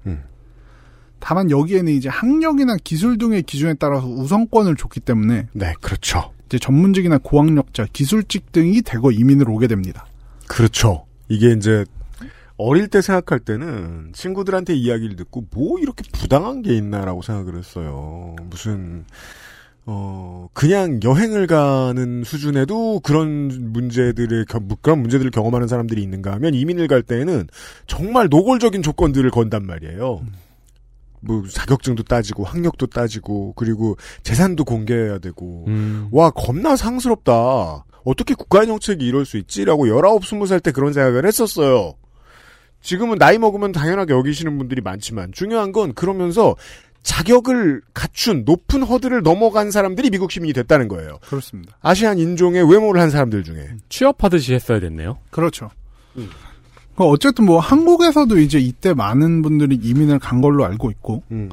음. 1.16 1.20
다만 1.20 1.50
여기에는 1.52 1.92
이제 1.92 2.10
학력이나 2.10 2.76
기술 2.84 3.18
등의 3.18 3.44
기준에 3.44 3.74
따라서 3.76 4.08
우선권을 4.08 4.76
줬기 4.76 5.00
때문에 5.00 5.48
네, 5.54 5.74
그렇죠. 5.82 6.32
이제 6.48 6.60
전문직이나 6.60 7.18
고학력자, 7.18 7.88
기술직 7.92 8.52
등이 8.52 8.82
대거 8.84 9.12
이민을 9.12 9.50
오게 9.50 9.68
됩니다. 9.68 10.06
그렇죠. 10.48 11.06
이게 11.28 11.52
이제 11.52 11.84
어릴 12.58 12.88
때 12.88 13.02
생각할 13.02 13.40
때는 13.40 14.12
친구들한테 14.14 14.76
이야기를 14.76 15.16
듣고 15.16 15.46
뭐 15.52 15.80
이렇게 15.80 16.04
부당한 16.14 16.62
게 16.62 16.76
있나라고 16.76 17.22
생각을 17.24 17.58
했어요. 17.58 18.36
무슨 18.50 19.06
어 19.88 20.48
그냥 20.54 21.00
여행을 21.04 21.48
가는 21.48 22.24
수준에도 22.24 23.02
그런 23.02 23.72
문제들을 23.74 24.46
겨- 24.46 24.60
그런 24.82 25.00
문제들을 25.02 25.30
경험하는 25.32 25.68
사람들이 25.68 26.02
있는가 26.02 26.32
하면 26.34 26.54
이민을 26.56 26.88
갈 26.88 27.04
때에는 27.04 27.48
정말 27.88 28.28
노골적인 28.30 28.82
조건들을 28.82 29.30
건단 29.32 29.66
말이에요. 29.66 30.22
뭐 31.26 31.44
자격증도 31.48 32.04
따지고 32.04 32.44
학력도 32.44 32.88
따지고 32.88 33.54
그리고 33.56 33.98
재산도 34.24 34.64
공개해야 34.64 35.20
되고 35.20 35.66
음. 35.68 36.08
와 36.12 36.30
겁나 36.30 36.76
상스럽다. 36.76 37.86
어떻게 38.04 38.36
국가의 38.36 38.68
정책이 38.68 39.06
이럴 39.06 39.26
수 39.26 39.38
있지라고 39.38 39.88
19, 39.88 40.20
20살 40.20 40.62
때 40.62 40.72
그런 40.72 40.94
생각을 40.94 41.26
했었어요. 41.26 41.96
지금은 42.82 43.18
나이 43.18 43.40
먹으면 43.40 43.72
당연하게 43.72 44.14
여기시는 44.14 44.58
분들이 44.60 44.82
많지만 44.82 45.32
중요한 45.32 45.72
건 45.72 45.94
그러면서 45.94 46.56
자격을 47.02 47.82
갖춘 47.94 48.44
높은 48.46 48.84
허들을 48.84 49.22
넘어간 49.24 49.72
사람들이 49.72 50.10
미국 50.10 50.32
시민이 50.32 50.54
됐다는 50.54 50.88
거예요. 50.88 51.20
그렇습니다. 51.22 51.78
아시안 51.82 52.20
인종의 52.20 52.70
외모를 52.70 53.02
한 53.02 53.10
사람들 53.10 53.44
중에. 53.44 53.70
취업하듯이 53.90 54.54
했어야 54.54 54.80
됐네요. 54.80 55.18
그렇죠. 55.32 55.70
음. 56.18 56.30
그 56.96 57.04
어쨌든 57.04 57.46
뭐 57.46 57.60
한국에서도 57.60 58.38
이제 58.40 58.58
이때 58.60 58.94
많은 58.94 59.42
분들이 59.42 59.76
이민을 59.76 60.20
간 60.20 60.42
걸로 60.42 60.66
알고 60.66 60.92
있고 60.92 61.24
음. 61.32 61.50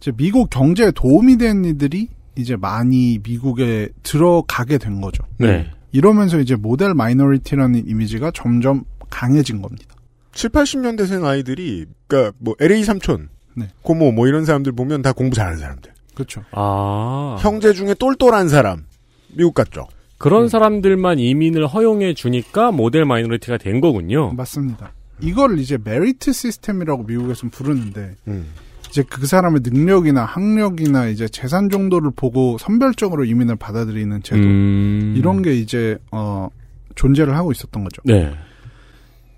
이제 0.00 0.12
미국 0.16 0.50
경제에 0.50 0.90
도움이 0.90 1.38
된 1.38 1.64
이들이 1.64 2.08
이제 2.36 2.56
많이 2.56 3.20
미국에 3.22 3.88
들어가게 4.02 4.78
된 4.78 5.00
거죠. 5.00 5.22
네. 5.38 5.70
이러면서 5.92 6.40
이제 6.40 6.56
model 6.56 6.92
minority라는 6.94 7.86
이미지가 7.86 8.32
점점 8.34 8.84
강해진 9.08 9.62
겁니다. 9.62 9.94
7, 10.32 10.50
80년대생 10.50 11.24
아이들이 11.24 11.86
그러니까 12.08 12.36
뭐 12.40 12.56
LA 12.58 12.82
삼촌, 12.82 13.28
네. 13.54 13.68
고모 13.82 14.10
뭐 14.10 14.26
이런 14.26 14.44
사람들 14.44 14.72
보면 14.72 15.02
다 15.02 15.12
공부 15.12 15.36
잘하는 15.36 15.58
사람들. 15.58 15.92
그렇죠. 16.14 16.42
아. 16.50 17.36
형제 17.40 17.72
중에 17.72 17.94
똘똘한 17.94 18.48
사람. 18.48 18.84
미국 19.28 19.54
같죠. 19.54 19.86
그런 20.24 20.48
사람들만 20.48 21.18
이민을 21.18 21.66
허용해 21.66 22.14
주니까 22.14 22.72
model 22.72 23.04
minority가 23.04 23.58
된 23.58 23.82
거군요. 23.82 24.32
맞습니다. 24.32 24.94
이걸 25.20 25.58
이제 25.58 25.76
merit 25.84 26.32
system이라고 26.32 27.02
미국에서는 27.02 27.50
부르는데 27.50 28.14
음. 28.28 28.46
이제 28.88 29.02
그 29.06 29.26
사람의 29.26 29.60
능력이나 29.62 30.24
학력이나 30.24 31.08
이제 31.08 31.28
재산 31.28 31.68
정도를 31.68 32.10
보고 32.16 32.56
선별적으로 32.56 33.26
이민을 33.26 33.56
받아들이는 33.56 34.22
제도 34.22 34.40
음. 34.40 35.12
이런 35.14 35.42
게 35.42 35.56
이제 35.56 35.98
어 36.10 36.48
존재를 36.94 37.36
하고 37.36 37.52
있었던 37.52 37.84
거죠. 37.84 38.00
네. 38.06 38.32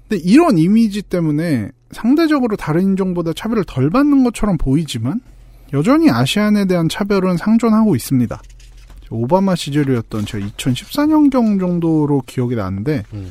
근데 0.09 0.23
이런 0.25 0.57
이미지 0.57 1.03
때문에 1.03 1.69
상대적으로 1.91 2.55
다른 2.55 2.83
인종보다 2.83 3.33
차별을 3.33 3.65
덜 3.67 3.91
받는 3.91 4.23
것처럼 4.23 4.57
보이지만 4.57 5.21
여전히 5.73 6.11
아시안에 6.11 6.67
대한 6.67 6.89
차별은 6.89 7.39
상존하고 7.39 7.97
있습니다. 7.97 8.41
오바마 9.11 9.55
시절이었던 9.55 10.27
제가 10.27 10.47
2014년경 10.47 11.61
정도로 11.61 12.23
기억이 12.27 12.57
나는데 12.57 13.05
음. 13.13 13.31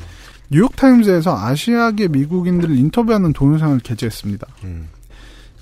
뉴욕타임즈에서 0.50 1.36
아시아계 1.36 2.08
미국인들을 2.08 2.76
인터뷰하는 2.76 3.32
동영상을 3.32 3.78
게재했습니다. 3.80 4.46
음. 4.64 4.88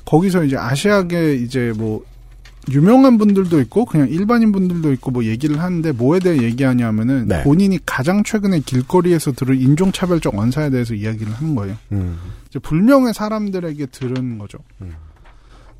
거기서 0.04 0.44
이제 0.44 0.56
아시아계 0.56 1.36
이제 1.36 1.72
뭐 1.76 2.04
유명한 2.70 3.18
분들도 3.18 3.60
있고 3.62 3.84
그냥 3.84 4.08
일반인 4.08 4.52
분들도 4.52 4.92
있고 4.94 5.10
뭐 5.10 5.24
얘기를 5.24 5.60
하는데 5.60 5.92
뭐에 5.92 6.18
대해 6.18 6.42
얘기하냐면은 6.42 7.28
네. 7.28 7.42
본인이 7.42 7.78
가장 7.84 8.22
최근에 8.22 8.60
길거리에서 8.60 9.32
들은 9.32 9.58
인종차별적 9.58 10.36
언사에 10.36 10.70
대해서 10.70 10.94
이야기를 10.94 11.32
하는 11.32 11.54
거예요. 11.54 11.76
음. 11.92 12.18
이제 12.48 12.58
불명의 12.58 13.12
사람들에게 13.12 13.86
들은 13.86 14.38
거죠. 14.38 14.58
음. 14.80 14.94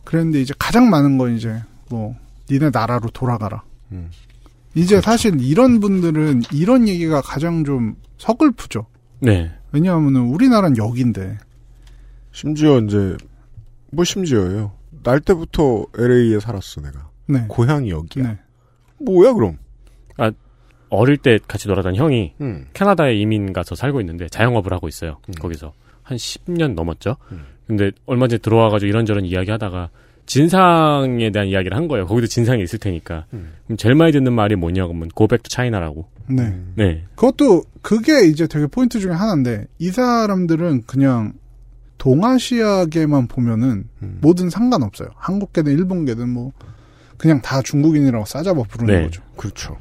그랬는데 0.05 0.41
이제 0.43 0.53
가장 0.59 0.91
많은 0.91 1.17
건 1.17 1.37
이제 1.37 1.63
뭐 1.89 2.15
니네 2.51 2.71
나라로 2.71 3.09
돌아가라. 3.11 3.63
음. 3.93 4.11
이제 4.75 5.01
사실 5.01 5.41
이런 5.41 5.81
분들은 5.81 6.43
이런 6.53 6.89
얘기가 6.89 7.21
가장 7.21 7.65
좀 7.65 7.97
서글프죠. 8.19 8.87
네. 9.21 9.53
왜냐하면은 9.73 10.23
우리나라는 10.23 10.77
여기인데 10.77 11.39
심지어 12.33 12.79
이제 12.81 13.17
뭐 13.91 14.05
심지어예요. 14.05 14.73
날 15.03 15.21
때부터 15.21 15.87
LA에 15.97 16.41
살았어 16.41 16.81
내가. 16.81 17.09
네. 17.27 17.45
고향이 17.49 17.91
여기야. 17.91 18.25
네. 18.25 18.39
뭐야 18.99 19.33
그럼? 19.33 19.59
어릴 20.95 21.17
때 21.17 21.39
같이 21.47 21.69
놀았던 21.69 21.97
형이 21.97 22.35
음. 22.41 22.67
캐나다에 22.73 23.15
이민 23.17 23.53
가서 23.53 23.75
살고 23.75 24.01
있는데 24.01 24.29
자영업을 24.29 24.73
하고 24.73 24.89
있어요. 24.89 25.19
음. 25.29 25.33
거기서 25.41 25.73
한 26.03 26.17
10년 26.17 26.75
넘었죠. 26.75 27.17
음. 27.33 27.45
근데 27.67 27.91
얼마 28.07 28.29
전에 28.29 28.39
들어와가지고 28.39 28.89
이런저런 28.89 29.25
이야기하다가 29.25 29.91
진상에 30.27 31.31
대한 31.31 31.49
이야기를 31.49 31.77
한 31.77 31.89
거예요. 31.89 32.07
거기도 32.07 32.27
진상이 32.27 32.63
있을 32.63 32.79
테니까. 32.79 33.27
음. 33.33 33.53
그럼 33.67 33.77
제일 33.77 33.95
많이 33.95 34.13
듣는 34.13 34.33
말이 34.33 34.57
뭐냐고 34.57 34.95
하면 34.95 35.09
고백도 35.09 35.49
차이나라고. 35.49 36.07
네. 36.29 36.43
음. 36.43 36.73
네. 36.77 37.05
그것도 37.15 37.65
그게 37.83 38.27
이제 38.27 38.47
되게 38.47 38.67
포인트 38.67 38.99
중에 38.99 39.13
하나인데 39.13 39.67
이 39.79 39.91
사람들은 39.91 40.85
그냥 40.87 41.35
동아시아계만 41.99 43.29
보면은 43.29 43.85
음. 44.03 44.19
뭐든 44.21 44.51
상관없어요. 44.51 45.09
한국계든 45.17 45.73
일본계든 45.73 46.29
뭐 46.29 46.53
그냥 47.17 47.41
다 47.41 47.63
중국인이라고 47.63 48.25
싸잡아 48.25 48.63
부르는 48.65 48.95
네. 48.95 49.03
거죠. 49.05 49.23
그렇죠. 49.37 49.79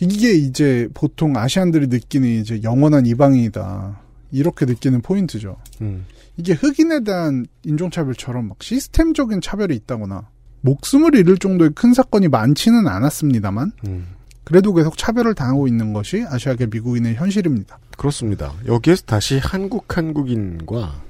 이게 0.00 0.32
이제 0.32 0.88
보통 0.94 1.36
아시안들이 1.36 1.86
느끼는 1.86 2.28
이제 2.28 2.60
영원한 2.62 3.06
이방인이다. 3.06 4.00
이렇게 4.32 4.66
느끼는 4.66 5.02
포인트죠. 5.02 5.56
음. 5.82 6.06
이게 6.36 6.52
흑인에 6.54 7.00
대한 7.00 7.46
인종차별처럼 7.64 8.48
막 8.48 8.62
시스템적인 8.62 9.40
차별이 9.40 9.74
있다거나 9.76 10.28
목숨을 10.62 11.14
잃을 11.14 11.38
정도의 11.38 11.70
큰 11.74 11.94
사건이 11.94 12.28
많지는 12.28 12.86
않았습니다만 12.88 13.72
음. 13.86 14.06
그래도 14.44 14.74
계속 14.74 14.98
차별을 14.98 15.34
당하고 15.34 15.68
있는 15.68 15.92
것이 15.92 16.24
아시아계 16.28 16.66
미국인의 16.66 17.14
현실입니다. 17.14 17.78
그렇습니다. 17.96 18.52
여기에서 18.66 19.04
다시 19.04 19.38
한국 19.38 19.96
한국인과 19.96 21.02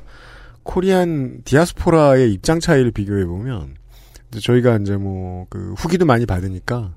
코리안 0.62 1.43
디아스포라의 1.45 2.33
입장 2.33 2.61
차이를 2.61 2.91
비교해 2.91 3.27
보면 3.27 3.75
저희가 4.41 4.77
이제 4.79 4.97
뭐 4.97 5.47
그 5.51 5.75
후기도 5.77 6.05
많이 6.05 6.27
받으니까 6.27 6.95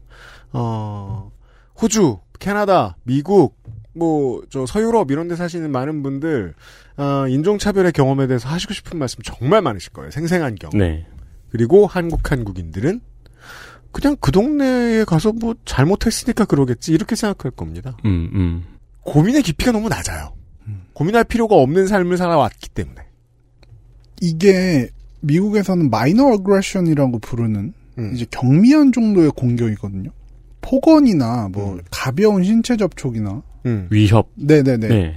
어 0.52 1.32
호주, 1.80 2.20
캐나다, 2.40 2.98
미국 3.04 3.56
뭐 3.98 4.42
저 4.50 4.66
서유럽 4.66 5.12
이런 5.12 5.28
데 5.28 5.36
사시는 5.36 5.72
많은 5.72 6.04
분들 6.04 6.54
어, 6.98 7.28
인종차별의 7.28 7.92
경험에 7.92 8.28
대해서 8.28 8.50
하시고 8.50 8.74
싶은 8.74 8.98
말씀 8.98 9.22
정말 9.24 9.62
많으실 9.62 9.92
거예요. 9.94 10.12
생생한 10.12 10.56
경험. 10.56 10.78
네. 10.78 11.06
그리고 11.50 11.88
한국 11.88 12.32
한국인들은 12.32 13.02
그냥 13.92 14.16
그 14.20 14.32
동네에 14.32 15.06
가서 15.06 15.32
뭐 15.32 15.56
잘못했으니까 15.66 16.46
그러겠지 16.46 16.94
이렇게 16.94 17.16
생각할 17.16 17.52
겁니다. 17.52 17.98
음, 18.06 18.30
음. 18.34 18.64
고민의 19.02 19.44
깊이가 19.44 19.72
너무 19.72 19.90
낮아요. 19.90 20.34
음. 20.68 20.84
고민할 20.94 21.24
필요가 21.24 21.56
없는 21.56 21.88
삶을 21.88 22.18
살아왔기 22.18 22.70
때문에. 22.70 23.02
이게 24.22 24.90
미국에서는 25.22 25.90
마이너 25.90 26.28
어그레션이라고 26.34 27.20
부르는 27.20 27.74
음. 27.98 28.12
이제 28.14 28.26
경미한 28.30 28.92
정도의 28.92 29.32
공격이거든요. 29.32 30.12
폭언이나 30.62 31.50
뭐 31.52 31.76
음. 31.76 31.82
가벼운 31.90 32.44
신체 32.44 32.76
접촉이나 32.76 33.42
음. 33.68 33.88
위협. 33.92 34.30
네네네 34.36 34.88
네. 34.88 35.16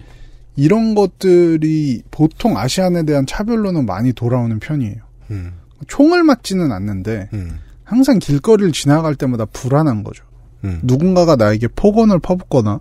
이런 0.56 0.94
것들이 0.94 2.02
보통 2.10 2.58
아시안에 2.58 3.04
대한 3.04 3.24
차별로는 3.26 3.86
많이 3.86 4.12
돌아오는 4.12 4.58
편이에요. 4.58 4.96
음. 5.30 5.52
총을 5.86 6.22
맞지는 6.24 6.72
않는데 6.72 7.28
음. 7.32 7.58
항상 7.84 8.18
길거리를 8.18 8.72
지나갈 8.72 9.14
때마다 9.14 9.44
불안한 9.46 10.02
거죠. 10.04 10.24
음. 10.64 10.80
누군가가 10.82 11.36
나에게 11.36 11.68
폭언을 11.68 12.18
퍼붓거나 12.18 12.80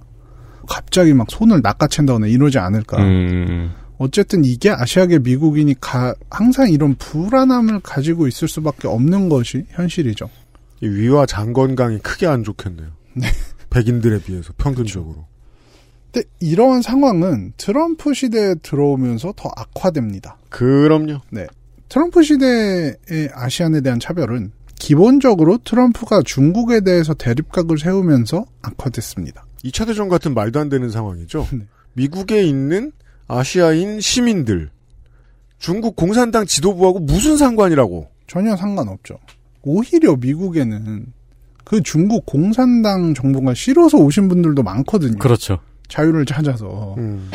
갑자기 0.68 1.14
막 1.14 1.28
손을 1.32 1.62
낚아챈다거나 1.62 2.30
이러지 2.30 2.58
않을까. 2.60 2.98
음. 3.02 3.72
어쨌든 3.98 4.46
이게 4.46 4.70
아시아계 4.70 5.20
미국인이 5.20 5.76
가- 5.82 6.14
항상 6.30 6.70
이런 6.70 6.96
불안함을 6.96 7.80
가지고 7.82 8.28
있을 8.28 8.48
수밖에 8.48 8.88
없는 8.88 9.30
것이 9.30 9.66
현실이죠. 9.70 10.30
이 10.82 10.88
위와 10.88 11.26
장 11.26 11.54
건강이 11.54 12.00
크게 12.00 12.28
안 12.28 12.44
좋겠네요. 12.44 12.88
백인들에 13.70 14.20
비해서 14.22 14.54
평균적으로. 14.58 15.26
근데 16.12 16.28
이러한 16.40 16.82
상황은 16.82 17.54
트럼프 17.58 18.14
시대에 18.14 18.56
들어오면서 18.56 19.34
더 19.36 19.50
악화됩니다. 19.56 20.38
그럼요. 20.50 21.20
트럼프 21.88 22.24
시대의 22.24 23.30
아시안에 23.34 23.82
대한 23.82 24.00
차별은 24.00 24.52
기본적으로 24.76 25.58
트럼프가 25.64 26.22
중국에 26.24 26.82
대해서 26.82 27.14
대립각을 27.14 27.78
세우면서 27.78 28.46
악화됐습니다. 28.62 29.46
2차 29.66 29.86
대전 29.86 30.08
같은 30.08 30.34
말도 30.34 30.60
안 30.60 30.70
되는 30.70 30.90
상황이죠. 30.90 31.48
네. 31.52 31.60
미국에 31.94 32.44
있는 32.44 32.92
아시아인 33.28 34.00
시민들. 34.00 34.70
중국 35.58 35.96
공산당 35.96 36.46
지도부하고 36.46 37.00
무슨 37.00 37.36
상관이라고. 37.36 38.08
전혀 38.26 38.56
상관없죠. 38.56 39.20
오히려 39.64 40.16
미국에는 40.16 41.08
그 41.66 41.82
중국 41.84 42.26
공산당 42.26 43.14
정부가 43.14 43.54
싫어서 43.54 43.98
오신 43.98 44.30
분들도 44.30 44.64
많거든요. 44.64 45.20
그렇죠. 45.20 45.60
자유를 45.90 46.26
찾아서. 46.26 46.96
음. 46.98 47.30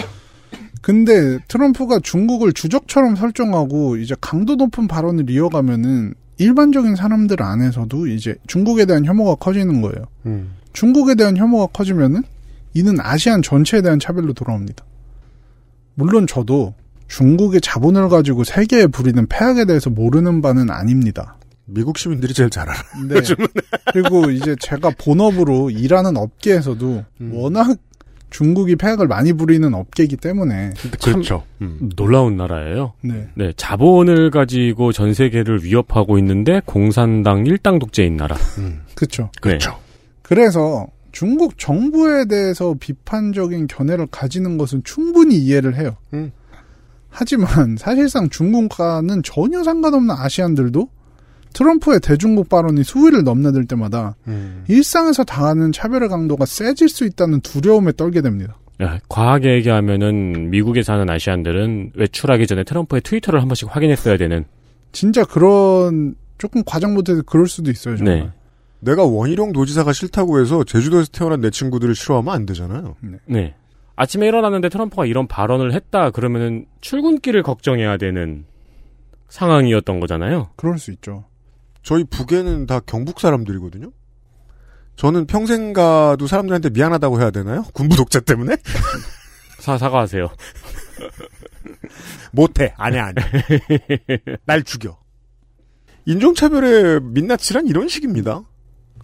근데 0.81 1.39
트럼프가 1.49 2.01
중국을 2.01 2.53
주적처럼 2.53 3.17
설정하고 3.17 3.97
이제 3.97 4.15
강도 4.21 4.55
높은 4.55 4.87
발언을 4.87 5.29
이어가면은 5.31 6.15
일반적인 6.39 6.97
사람들 6.97 7.43
안에서도 7.43 8.07
이제 8.09 8.35
중국에 8.47 8.85
대한 8.85 9.05
혐오가 9.05 9.35
커지는 9.35 9.81
거예요. 9.81 10.07
음. 10.27 10.53
중국에 10.73 11.15
대한 11.15 11.37
혐오가 11.37 11.67
커지면은 11.67 12.23
이는 12.75 13.01
아시안 13.01 13.41
전체에 13.41 13.83
대한 13.83 13.99
차별로 13.99 14.33
돌아옵니다. 14.33 14.85
물론 15.95 16.27
저도 16.27 16.75
중국의 17.09 17.61
자본을 17.61 18.09
가지고 18.09 18.45
세계에 18.45 18.89
부리는 18.89 19.27
폐악에 19.27 19.65
대해서 19.65 19.91
모르는 19.91 20.43
바는 20.43 20.71
아닙니다. 20.71 21.37
미국 21.67 21.97
시민들이 21.97 22.35
제일 22.35 22.51
잘 22.51 22.69
알아. 22.69 22.83
네. 23.09 23.21
그리고 23.93 24.31
이제 24.31 24.57
제가 24.61 24.91
본업으로 24.99 25.71
일하는 25.71 26.17
업계에서도 26.17 27.05
음. 27.21 27.31
워낙 27.33 27.79
중국이 28.35 28.75
폐악을 28.75 29.07
많이 29.07 29.33
부리는 29.33 29.73
업계이기 29.73 30.17
때문에 30.17 30.73
그렇죠. 31.01 31.45
음. 31.63 31.89
놀라운 31.95 32.37
나라예요. 32.37 32.95
네. 33.01 33.29
네, 33.35 33.53
자본을 33.57 34.31
가지고 34.33 34.91
전 34.91 35.15
세계를 35.15 35.63
위협하고 35.63 36.19
있는데 36.19 36.61
공산당 36.67 37.47
일당 37.47 37.79
독재인 37.79 38.17
나라. 38.17 38.35
음. 38.59 38.83
그렇죠. 38.97 39.31
그렇죠. 39.41 39.79
그래서 40.23 40.89
중국 41.13 41.59
정부에 41.59 42.25
대해서 42.25 42.75
비판적인 42.81 43.69
견해를 43.69 44.09
가지는 44.11 44.59
것은 44.59 44.83
충분히 44.83 45.37
이해를 45.37 45.77
해요. 45.77 45.97
음. 46.13 46.33
하지만 47.11 47.77
사실상 47.79 48.29
중국과는 48.29 49.23
전혀 49.23 49.63
상관없는 49.63 50.13
아시안들도 50.13 50.89
트럼프의 51.55 52.01
대중국 52.01 52.49
발언이 52.49 52.85
수위를 52.85 53.25
넘나들 53.25 53.67
때마다 53.67 54.17
음. 54.27 54.65
일상에서 54.69 55.25
당하는 55.25 55.73
차별의 55.73 56.09
강도가 56.09 56.45
세질 56.45 56.89
수 56.89 57.07
있다는 57.07 57.41
두려움에 57.41 57.93
떨게 57.93 58.21
됩니다. 58.21 58.57
야, 58.83 58.99
과하게 59.09 59.55
얘기하면은 59.55 60.51
미국에 60.51 60.83
사는 60.83 61.09
아시안들은 61.09 61.93
외출하기 61.95 62.47
전에 62.47 62.65
트럼프의 62.65 63.01
트위터를 63.03 63.41
한 63.41 63.49
번씩 63.49 63.75
확인했어야 63.75 64.17
되는. 64.17 64.45
진짜 64.93 65.25
그런 65.25 66.17
조금 66.39 66.63
과장 66.67 66.93
못해서 66.93 67.23
그럴 67.23 67.47
수도 67.47 67.71
있어요. 67.71 67.97
정말. 67.97 68.19
네. 68.19 68.31
내가 68.81 69.05
원희룡 69.05 69.53
도지사가 69.53 69.93
싫다고 69.93 70.41
해서 70.41 70.63
제주도에서 70.65 71.09
태어난 71.11 71.41
내 71.41 71.51
친구들을 71.51 71.95
싫어하면 71.95 72.35
안 72.35 72.47
되잖아요. 72.47 72.97
네. 73.27 73.55
아침에 73.97 74.27
일어났는데 74.27 74.69
트럼프가 74.69 75.07
이런 75.07 75.27
발언을 75.29 75.73
했다 75.73 76.11
그러면은 76.11 76.67
출근길을 76.81 77.43
걱정해야 77.43 77.97
되는 77.97 78.45
상황이었던 79.29 80.01
거잖아요. 80.01 80.51
그럴 80.57 80.79
수 80.79 80.91
있죠. 80.91 81.25
저희 81.85 82.03
북에는 82.03 82.67
다 82.67 82.81
경북 82.81 83.21
사람들이거든요. 83.21 83.93
저는 84.97 85.27
평생 85.27 85.73
가도 85.73 86.27
사람들한테 86.27 86.71
미안하다고 86.71 87.21
해야 87.21 87.31
되나요? 87.31 87.65
군부 87.75 87.97
독재 87.97 88.23
때문에? 88.23 88.57
사 89.61 89.79
사과하세요. 89.79 90.29
못해. 92.33 92.75
안 92.77 92.95
해, 92.95 92.99
안 92.99 93.15
해. 93.17 93.23
날 94.45 94.63
죽여. 94.63 94.99
인종차별의 96.07 97.01
민낯이란 97.03 97.67
이런 97.67 97.89
식입니다. 97.89 98.43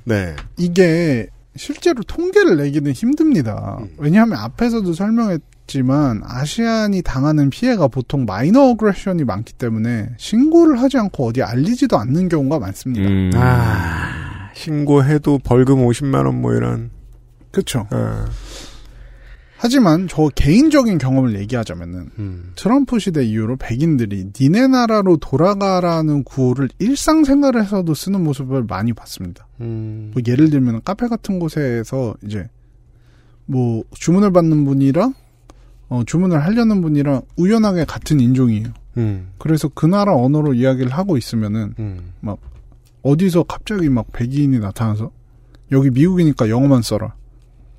네. 0.04 0.34
이게 0.56 1.28
실제로 1.56 2.02
통계를 2.02 2.56
내기는 2.56 2.92
힘듭니다. 2.92 3.78
음. 3.80 3.94
왜냐하면 3.98 4.38
앞에서도 4.38 4.92
설명했 4.92 5.40
지만 5.70 6.20
아시안이 6.24 7.02
당하는 7.02 7.48
피해가 7.48 7.86
보통 7.86 8.24
마이너 8.24 8.70
어그레션이 8.70 9.22
많기 9.22 9.52
때문에 9.52 10.10
신고를 10.16 10.82
하지 10.82 10.98
않고 10.98 11.28
어디 11.28 11.42
알리지도 11.42 11.96
않는 11.96 12.28
경우가 12.28 12.58
많습니다. 12.58 13.08
음. 13.08 13.30
아, 13.34 14.50
신고해도 14.54 15.38
벌금 15.44 15.76
50만 15.86 16.26
원 16.26 16.34
뭐 16.40 16.54
이런. 16.54 16.90
그렇죠. 17.52 17.86
어, 17.92 18.24
하지만 19.58 20.08
저 20.08 20.28
개인적인 20.34 20.98
경험을 20.98 21.38
얘기하자면은 21.38 22.10
음. 22.18 22.52
트럼프 22.56 22.98
시대 22.98 23.22
이후로 23.24 23.56
백인들이 23.56 24.32
니네 24.40 24.66
나라로 24.66 25.18
돌아가라는 25.18 26.24
구호를 26.24 26.68
일상생활에서도 26.80 27.94
쓰는 27.94 28.24
모습을 28.24 28.64
많이 28.64 28.92
봤습니다. 28.92 29.46
음. 29.60 30.10
뭐 30.14 30.22
예를 30.26 30.50
들면 30.50 30.80
카페 30.84 31.06
같은 31.06 31.38
곳에서 31.38 32.14
이제 32.24 32.48
뭐 33.46 33.84
주문을 33.92 34.32
받는 34.32 34.64
분이랑 34.64 35.14
어, 35.90 36.02
주문을 36.06 36.42
하려는 36.42 36.80
분이랑 36.80 37.22
우연하게 37.36 37.84
같은 37.84 38.20
인종이에요. 38.20 38.68
음. 38.96 39.28
그래서 39.38 39.68
그 39.68 39.86
나라 39.86 40.14
언어로 40.16 40.54
이야기를 40.54 40.90
하고 40.90 41.16
있으면은 41.18 41.74
음. 41.78 42.12
어디서 43.02 43.42
갑자기 43.42 43.88
막 43.88 44.06
백인이 44.12 44.58
나타나서 44.60 45.10
여기 45.72 45.90
미국이니까 45.90 46.48
영어만 46.48 46.82
써라. 46.82 47.14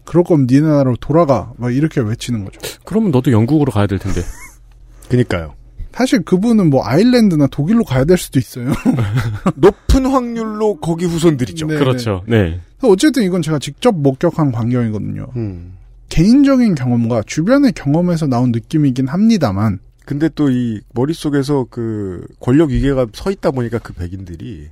그럴 0.03 0.23
거면 0.25 0.47
니네 0.49 0.67
나라로 0.67 0.97
돌아가. 0.97 1.53
막 1.57 1.73
이렇게 1.73 2.01
외치는 2.01 2.43
거죠. 2.43 2.59
그러면 2.83 3.11
너도 3.11 3.31
영국으로 3.31 3.71
가야 3.71 3.87
될 3.87 3.97
텐데. 3.97 4.21
그니까요. 5.09 5.53
사실 5.93 6.23
그분은 6.23 6.69
뭐 6.69 6.85
아일랜드나 6.85 7.47
독일로 7.47 7.83
가야 7.83 8.03
될 8.05 8.17
수도 8.17 8.39
있어요. 8.39 8.71
높은 9.55 10.05
확률로 10.05 10.77
거기 10.77 11.05
후손들이죠. 11.05 11.67
네, 11.67 11.77
그렇죠. 11.77 12.23
네. 12.27 12.59
그래서 12.77 12.91
어쨌든 12.91 13.23
이건 13.23 13.41
제가 13.41 13.59
직접 13.59 13.95
목격한 13.95 14.51
광경이거든요. 14.51 15.27
음. 15.35 15.73
개인적인 16.11 16.75
경험과 16.75 17.23
주변의 17.25 17.71
경험에서 17.71 18.27
나온 18.27 18.51
느낌이긴 18.51 19.07
합니다만 19.07 19.79
근데 20.05 20.27
또 20.27 20.49
이 20.49 20.81
머릿속에서 20.93 21.65
그 21.69 22.27
권력 22.41 22.69
위계가 22.69 23.07
서 23.13 23.31
있다 23.31 23.51
보니까 23.51 23.79
그 23.79 23.93
백인들이 23.93 24.69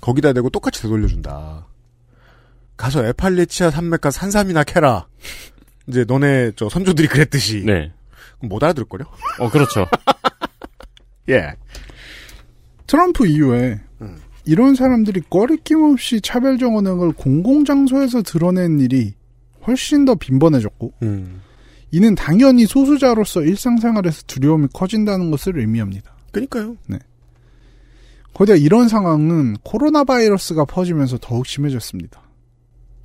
거기다 0.00 0.32
대고 0.32 0.48
똑같이 0.48 0.80
되돌려준다. 0.80 1.66
가서 2.78 3.04
에팔레치아 3.04 3.70
산맥과 3.70 4.10
산삼이나 4.10 4.64
캐라. 4.64 5.06
이제 5.86 6.04
너네 6.08 6.52
저 6.56 6.70
선조들이 6.70 7.08
그랬듯이. 7.08 7.62
네. 7.66 7.92
그럼 8.38 8.48
못 8.48 8.64
알아들을걸요? 8.64 9.04
어, 9.40 9.50
그렇죠. 9.50 9.86
예. 11.28 11.52
트럼프 12.86 13.26
이후에 13.26 13.80
음. 14.00 14.16
이런 14.46 14.74
사람들이 14.74 15.20
꺼리낌 15.28 15.82
없이 15.82 16.22
차별적 16.22 16.74
언행을 16.74 17.12
공공장소에서 17.12 18.22
드러낸 18.22 18.80
일이 18.80 19.12
훨씬 19.66 20.04
더 20.04 20.14
빈번해졌고 20.14 20.92
음. 21.02 21.40
이는 21.90 22.14
당연히 22.14 22.66
소수자로서 22.66 23.42
일상생활에서 23.42 24.22
두려움이 24.26 24.68
커진다는 24.72 25.30
것을 25.30 25.58
의미합니다. 25.58 26.12
그니까요. 26.32 26.76
거기다 28.34 28.56
이런 28.56 28.88
상황은 28.88 29.56
코로나 29.64 30.04
바이러스가 30.04 30.64
퍼지면서 30.64 31.18
더욱 31.20 31.46
심해졌습니다. 31.46 32.22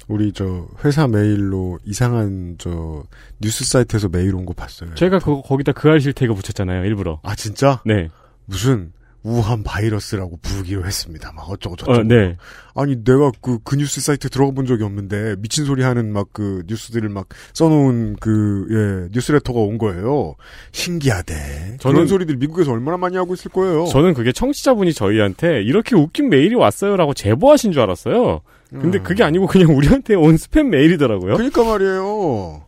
우리 0.07 0.31
저 0.33 0.67
회사 0.83 1.07
메일로 1.07 1.79
이상한 1.83 2.55
저 2.59 3.03
뉴스 3.41 3.65
사이트에서 3.65 4.07
메일 4.07 4.35
온 4.35 4.45
거 4.45 4.53
봤어요. 4.53 4.93
제가 4.93 5.17
그거 5.17 5.41
거기다 5.41 5.71
그 5.71 5.89
알 5.89 5.99
실 5.99 6.13
태그 6.13 6.35
붙였잖아요, 6.35 6.85
일부러. 6.85 7.19
아 7.23 7.33
진짜? 7.35 7.81
네. 7.85 8.09
무슨 8.45 8.93
우한 9.25 9.63
바이러스라고 9.63 10.37
부르기로 10.41 10.85
했습니다. 10.85 11.31
막 11.35 11.49
어쩌고 11.49 11.75
저쩌고. 11.77 11.99
어, 11.99 12.03
네. 12.03 12.37
아니 12.75 13.03
내가 13.03 13.31
그, 13.41 13.57
그 13.63 13.75
뉴스 13.75 13.99
사이트 13.99 14.29
들어가 14.29 14.51
본 14.51 14.65
적이 14.67 14.83
없는데 14.83 15.35
미친 15.39 15.65
소리 15.65 15.81
하는 15.81 16.13
막 16.13 16.27
그 16.31 16.63
뉴스들을 16.67 17.09
막 17.09 17.27
써놓은 17.53 18.17
그 18.19 18.67
예, 18.69 19.09
뉴스레터가 19.13 19.59
온 19.59 19.77
거예요. 19.77 20.35
신기하대. 20.73 21.77
저는- 21.79 21.93
그런 21.93 22.07
소리들 22.07 22.35
미국에서 22.37 22.71
얼마나 22.71 22.97
많이 22.97 23.15
하고 23.17 23.33
있을 23.33 23.49
거예요. 23.51 23.85
저는 23.87 24.13
그게 24.13 24.31
청취자분이 24.31 24.93
저희한테 24.93 25.61
이렇게 25.63 25.95
웃긴 25.95 26.29
메일이 26.29 26.53
왔어요라고 26.55 27.13
제보하신 27.13 27.71
줄 27.71 27.81
알았어요. 27.81 28.41
근데 28.69 28.97
음. 28.99 29.03
그게 29.03 29.23
아니고 29.23 29.47
그냥 29.47 29.75
우리한테 29.75 30.15
온 30.15 30.35
스팸 30.35 30.63
메일이더라고요. 30.67 31.35
그러니까 31.35 31.63
말이에요. 31.63 32.63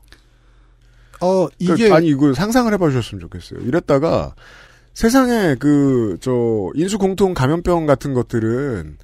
어 1.19 1.47
이게 1.59 1.73
그러니까 1.73 1.95
아니 1.97 2.07
이거 2.07 2.33
상상을 2.33 2.71
해봐 2.73 2.89
주셨으면 2.89 3.19
좋겠어요. 3.21 3.59
이랬다가 3.61 4.35
세상에 5.01 5.53
그 5.55 6.17
저 6.21 6.71
인수 6.73 6.97
공통 6.97 7.35
감염병 7.35 7.85
같은 7.85 8.15
것들은 8.15 8.97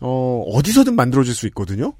어 0.00 0.42
어디서든 0.54 0.96
만들어질 0.96 1.34
수 1.34 1.46
있거든요. 1.48 1.92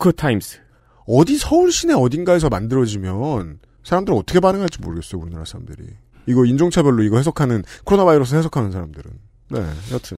그 0.00 0.12
타임스. 0.12 0.60
어디 1.08 1.36
서울 1.36 1.72
시내 1.72 1.92
어딘가에서 1.94 2.48
만들어지면 2.48 3.58
사람들은 3.82 4.16
어떻게 4.16 4.38
반응할지 4.38 4.80
모르겠어요. 4.82 5.20
우리나라 5.20 5.44
사람들이 5.44 5.82
이거 6.28 6.44
인종차별로 6.44 7.02
이거 7.02 7.16
해석하는 7.16 7.64
코로나 7.84 8.04
바이러스 8.04 8.36
해석하는 8.36 8.70
사람들은 8.70 9.10
네 9.50 9.58
여튼 9.92 10.16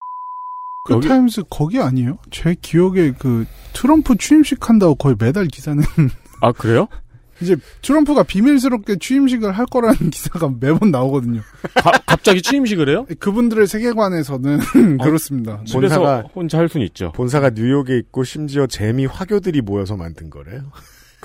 그 0.84 0.92
여기- 0.92 1.08
타임스 1.08 1.44
거기 1.48 1.80
아니에요? 1.80 2.18
제 2.30 2.54
기억에 2.60 3.12
그 3.18 3.46
트럼프 3.72 4.16
취임식 4.18 4.68
한다고 4.68 4.94
거의 4.94 5.16
매달 5.18 5.46
기사는 5.46 5.82
아 6.42 6.52
그래요? 6.52 6.86
이제 7.40 7.56
트럼프가 7.82 8.22
비밀스럽게 8.22 8.96
취임식을 8.98 9.52
할 9.52 9.66
거라는 9.66 9.96
기사가 10.10 10.50
매번 10.60 10.90
나오거든요. 10.90 11.40
가- 11.74 11.92
갑자기 12.06 12.40
취임식을 12.42 12.88
해요? 12.88 13.06
그분들의 13.18 13.66
세계관에서는 13.66 14.58
그렇습니다. 15.02 15.60
집에서 15.66 16.00
본사가- 16.00 16.34
혼자 16.34 16.58
할 16.58 16.68
수는 16.68 16.86
있죠. 16.86 17.12
본사가 17.12 17.50
뉴욕에 17.50 17.96
있고 17.98 18.24
심지어 18.24 18.66
재미 18.66 19.06
화교들이 19.06 19.60
모여서 19.60 19.96
만든 19.96 20.30
거래요. 20.30 20.62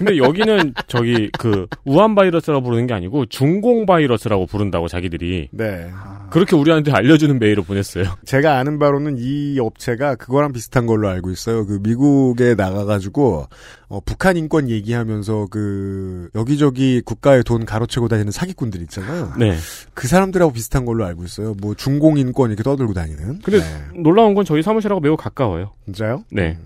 근데 0.01 0.17
여기는 0.17 0.73
저기 0.87 1.29
그 1.37 1.67
우한 1.85 2.15
바이러스라고 2.15 2.63
부르는 2.63 2.87
게 2.87 2.93
아니고 2.95 3.27
중공 3.27 3.85
바이러스라고 3.85 4.47
부른다고 4.47 4.87
자기들이 4.87 5.49
네. 5.51 5.89
그렇게 6.31 6.55
우리한테 6.55 6.91
알려주는 6.91 7.37
메일을 7.37 7.63
보냈어요. 7.63 8.05
제가 8.25 8.57
아는 8.57 8.79
바로는 8.79 9.17
이 9.19 9.59
업체가 9.59 10.15
그거랑 10.15 10.53
비슷한 10.53 10.87
걸로 10.87 11.07
알고 11.07 11.29
있어요. 11.29 11.65
그 11.67 11.79
미국에 11.83 12.55
나가가지고 12.55 13.47
어, 13.89 13.99
북한 14.05 14.37
인권 14.37 14.69
얘기하면서 14.69 15.47
그 15.51 16.29
여기저기 16.33 17.01
국가의 17.01 17.43
돈 17.43 17.65
가로채고 17.65 18.07
다니는 18.07 18.31
사기꾼들 18.31 18.81
있잖아요. 18.83 19.33
네. 19.37 19.55
그 19.93 20.07
사람들하고 20.07 20.53
비슷한 20.53 20.85
걸로 20.85 21.05
알고 21.05 21.23
있어요. 21.25 21.53
뭐 21.61 21.75
중공 21.75 22.17
인권 22.17 22.49
이렇게 22.49 22.63
떠들고 22.63 22.93
다니는. 22.93 23.39
근데 23.39 23.59
네. 23.59 24.01
놀라운 24.01 24.33
건 24.33 24.45
저희 24.45 24.63
사무실하고 24.63 25.01
매우 25.01 25.15
가까워요. 25.15 25.73
진짜요? 25.85 26.23
네. 26.31 26.57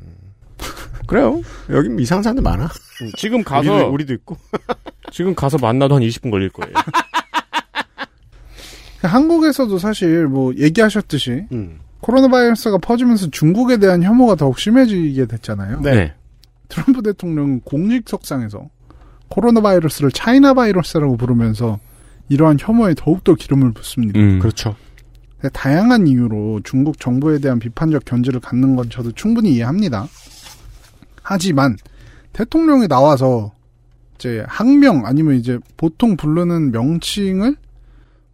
그래요. 1.08 1.42
여기 1.70 1.90
이상한 2.02 2.24
사람들 2.24 2.44
많아. 2.44 2.70
지금 3.18 3.44
가서 3.44 3.74
우리도, 3.74 3.92
우리도 3.92 4.14
있고. 4.14 4.38
지금 5.12 5.36
가서 5.36 5.58
만나도 5.58 5.96
한 5.96 6.02
20분 6.02 6.32
걸릴 6.32 6.50
거예요. 6.50 6.74
한국에서도 9.02 9.78
사실 9.78 10.28
뭐 10.28 10.54
얘기하셨듯이 10.56 11.46
음. 11.52 11.80
코로나 12.02 12.28
바이러스가 12.28 12.78
퍼지면서 12.80 13.30
중국에 13.30 13.78
대한 13.78 14.04
혐오가 14.04 14.36
더욱 14.36 14.60
심해지게 14.60 15.26
됐잖아요. 15.26 15.82
네. 15.82 16.14
트럼프 16.70 17.04
대통령은 17.04 17.62
공식석상에서 17.62 18.70
코로나 19.28 19.62
바이러스를 19.62 20.12
차이나 20.12 20.54
바이러스라고 20.54 21.18
부르면서 21.18 21.80
이러한 22.30 22.58
혐오에 22.60 22.94
더욱더 22.96 23.36
기름을 23.36 23.74
붓습니다. 23.74 24.20
음. 24.20 24.40
그렇죠. 24.40 24.76
다양한 25.54 26.08
이유로 26.08 26.62
중국 26.64 27.00
정부에 27.00 27.40
대한 27.40 27.60
비판적 27.60 28.06
견지를 28.06 28.40
갖는 28.40 28.76
건 28.76 28.90
저도 28.90 29.12
충분히 29.12 29.54
이해합니다. 29.54 30.08
하지만 31.26 31.76
대통령이 32.34 32.88
나와서 32.88 33.52
이제 34.16 34.46
학명 34.48 35.06
아니면 35.06 35.36
이제 35.36 35.58
보통 35.76 36.16
부르는 36.16 36.72
명칭을 36.72 37.56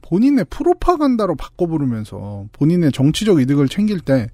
본인의 0.02 0.46
프로파간다로 0.50 1.36
바꿔 1.36 1.68
부르면서 1.68 2.48
본인의 2.52 2.92
정치적 2.92 3.40
이득을 3.40 3.70
챙길 3.70 4.02
때 4.02 4.28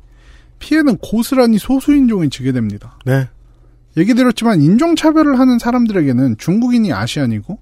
피해는 0.58 0.98
고스란히 0.98 1.60
소수인종이 1.60 2.32
지게 2.32 2.52
됩니다. 2.52 2.98
네. 3.06 3.30
얘기 3.96 4.16
드렸지만 4.16 4.60
인종차별을 4.60 5.40
하는 5.40 5.60
사람들에게는 5.60 6.38
중국인이 6.40 6.92
아시안이고 6.92 7.60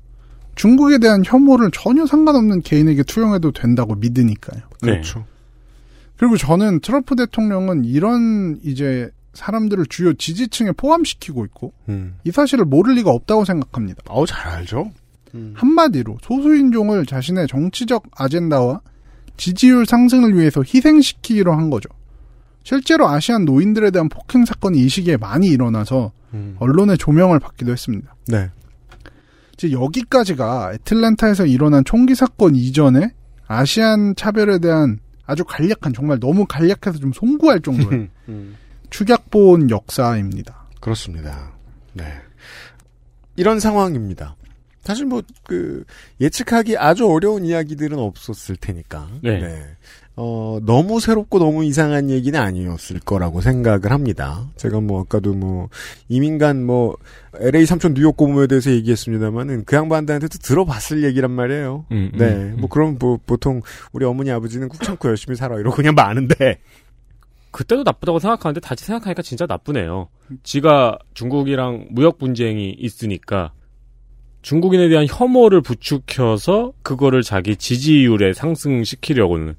중국에 0.55 0.99
대한 0.99 1.23
혐오를 1.25 1.71
전혀 1.73 2.05
상관없는 2.05 2.61
개인에게 2.61 3.03
투영해도 3.03 3.51
된다고 3.51 3.95
믿으니까요. 3.95 4.61
네. 4.83 4.91
그렇죠. 4.91 5.25
그리고 6.15 6.37
저는 6.37 6.79
트럼프 6.79 7.17
대통령은 7.17 7.83
이런 7.83 8.59
이제 8.63 9.11
사람들을 9.35 9.85
주요 9.87 10.13
지지층에 10.13 10.71
포함시키고 10.71 11.45
있고 11.45 11.73
음. 11.89 12.17
이 12.23 12.31
사실을 12.31 12.65
모를 12.65 12.95
리가 12.95 13.11
없다고 13.11 13.45
생각합니다. 13.45 14.01
아우 14.07 14.25
잘 14.25 14.47
알죠. 14.47 14.91
한마디로 15.53 16.17
소수인종을 16.21 17.05
자신의 17.05 17.47
정치적 17.47 18.03
아젠다와 18.15 18.81
지지율 19.37 19.85
상승을 19.85 20.37
위해서 20.37 20.63
희생시키기로 20.63 21.51
한 21.51 21.69
거죠. 21.69 21.89
실제로 22.63 23.07
아시안 23.07 23.45
노인들에 23.45 23.91
대한 23.91 24.09
폭행 24.09 24.45
사건이 24.45 24.79
이 24.79 24.89
시기에 24.89 25.17
많이 25.17 25.47
일어나서 25.47 26.11
음. 26.33 26.55
언론의 26.59 26.97
조명을 26.97 27.39
받기도 27.39 27.71
했습니다. 27.71 28.15
네. 28.27 28.49
이제 29.53 29.71
여기까지가 29.71 30.71
애틀랜타에서 30.73 31.45
일어난 31.45 31.83
총기 31.85 32.15
사건 32.15 32.55
이전에 32.55 33.11
아시안 33.47 34.15
차별에 34.15 34.59
대한 34.59 34.99
아주 35.25 35.43
간략한 35.43 35.93
정말 35.93 36.19
너무 36.19 36.45
간략해서 36.45 36.99
좀 36.99 37.11
송구할 37.13 37.61
정도의 37.61 38.09
음, 38.29 38.55
축약본 38.95 39.71
역사입니다. 39.71 40.67
그렇습니다. 40.79 41.51
네. 41.91 42.05
이런 43.35 43.59
상황입니다. 43.59 44.37
사실 44.85 45.05
뭐, 45.05 45.21
그, 45.43 45.83
예측하기 46.21 46.77
아주 46.77 47.05
어려운 47.05 47.43
이야기들은 47.43 47.99
없었을 47.99 48.55
테니까. 48.55 49.09
네. 49.21 49.65
어, 50.15 50.59
너무 50.61 51.01
새롭고 51.01 51.39
너무 51.39 51.65
이상한 51.65 52.09
얘기는 52.09 52.39
아니었을 52.39 53.01
거라고 53.01 53.41
생각을 53.41 53.91
합니다. 53.91 54.47
제가 54.55 54.79
뭐, 54.79 55.01
아까도 55.01 55.33
뭐, 55.33 55.67
이민간 56.07 56.63
뭐, 56.63 56.95
LA 57.37 57.65
삼촌 57.65 57.95
뉴욕 57.95 58.15
고모에 58.15 58.47
대해서 58.47 58.71
얘기했습니다만은 58.71 59.65
그 59.65 59.75
양반들한테도 59.75 60.37
들어봤을 60.37 61.03
얘기란 61.03 61.31
말이에요. 61.31 61.85
음, 61.91 62.11
음, 62.13 62.17
네. 62.17 62.27
음. 62.27 62.55
뭐, 62.59 62.69
그럼 62.69 62.95
뭐, 62.97 63.19
보통 63.25 63.61
우리 63.91 64.05
어머니 64.05 64.31
아버지는 64.31 64.69
국 64.69 64.81
참고 64.81 65.09
열심히 65.09 65.35
살아. 65.35 65.59
이러고 65.59 65.75
그냥 65.75 65.95
마는데. 65.95 66.59
그때도 67.55 67.83
나쁘다고 67.83 68.19
생각하는데 68.19 68.59
다시 68.59 68.83
생각하니까 68.83 69.21
진짜 69.21 69.45
나쁘네요. 69.47 70.09
지가 70.43 70.99
중국이랑 71.13 71.87
무역 71.89 72.17
분쟁이 72.17 72.71
있으니까 72.71 73.53
중국인에 74.41 74.89
대한 74.89 75.07
혐오를 75.09 75.61
부추겨서 75.61 76.73
그거를 76.81 77.23
자기 77.23 77.55
지지율에 77.55 78.33
상승시키려고는 78.33 79.55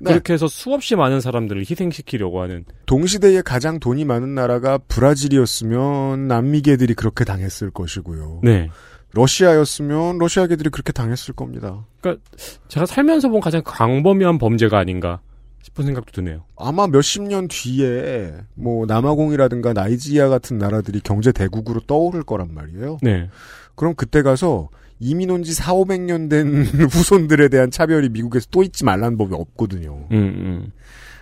네. 0.00 0.10
그렇게 0.10 0.32
해서 0.32 0.48
수없이 0.48 0.96
많은 0.96 1.20
사람들을 1.20 1.60
희생시키려고 1.60 2.42
하는 2.42 2.64
동시대에 2.86 3.42
가장 3.42 3.78
돈이 3.78 4.04
많은 4.04 4.34
나라가 4.34 4.78
브라질이었으면 4.78 6.26
남미계들이 6.26 6.94
그렇게 6.94 7.24
당했을 7.24 7.70
것이고요. 7.70 8.40
네. 8.42 8.70
러시아였으면 9.12 10.18
러시아계들이 10.18 10.70
그렇게 10.70 10.90
당했을 10.90 11.32
겁니다. 11.32 11.86
제가 12.66 12.86
살면서 12.86 13.28
본 13.28 13.40
가장 13.40 13.62
광범위한 13.64 14.38
범죄가 14.38 14.78
아닌가 14.78 15.20
싶은 15.76 15.84
생각도 15.84 16.10
드네요. 16.12 16.44
아마 16.56 16.86
몇십 16.86 17.22
년 17.22 17.48
뒤에 17.48 18.32
뭐 18.54 18.86
남아공이라든가 18.86 19.74
나이지리아 19.74 20.28
같은 20.28 20.56
나라들이 20.58 21.00
경제 21.04 21.30
대국으로 21.32 21.80
떠오를 21.86 22.22
거란 22.22 22.54
말이에요. 22.54 22.98
네. 23.02 23.28
그럼 23.74 23.94
그때 23.94 24.22
가서 24.22 24.70
이민 24.98 25.30
온 25.30 25.44
지 25.44 25.52
4, 25.52 25.74
500년 25.74 26.30
된 26.30 26.64
후손들에 26.90 27.48
대한 27.48 27.70
차별이 27.70 28.08
미국에서 28.08 28.46
또 28.50 28.62
있지 28.62 28.84
말라는 28.84 29.18
법이 29.18 29.34
없거든요. 29.34 30.06
음, 30.10 30.16
음. 30.16 30.72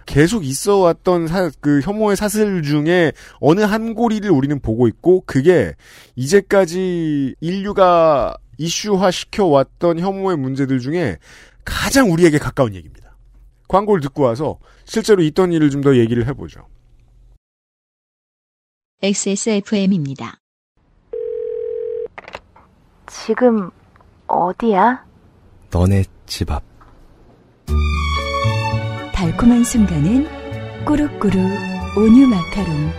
계속 0.07 0.45
있어 0.45 0.79
왔던 0.79 1.27
사- 1.27 1.51
그 1.61 1.81
혐오의 1.81 2.17
사슬 2.17 2.63
중에 2.63 3.13
어느 3.41 3.63
한 3.63 3.95
고리를 3.95 4.31
우리는 4.31 4.61
보고 4.61 4.87
있고 4.87 5.23
그게 5.27 5.73
이제까지 6.15 7.35
인류가 7.41 8.37
이슈화 8.59 9.11
시켜왔던 9.11 9.99
혐오의 9.99 10.37
문제들 10.39 10.79
중에 10.79 11.17
가장 11.65 12.13
우리에게 12.13 12.39
가까운 12.39 12.75
얘기입니다. 12.75 13.04
광고를 13.69 14.01
듣고 14.03 14.23
와서 14.23 14.59
실제로 14.85 15.23
있던 15.23 15.53
일을 15.53 15.71
좀 15.71 15.81
더 15.83 15.97
얘기를 15.97 16.27
해보죠. 16.29 16.67
XSFM입니다. 19.03 20.39
지금 23.07 23.71
어디야? 24.27 25.05
너네 25.71 26.05
집 26.27 26.51
앞. 26.51 26.63
달콤한 29.15 29.65
순간은 29.65 30.85
꾸룩꾸룩 30.85 31.35
온유 31.99 32.27
마카롱. 32.27 32.93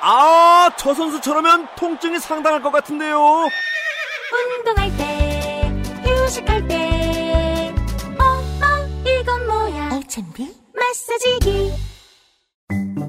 아, 0.00 0.70
저 0.76 0.92
선수 0.94 1.20
저러면 1.20 1.66
통증이 1.76 2.18
상당할 2.20 2.62
것 2.62 2.70
같은데요. 2.70 3.16
운동할 4.58 4.96
때, 4.96 5.23
휴식할 6.24 6.68
때, 6.68 7.74
어, 8.18 8.24
어, 8.24 9.10
이건 9.20 9.46
뭐야? 9.46 9.90
알찬비? 9.92 10.50
마사지기. 10.74 11.72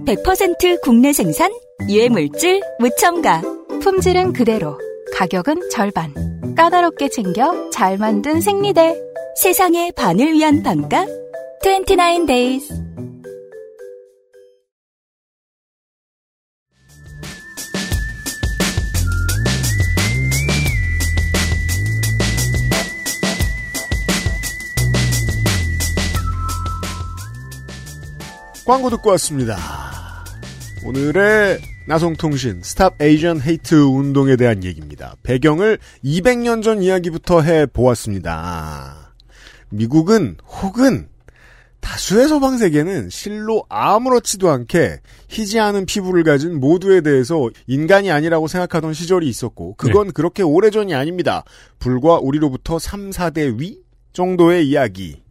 100% 0.05 0.81
국내 0.81 1.13
생산, 1.13 1.49
유해물질, 1.89 2.61
무첨가. 2.79 3.41
품질은 3.81 4.33
그대로, 4.33 4.77
가격은 5.13 5.69
절반. 5.69 6.13
까다롭게 6.57 7.07
챙겨 7.09 7.69
잘 7.69 7.97
만든 7.97 8.41
생리대. 8.41 9.01
세상의 9.41 9.93
반을 9.93 10.33
위한 10.33 10.61
반가. 10.61 11.05
29 11.63 12.25
days. 12.25 12.69
광고 28.65 28.89
듣고 28.89 29.11
왔습니다. 29.11 29.57
오늘의 30.87 31.59
나성통신 31.87 32.63
Stop 32.63 32.99
Asian 32.99 33.39
Hate 33.39 33.75
운동에 33.75 34.35
대한 34.37 34.63
얘기입니다. 34.63 35.15
배경을 35.21 35.77
200년 36.03 36.63
전 36.63 36.81
이야기부터 36.81 37.41
해 37.41 37.67
보았습니다. 37.67 39.13
미국은 39.69 40.37
혹은 40.47 41.09
다수의 41.79 42.27
서방 42.27 42.57
세계는 42.57 43.11
실로 43.11 43.63
아무렇지도 43.69 44.49
않게 44.49 44.99
희지 45.27 45.59
않은 45.59 45.85
피부를 45.85 46.23
가진 46.23 46.59
모두에 46.59 47.01
대해서 47.01 47.51
인간이 47.67 48.09
아니라고 48.09 48.47
생각하던 48.47 48.95
시절이 48.95 49.27
있었고 49.27 49.75
그건 49.75 50.11
그렇게 50.11 50.41
오래전이 50.41 50.95
아닙니다. 50.95 51.43
불과 51.77 52.17
우리로부터 52.17 52.79
3, 52.79 53.11
4대 53.11 53.59
위 53.59 53.77
정도의 54.11 54.67
이야기. 54.67 55.24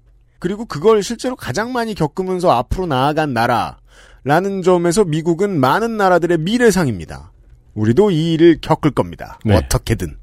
그리고 0.45 0.67
그걸 0.67 1.03
실제로 1.03 1.37
가장 1.37 1.73
많이 1.73 1.95
겪으면서 1.95 2.51
앞으로 2.51 2.85
나아간 2.85 3.33
나라라는 3.33 4.61
점에서 4.63 5.03
미국은 5.03 5.59
많은 5.59 5.97
나라들의 5.97 6.37
미래상입니다. 6.37 7.33
우리도 7.73 8.11
이 8.11 8.35
일을 8.35 8.59
겪을 8.61 8.91
겁니다. 8.91 9.39
네. 9.43 9.57
어떻게든. 9.57 10.19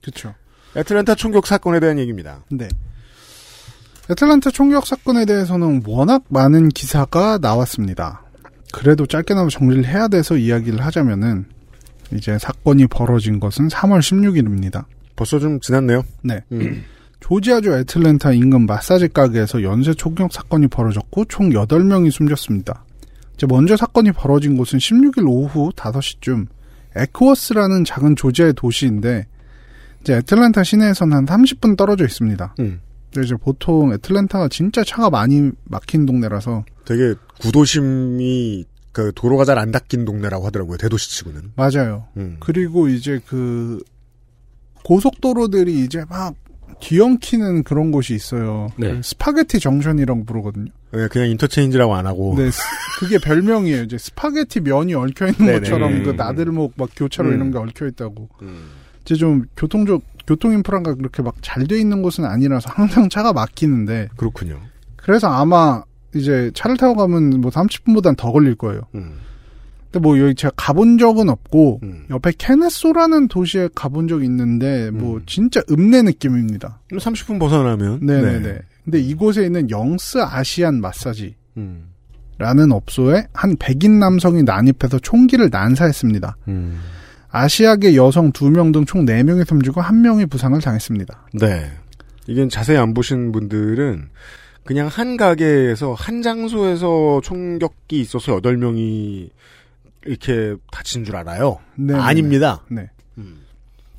그렇죠. 0.00 0.32
애틀랜타 0.76 1.16
총격 1.16 1.46
사건에 1.46 1.78
대한 1.78 1.98
얘기입니다. 1.98 2.42
네. 2.50 2.68
애틀란타 4.10 4.48
총격 4.52 4.86
사건에 4.86 5.26
대해서는 5.26 5.82
워낙 5.86 6.22
많은 6.28 6.70
기사가 6.70 7.36
나왔습니다. 7.36 8.22
그래도 8.72 9.04
짧게나마 9.04 9.50
정리를 9.50 9.84
해야 9.84 10.08
돼서 10.08 10.38
이야기를 10.38 10.82
하자면은 10.86 11.44
이제 12.14 12.38
사건이 12.38 12.86
벌어진 12.86 13.40
것은 13.40 13.68
3월 13.68 13.98
16일입니다. 13.98 14.86
벌써 15.16 15.38
좀 15.38 15.60
지났네요. 15.60 16.02
네. 16.22 16.40
음. 16.52 16.82
조지아주 17.28 17.72
애틀랜타 17.72 18.32
인근 18.34 18.66
마사지 18.66 19.08
가게에서 19.08 19.64
연쇄 19.64 19.92
총격 19.94 20.32
사건이 20.32 20.68
벌어졌고 20.68 21.24
총 21.24 21.50
8명이 21.50 22.12
숨졌습니다. 22.12 22.84
먼저 23.48 23.76
사건이 23.76 24.12
벌어진 24.12 24.56
곳은 24.56 24.78
16일 24.78 25.26
오후 25.28 25.72
5시쯤 25.74 26.46
에크워스라는 26.94 27.84
작은 27.84 28.14
조지아의 28.14 28.54
도시인데 28.54 29.26
이제 30.00 30.14
애틀랜타 30.14 30.62
시내에서는 30.62 31.16
한 31.16 31.26
30분 31.26 31.76
떨어져 31.76 32.04
있습니다. 32.04 32.54
음. 32.60 32.80
이제 33.18 33.34
보통 33.34 33.92
애틀랜타가 33.92 34.46
진짜 34.48 34.84
차가 34.84 35.10
많이 35.10 35.50
막힌 35.64 36.06
동네라서 36.06 36.64
되게 36.84 37.14
구도심이 37.40 38.64
그 38.92 39.10
도로가 39.16 39.44
잘 39.44 39.58
안 39.58 39.72
닦인 39.72 40.04
동네라고 40.04 40.46
하더라고요. 40.46 40.76
대도시치고는. 40.76 41.52
맞아요. 41.56 42.06
음. 42.18 42.36
그리고 42.38 42.86
이제 42.88 43.20
그 43.26 43.82
고속도로들이 44.84 45.82
이제 45.82 46.04
막 46.08 46.36
뒤엉키는 46.80 47.62
그런 47.64 47.90
곳이 47.90 48.14
있어요. 48.14 48.68
네. 48.76 48.92
그 48.92 49.00
spaghetti 49.02 49.60
junction이라고 49.60 50.24
부르거든요. 50.24 50.70
네, 50.92 51.08
그냥 51.08 51.28
인터체인지라고 51.30 51.94
안 51.94 52.06
하고. 52.06 52.34
네, 52.36 52.50
스- 52.50 52.60
그게 53.00 53.18
별명이에요. 53.18 53.82
이제 53.82 53.98
스파게티 53.98 54.60
면이 54.60 54.94
얽혀 54.94 55.26
있는 55.26 55.46
네네. 55.46 55.58
것처럼 55.60 55.92
음. 55.92 56.02
그 56.04 56.10
나들목 56.10 56.74
막 56.76 56.88
교차로 56.96 57.28
음. 57.30 57.34
이런 57.34 57.50
게 57.50 57.58
얽혀 57.58 57.86
있다고. 57.86 58.28
음. 58.42 58.70
이제 59.04 59.14
좀 59.14 59.44
교통적 59.56 60.02
교통 60.26 60.52
인프라가 60.52 60.94
그렇게 60.94 61.22
막 61.22 61.34
잘 61.40 61.66
돼 61.66 61.78
있는 61.78 62.02
곳은 62.02 62.24
아니라서 62.24 62.70
항상 62.72 63.08
차가 63.08 63.32
막히는데 63.32 64.08
그렇군요. 64.16 64.58
그래서 64.96 65.28
아마 65.28 65.82
이제 66.14 66.50
차를 66.54 66.76
타고 66.76 66.94
가면 66.96 67.40
뭐 67.40 67.50
30분보단 67.50 68.16
더 68.16 68.32
걸릴 68.32 68.54
거예요. 68.56 68.82
음. 68.94 69.18
근데 69.96 69.98
뭐 70.00 70.18
여기 70.18 70.34
제가 70.34 70.52
가본 70.56 70.98
적은 70.98 71.30
없고 71.30 71.80
음. 71.82 72.04
옆에 72.10 72.32
케네소라는 72.36 73.28
도시에 73.28 73.70
가본 73.74 74.08
적이 74.08 74.26
있는데 74.26 74.90
뭐 74.90 75.16
음. 75.16 75.22
진짜 75.24 75.62
읍내 75.70 76.02
느낌입니다. 76.02 76.80
30분 76.90 77.40
벗어나면. 77.40 78.00
네네네. 78.02 78.58
근데 78.84 79.00
이곳에 79.00 79.46
있는 79.46 79.70
영스 79.70 80.18
아시안 80.22 80.80
마사지라는 80.82 81.34
음. 81.56 82.72
업소에 82.72 83.26
한 83.32 83.56
백인 83.58 83.98
남성이 83.98 84.42
난입해서 84.42 84.98
총기를 84.98 85.48
난사했습니다. 85.50 86.36
음. 86.48 86.78
아시아계 87.30 87.96
여성 87.96 88.32
2명 88.32 88.72
등 88.74 88.84
총 88.84 89.06
4명이 89.06 89.48
숨지고 89.48 89.80
1명이 89.80 90.28
부상을 90.30 90.60
당했습니다. 90.60 91.28
네. 91.40 91.70
이건 92.26 92.50
자세히 92.50 92.76
안 92.76 92.92
보신 92.92 93.32
분들은 93.32 94.08
그냥 94.64 94.88
한 94.88 95.16
가게에서 95.16 95.94
한 95.94 96.20
장소에서 96.22 97.20
총격기 97.22 98.00
있어서 98.00 98.40
8명이 98.40 99.30
이렇게 100.06 100.54
다친 100.70 101.04
줄 101.04 101.16
알아요. 101.16 101.58
네, 101.76 101.94
아닙니다. 101.94 102.62
네. 102.70 102.90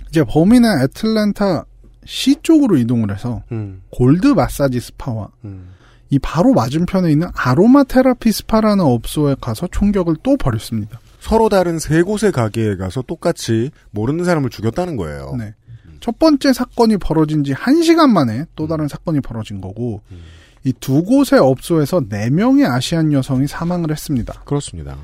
이제 0.10 0.24
범인은 0.24 0.84
애틀랜타 0.84 1.66
시 2.06 2.38
쪽으로 2.42 2.78
이동을 2.78 3.14
해서 3.14 3.44
음. 3.52 3.82
골드 3.92 4.28
마사지 4.28 4.80
스파와 4.80 5.28
음. 5.44 5.70
이 6.10 6.18
바로 6.20 6.54
맞은편에 6.54 7.12
있는 7.12 7.28
아로마 7.36 7.84
테라피 7.84 8.32
스파라는 8.32 8.86
업소에 8.86 9.36
가서 9.42 9.68
총격을 9.70 10.16
또 10.24 10.38
벌였습니다. 10.38 11.00
서로 11.20 11.50
다른 11.50 11.80
세 11.80 12.02
곳의 12.02 12.32
가게에 12.32 12.78
가서 12.78 13.02
똑같이 13.02 13.72
모르는 13.92 14.24
사람을 14.24 14.50
죽였다는 14.50 14.96
거예요. 14.96 15.36
네. 15.38 15.54
첫 16.00 16.18
번째 16.18 16.54
사건이 16.54 16.98
벌어진 16.98 17.44
지 17.44 17.52
한시간 17.52 18.14
만에 18.14 18.46
또 18.56 18.68
다른 18.68 18.88
사건이 18.88 19.20
벌어진 19.20 19.60
거고 19.60 20.02
이 20.64 20.74
두 20.80 21.04
곳의 21.04 21.40
업소에서 21.40 22.02
네명의 22.10 22.66
아시안 22.66 23.14
여성이 23.14 23.48
사망을 23.48 23.92
했습니다. 23.92 24.42
그렇습니다. 24.46 24.98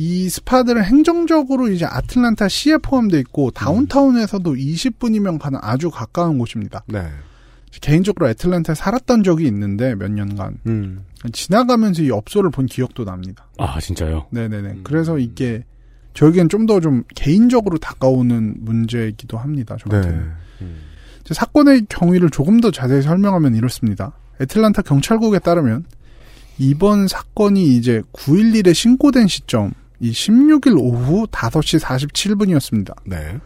이 0.00 0.28
스파들은 0.28 0.84
행정적으로 0.84 1.68
이제 1.68 1.84
아틀란타 1.84 2.46
시에 2.46 2.78
포함되어 2.78 3.18
있고 3.18 3.50
다운타운에서도 3.50 4.54
20분이면 4.54 5.40
가는 5.40 5.58
아주 5.60 5.90
가까운 5.90 6.38
곳입니다. 6.38 6.84
네. 6.86 7.02
개인적으로 7.80 8.28
애틀랜타에 8.28 8.74
살았던 8.76 9.24
적이 9.24 9.48
있는데 9.48 9.96
몇 9.96 10.10
년간 10.12 10.58
음. 10.66 11.04
지나가면서 11.32 12.02
이 12.02 12.10
업소를 12.12 12.50
본 12.50 12.66
기억도 12.66 13.04
납니다. 13.04 13.48
아 13.58 13.80
진짜요? 13.80 14.26
네네네. 14.30 14.80
그래서 14.84 15.18
이게 15.18 15.64
저에겐 16.14 16.48
좀더좀 16.48 17.02
개인적으로 17.16 17.78
다가오는 17.78 18.54
문제이기도 18.60 19.36
합니다. 19.36 19.76
저한테는. 19.80 20.32
네. 20.60 20.66
이제 21.22 21.34
사건의 21.34 21.86
경위를 21.88 22.30
조금 22.30 22.60
더 22.60 22.70
자세히 22.70 23.02
설명하면 23.02 23.56
이렇습니다. 23.56 24.12
애틀란타 24.40 24.82
경찰국에 24.82 25.40
따르면 25.40 25.86
이번 26.58 27.08
사건이 27.08 27.76
이제 27.76 28.02
911에 28.12 28.74
신고된 28.74 29.26
시점 29.26 29.72
이 30.00 30.10
16일 30.12 30.78
오후 30.78 31.26
5시 31.26 31.80
47분이었습니다. 31.80 32.94
네. 33.06 33.38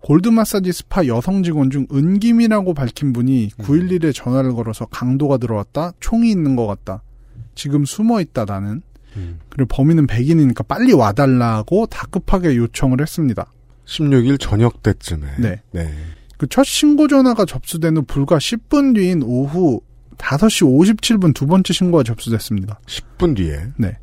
골드 0.00 0.28
마사지 0.28 0.70
스파 0.72 1.06
여성 1.06 1.42
직원 1.42 1.70
중 1.70 1.86
은김이라고 1.92 2.74
밝힌 2.74 3.12
분이 3.12 3.50
911에 3.58 4.14
전화를 4.14 4.52
걸어서 4.54 4.84
강도가 4.86 5.38
들어왔다. 5.38 5.92
총이 6.00 6.30
있는 6.30 6.56
것 6.56 6.66
같다. 6.66 7.02
지금 7.54 7.84
숨어 7.84 8.20
있다 8.20 8.44
나는. 8.44 8.82
음. 9.16 9.38
그리고 9.48 9.68
범인은 9.68 10.06
백인이니까 10.06 10.64
빨리 10.64 10.92
와달라고 10.92 11.86
다급하게 11.86 12.56
요청을 12.56 13.00
했습니다. 13.00 13.46
16일 13.86 14.38
저녁 14.40 14.82
때쯤에. 14.82 15.36
네. 15.38 15.62
네. 15.72 15.90
그 16.36 16.46
첫 16.48 16.64
신고 16.64 17.08
전화가 17.08 17.44
접수된 17.44 17.96
후 17.96 18.02
불과 18.02 18.38
10분 18.38 18.94
뒤인 18.94 19.22
오후 19.22 19.80
5시 20.18 20.66
57분 20.96 21.34
두 21.34 21.46
번째 21.46 21.72
신고가 21.72 22.02
접수됐습니다. 22.02 22.80
10분 22.86 23.36
뒤에. 23.36 23.68
네. 23.78 23.96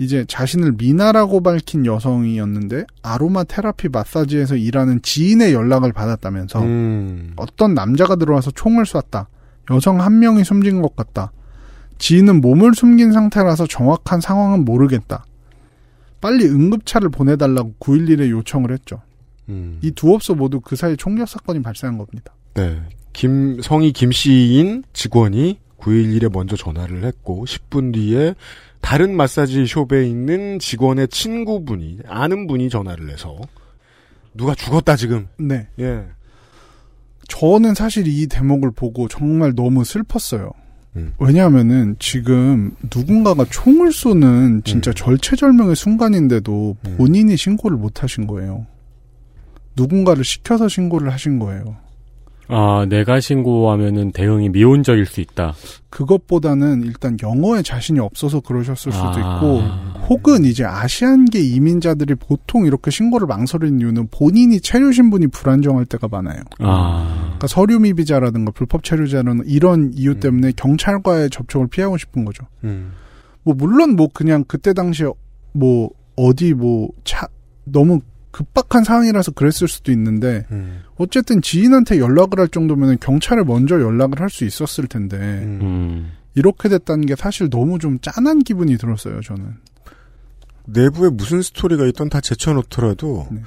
이제 0.00 0.24
자신을 0.26 0.72
미나라고 0.78 1.42
밝힌 1.42 1.84
여성이었는데 1.84 2.86
아로마 3.02 3.44
테라피 3.44 3.90
마사지에서 3.90 4.56
일하는 4.56 5.02
지인의 5.02 5.52
연락을 5.52 5.92
받았다면서 5.92 6.62
음. 6.62 7.34
어떤 7.36 7.74
남자가 7.74 8.16
들어와서 8.16 8.50
총을 8.50 8.86
쐈다. 8.86 9.28
여성 9.70 10.00
한 10.00 10.18
명이 10.18 10.42
숨진 10.42 10.80
것 10.80 10.96
같다. 10.96 11.32
지인은 11.98 12.40
몸을 12.40 12.74
숨긴 12.74 13.12
상태라서 13.12 13.66
정확한 13.66 14.22
상황은 14.22 14.64
모르겠다. 14.64 15.26
빨리 16.22 16.46
응급차를 16.46 17.10
보내달라고 17.10 17.74
911에 17.78 18.30
요청을 18.30 18.72
했죠. 18.72 19.02
음. 19.50 19.80
이두 19.82 20.14
업소 20.14 20.34
모두 20.34 20.60
그 20.60 20.76
사이 20.76 20.96
총격 20.96 21.28
사건이 21.28 21.60
발생한 21.60 21.98
겁니다. 21.98 22.32
네. 22.54 22.80
김, 23.12 23.60
성이 23.60 23.92
김 23.92 24.12
씨인 24.12 24.84
직원이 24.94 25.58
911에 25.78 26.32
먼저 26.32 26.56
전화를 26.56 27.04
했고, 27.04 27.44
10분 27.44 27.92
뒤에 27.92 28.34
다른 28.80 29.16
마사지 29.16 29.66
숍에 29.66 30.06
있는 30.06 30.58
직원의 30.58 31.08
친구분이, 31.08 32.00
아는 32.06 32.46
분이 32.46 32.70
전화를 32.70 33.10
해서, 33.10 33.38
누가 34.34 34.54
죽었다, 34.54 34.96
지금. 34.96 35.28
네. 35.38 35.68
예. 35.78 36.04
저는 37.28 37.74
사실 37.74 38.06
이 38.06 38.26
대목을 38.26 38.72
보고 38.72 39.06
정말 39.08 39.54
너무 39.54 39.84
슬펐어요. 39.84 40.50
음. 40.96 41.12
왜냐하면은 41.18 41.94
지금 42.00 42.74
누군가가 42.92 43.44
총을 43.44 43.92
쏘는 43.92 44.62
진짜 44.64 44.90
음. 44.90 44.94
절체절명의 44.94 45.76
순간인데도 45.76 46.76
본인이 46.96 47.36
신고를 47.36 47.76
못 47.76 48.02
하신 48.02 48.26
거예요. 48.26 48.66
누군가를 49.76 50.24
시켜서 50.24 50.68
신고를 50.68 51.12
하신 51.12 51.38
거예요. 51.38 51.76
아 52.50 52.86
내가 52.88 53.20
신고하면은 53.20 54.12
대응이 54.12 54.48
미온적일 54.50 55.06
수 55.06 55.20
있다. 55.20 55.54
그것보다는 55.88 56.82
일단 56.82 57.16
영어에 57.22 57.62
자신이 57.62 57.98
없어서 58.00 58.40
그러셨을 58.40 58.92
수도 58.92 59.08
아. 59.08 59.36
있고 59.36 59.60
혹은 60.08 60.44
이제 60.44 60.64
아시안계 60.64 61.40
이민자들이 61.40 62.14
보통 62.14 62.66
이렇게 62.66 62.90
신고를 62.90 63.26
망설이는 63.26 63.80
이유는 63.80 64.08
본인이 64.10 64.60
체류 64.60 64.92
신분이 64.92 65.28
불안정할 65.28 65.86
때가 65.86 66.08
많아요. 66.08 66.42
아 66.58 67.22
그러니까 67.24 67.46
서류 67.46 67.78
미비자라든가 67.80 68.52
불법 68.52 68.84
체류자는 68.84 69.42
이런 69.46 69.92
이유 69.94 70.20
때문에 70.20 70.52
경찰과의 70.56 71.30
접촉을 71.30 71.68
피하고 71.68 71.96
싶은 71.98 72.24
거죠. 72.24 72.44
음. 72.64 72.92
뭐 73.42 73.54
물론 73.54 73.96
뭐 73.96 74.08
그냥 74.12 74.44
그때 74.46 74.72
당시에 74.72 75.08
뭐 75.52 75.90
어디 76.16 76.54
뭐 76.54 76.90
차 77.04 77.26
너무 77.64 78.00
급박한 78.30 78.84
상황이라서 78.84 79.32
그랬을 79.32 79.68
수도 79.68 79.90
있는데 79.92 80.46
음. 80.52 80.82
어쨌든 80.96 81.42
지인한테 81.42 81.98
연락을 81.98 82.38
할 82.38 82.48
정도면 82.48 82.98
경찰에 83.00 83.42
먼저 83.42 83.80
연락을 83.80 84.20
할 84.20 84.30
수 84.30 84.44
있었을 84.44 84.86
텐데 84.86 85.16
음. 85.16 86.12
이렇게 86.34 86.68
됐다는 86.68 87.06
게 87.06 87.16
사실 87.16 87.50
너무 87.50 87.78
좀 87.78 87.98
짠한 88.00 88.40
기분이 88.40 88.76
들었어요 88.76 89.20
저는. 89.20 89.56
내부에 90.66 91.10
무슨 91.10 91.42
스토리가 91.42 91.86
있던 91.86 92.08
다 92.08 92.20
제쳐놓더라도, 92.20 93.26
네. 93.32 93.40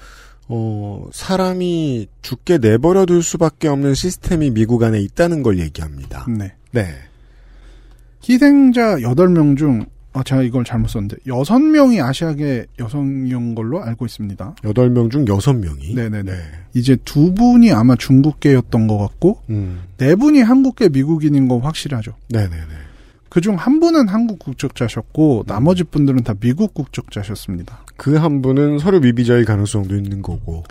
어, 0.50 1.08
사람이 1.14 2.08
죽게 2.22 2.58
내버려둘 2.58 3.24
수밖에 3.24 3.70
없는 3.70 3.94
시스템이 3.94 4.52
미국 4.52 4.84
안에 4.84 5.00
있다는 5.00 5.42
걸 5.42 5.60
얘기합니다. 5.60 6.26
네. 6.28 6.54
네. 6.72 6.94
희생자 8.28 8.98
8명 8.98 9.58
중 9.58 9.86
아, 10.14 10.24
제가 10.24 10.44
이걸 10.44 10.64
잘못 10.64 10.90
썼는데, 10.90 11.18
6명이 11.28 12.04
아시아계 12.04 12.68
여성인 12.80 13.56
걸로 13.56 13.84
알고 13.84 14.06
있습니다. 14.06 14.56
8명 14.64 15.10
중 15.12 15.26
6명이. 15.26 15.96
네네 15.96 16.24
네. 16.24 16.32
이제 16.74 16.96
두 17.04 17.34
분이 17.34 17.72
아마 17.72 17.96
중국계였던 17.96 18.88
것 18.88 18.98
같고, 19.00 19.42
음. 19.50 19.82
네 19.98 20.16
분이 20.16 20.42
한국계 20.42 20.90
미국인인 20.90 21.48
건 21.48 21.62
확실하죠. 21.62 22.14
네네네. 22.30 22.84
그중 23.30 23.56
한 23.56 23.80
분은 23.80 24.08
한국 24.08 24.38
국적자셨고, 24.40 25.46
나머지 25.48 25.84
분들은 25.84 26.24
다 26.24 26.36
미국 26.40 26.74
국적자셨습니다. 26.76 27.80
그 27.98 28.16
한 28.18 28.42
분은 28.44 28.78
서류 28.80 29.00
미비자일 29.00 29.46
가능성도 29.46 29.96
있는 29.96 30.22
거고. 30.22 30.64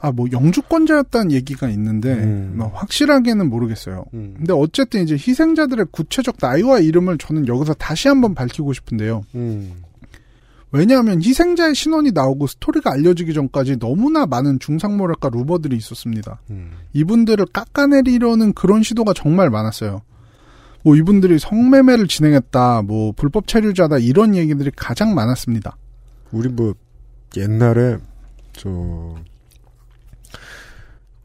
아, 0.00 0.12
뭐, 0.12 0.26
영주권자였다는 0.30 1.32
얘기가 1.32 1.68
있는데, 1.70 2.12
음. 2.14 2.54
뭐 2.56 2.68
확실하게는 2.68 3.48
모르겠어요. 3.48 4.04
음. 4.14 4.34
근데 4.36 4.52
어쨌든 4.52 5.02
이제 5.02 5.14
희생자들의 5.14 5.86
구체적 5.90 6.36
나이와 6.40 6.80
이름을 6.80 7.18
저는 7.18 7.48
여기서 7.48 7.74
다시 7.74 8.08
한번 8.08 8.34
밝히고 8.34 8.72
싶은데요. 8.72 9.22
음. 9.34 9.82
왜냐하면 10.72 11.22
희생자의 11.22 11.74
신원이 11.74 12.12
나오고 12.12 12.46
스토리가 12.46 12.92
알려지기 12.92 13.34
전까지 13.34 13.78
너무나 13.78 14.24
많은 14.24 14.58
중상모략과 14.58 15.28
루머들이 15.30 15.76
있었습니다. 15.76 16.40
음. 16.50 16.70
이분들을 16.94 17.44
깎아내리려는 17.52 18.54
그런 18.54 18.82
시도가 18.82 19.12
정말 19.14 19.50
많았어요. 19.50 20.00
뭐 20.82 20.96
이분들이 20.96 21.38
성매매를 21.38 22.08
진행했다, 22.08 22.82
뭐 22.82 23.12
불법 23.12 23.46
체류자다 23.46 23.98
이런 23.98 24.34
얘기들이 24.34 24.70
가장 24.74 25.14
많았습니다. 25.14 25.76
우리 26.32 26.48
뭐 26.48 26.74
옛날에 27.36 27.98
저 28.52 29.14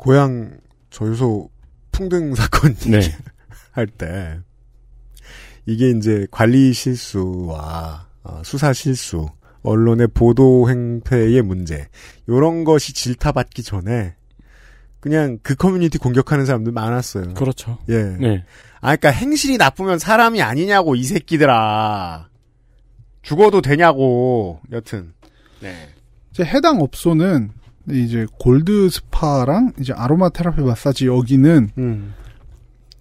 고향 0.07 0.57
저유소 0.89 1.49
풍등 1.91 2.33
사건 2.39 2.73
네. 2.89 3.01
할때 3.71 4.39
이게 5.65 5.89
이제 5.89 6.25
관리 6.31 6.71
실수와 6.71 8.07
어, 8.23 8.41
수사 8.45 8.71
실수, 8.71 9.27
언론의 9.63 10.07
보도 10.13 10.69
행태의 10.69 11.41
문제 11.41 11.89
이런 12.25 12.63
것이 12.63 12.93
질타받기 12.93 13.63
전에 13.63 14.15
그냥 15.01 15.39
그 15.43 15.55
커뮤니티 15.55 15.97
공격하는 15.97 16.45
사람들 16.45 16.71
많았어요. 16.71 17.33
그렇죠. 17.33 17.77
예. 17.89 18.03
네. 18.17 18.45
아, 18.79 18.95
그러니까 18.95 19.09
행실이 19.09 19.57
나쁘면 19.57 19.99
사람이 19.99 20.41
아니냐고 20.41 20.95
이 20.95 21.03
새끼들아. 21.03 22.29
죽어도 23.23 23.61
되냐고. 23.61 24.61
여튼. 24.71 25.13
네. 25.61 25.89
이제 26.31 26.43
해당 26.43 26.81
업소는 26.81 27.51
이제 27.89 28.25
골드 28.39 28.89
스파랑 28.89 29.73
이제 29.79 29.93
아로마 29.93 30.29
테라피 30.29 30.61
마사지 30.61 31.07
여기는 31.07 31.69
음. 31.77 32.13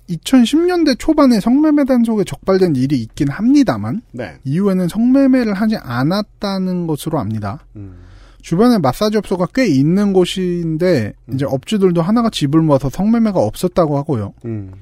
2010년대 0.09 0.99
초반에 0.99 1.41
성매매 1.41 1.85
단속에 1.85 2.25
적발된 2.25 2.77
일이 2.77 3.01
있긴 3.01 3.29
합니다만 3.29 4.03
네. 4.13 4.37
이후에는 4.45 4.89
성매매를 4.89 5.55
하지 5.55 5.77
않았다는 5.77 6.87
것으로 6.87 7.19
압니다. 7.19 7.65
음. 7.75 7.97
주변에 8.41 8.79
마사지 8.79 9.17
업소가 9.17 9.49
꽤 9.53 9.67
있는 9.67 10.13
곳인데 10.13 11.15
이제 11.33 11.45
업주들도 11.45 12.01
하나같이 12.01 12.45
입을 12.45 12.63
모아서 12.63 12.89
성매매가 12.89 13.41
없었다고 13.41 13.97
하고요. 13.99 14.35
음. 14.45 14.73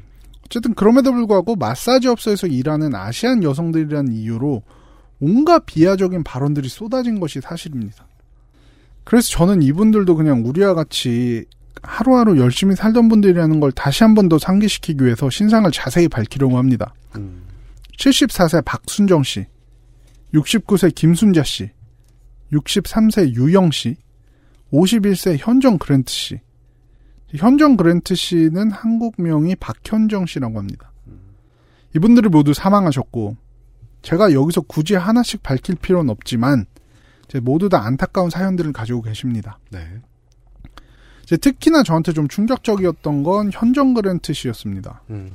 어쨌든 0.44 0.74
그럼에도 0.74 1.12
불구하고 1.12 1.56
마사지 1.56 2.08
업소에서 2.08 2.46
일하는 2.46 2.94
아시안 2.94 3.42
여성들이라는 3.42 4.12
이유로 4.12 4.62
온갖 5.20 5.64
비하적인 5.64 6.24
발언들이 6.24 6.68
쏟아진 6.68 7.18
것이 7.18 7.40
사실입니다. 7.40 8.06
그래서 9.04 9.28
저는 9.30 9.62
이분들도 9.62 10.14
그냥 10.16 10.44
우리와 10.46 10.74
같이 10.74 11.44
하루하루 11.82 12.38
열심히 12.38 12.74
살던 12.74 13.08
분들이라는 13.08 13.60
걸 13.60 13.70
다시 13.72 14.02
한 14.02 14.14
번 14.14 14.28
더 14.28 14.38
상기시키기 14.38 15.04
위해서 15.04 15.28
신상을 15.28 15.70
자세히 15.70 16.08
밝히려고 16.08 16.56
합니다. 16.56 16.94
74세 17.98 18.64
박순정 18.64 19.22
씨, 19.22 19.46
69세 20.32 20.94
김순자 20.94 21.42
씨, 21.44 21.70
63세 22.52 23.34
유영 23.34 23.70
씨, 23.70 23.96
51세 24.72 25.36
현정 25.38 25.78
그랜트 25.78 26.10
씨. 26.12 26.40
현정 27.36 27.76
그랜트 27.76 28.14
씨는 28.14 28.70
한국명이 28.70 29.56
박현정 29.56 30.26
씨라고 30.26 30.58
합니다. 30.58 30.92
이분들이 31.94 32.28
모두 32.28 32.54
사망하셨고, 32.54 33.36
제가 34.02 34.32
여기서 34.32 34.62
굳이 34.62 34.94
하나씩 34.94 35.42
밝힐 35.42 35.74
필요는 35.76 36.10
없지만, 36.10 36.66
모두 37.40 37.68
다 37.68 37.84
안타까운 37.84 38.30
사연들을 38.30 38.72
가지고 38.72 39.02
계십니다. 39.02 39.58
네. 39.70 39.80
이제 41.22 41.36
특히나 41.36 41.82
저한테 41.82 42.12
좀 42.12 42.28
충격적이었던 42.28 43.22
건 43.22 43.50
현정 43.52 43.94
그랜트 43.94 44.32
씨였습니다. 44.32 45.02
음. 45.10 45.30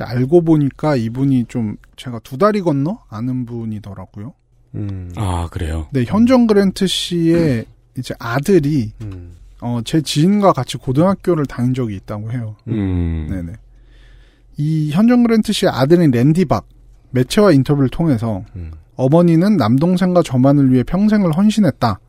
알고 0.00 0.42
보니까 0.42 0.96
이분이 0.96 1.46
좀 1.48 1.76
제가 1.96 2.20
두 2.20 2.38
다리 2.38 2.60
건너 2.60 3.00
아는 3.08 3.46
분이더라고요. 3.46 4.32
음. 4.74 5.10
아, 5.16 5.48
그래요? 5.50 5.88
네, 5.92 6.04
현정 6.06 6.46
그랜트 6.46 6.86
씨의 6.86 7.64
이제 7.96 8.14
아들이 8.18 8.92
음. 9.02 9.36
어, 9.60 9.80
제 9.84 10.00
지인과 10.00 10.52
같이 10.52 10.76
고등학교를 10.76 11.46
다닌 11.46 11.74
적이 11.74 11.96
있다고 11.96 12.32
해요. 12.32 12.56
음. 12.68 13.26
네네. 13.28 13.52
이 14.56 14.90
현정 14.92 15.22
그랜트 15.22 15.52
씨의 15.52 15.70
아들인 15.72 16.10
랜디 16.10 16.44
박 16.44 16.66
매체와 17.10 17.52
인터뷰를 17.52 17.88
통해서 17.88 18.44
음. 18.56 18.72
어머니는 18.98 19.56
남동생과 19.56 20.22
저만을 20.22 20.72
위해 20.72 20.82
평생을 20.82 21.32
헌신했다. 21.32 22.00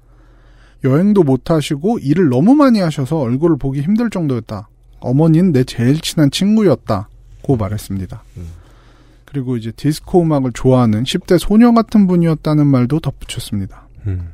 여행도 0.83 1.23
못 1.23 1.51
하시고 1.51 1.99
일을 1.99 2.29
너무 2.29 2.55
많이 2.55 2.79
하셔서 2.79 3.19
얼굴을 3.19 3.57
보기 3.57 3.81
힘들 3.81 4.09
정도였다. 4.09 4.67
어머니는 4.99 5.51
내 5.51 5.63
제일 5.63 5.99
친한 6.01 6.31
친구였다. 6.31 7.07
고 7.43 7.55
말했습니다. 7.55 8.23
그리고 9.25 9.55
이제 9.55 9.71
디스코 9.71 10.23
음악을 10.23 10.51
좋아하는 10.53 11.03
10대 11.03 11.37
소녀 11.37 11.71
같은 11.73 12.07
분이었다는 12.07 12.65
말도 12.65 12.99
덧붙였습니다. 12.99 13.87
음. 14.07 14.29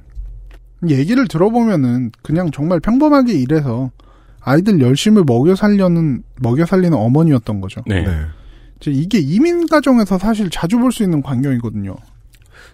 얘기를 0.88 1.28
들어보면은 1.28 2.12
그냥 2.22 2.52
정말 2.52 2.80
평범하게 2.80 3.34
일해서 3.34 3.92
아이들 4.40 4.80
열심히 4.80 5.24
먹여 5.26 5.56
살려는 5.56 6.24
먹여 6.40 6.66
살리는 6.66 6.96
어머니였던 6.98 7.60
거죠. 7.60 7.82
네. 7.86 8.06
이제 8.80 8.92
이게 8.92 9.18
이민 9.20 9.68
가정에서 9.68 10.18
사실 10.18 10.50
자주 10.50 10.78
볼 10.80 10.92
수 10.92 11.04
있는 11.04 11.22
광경이거든요. 11.22 11.96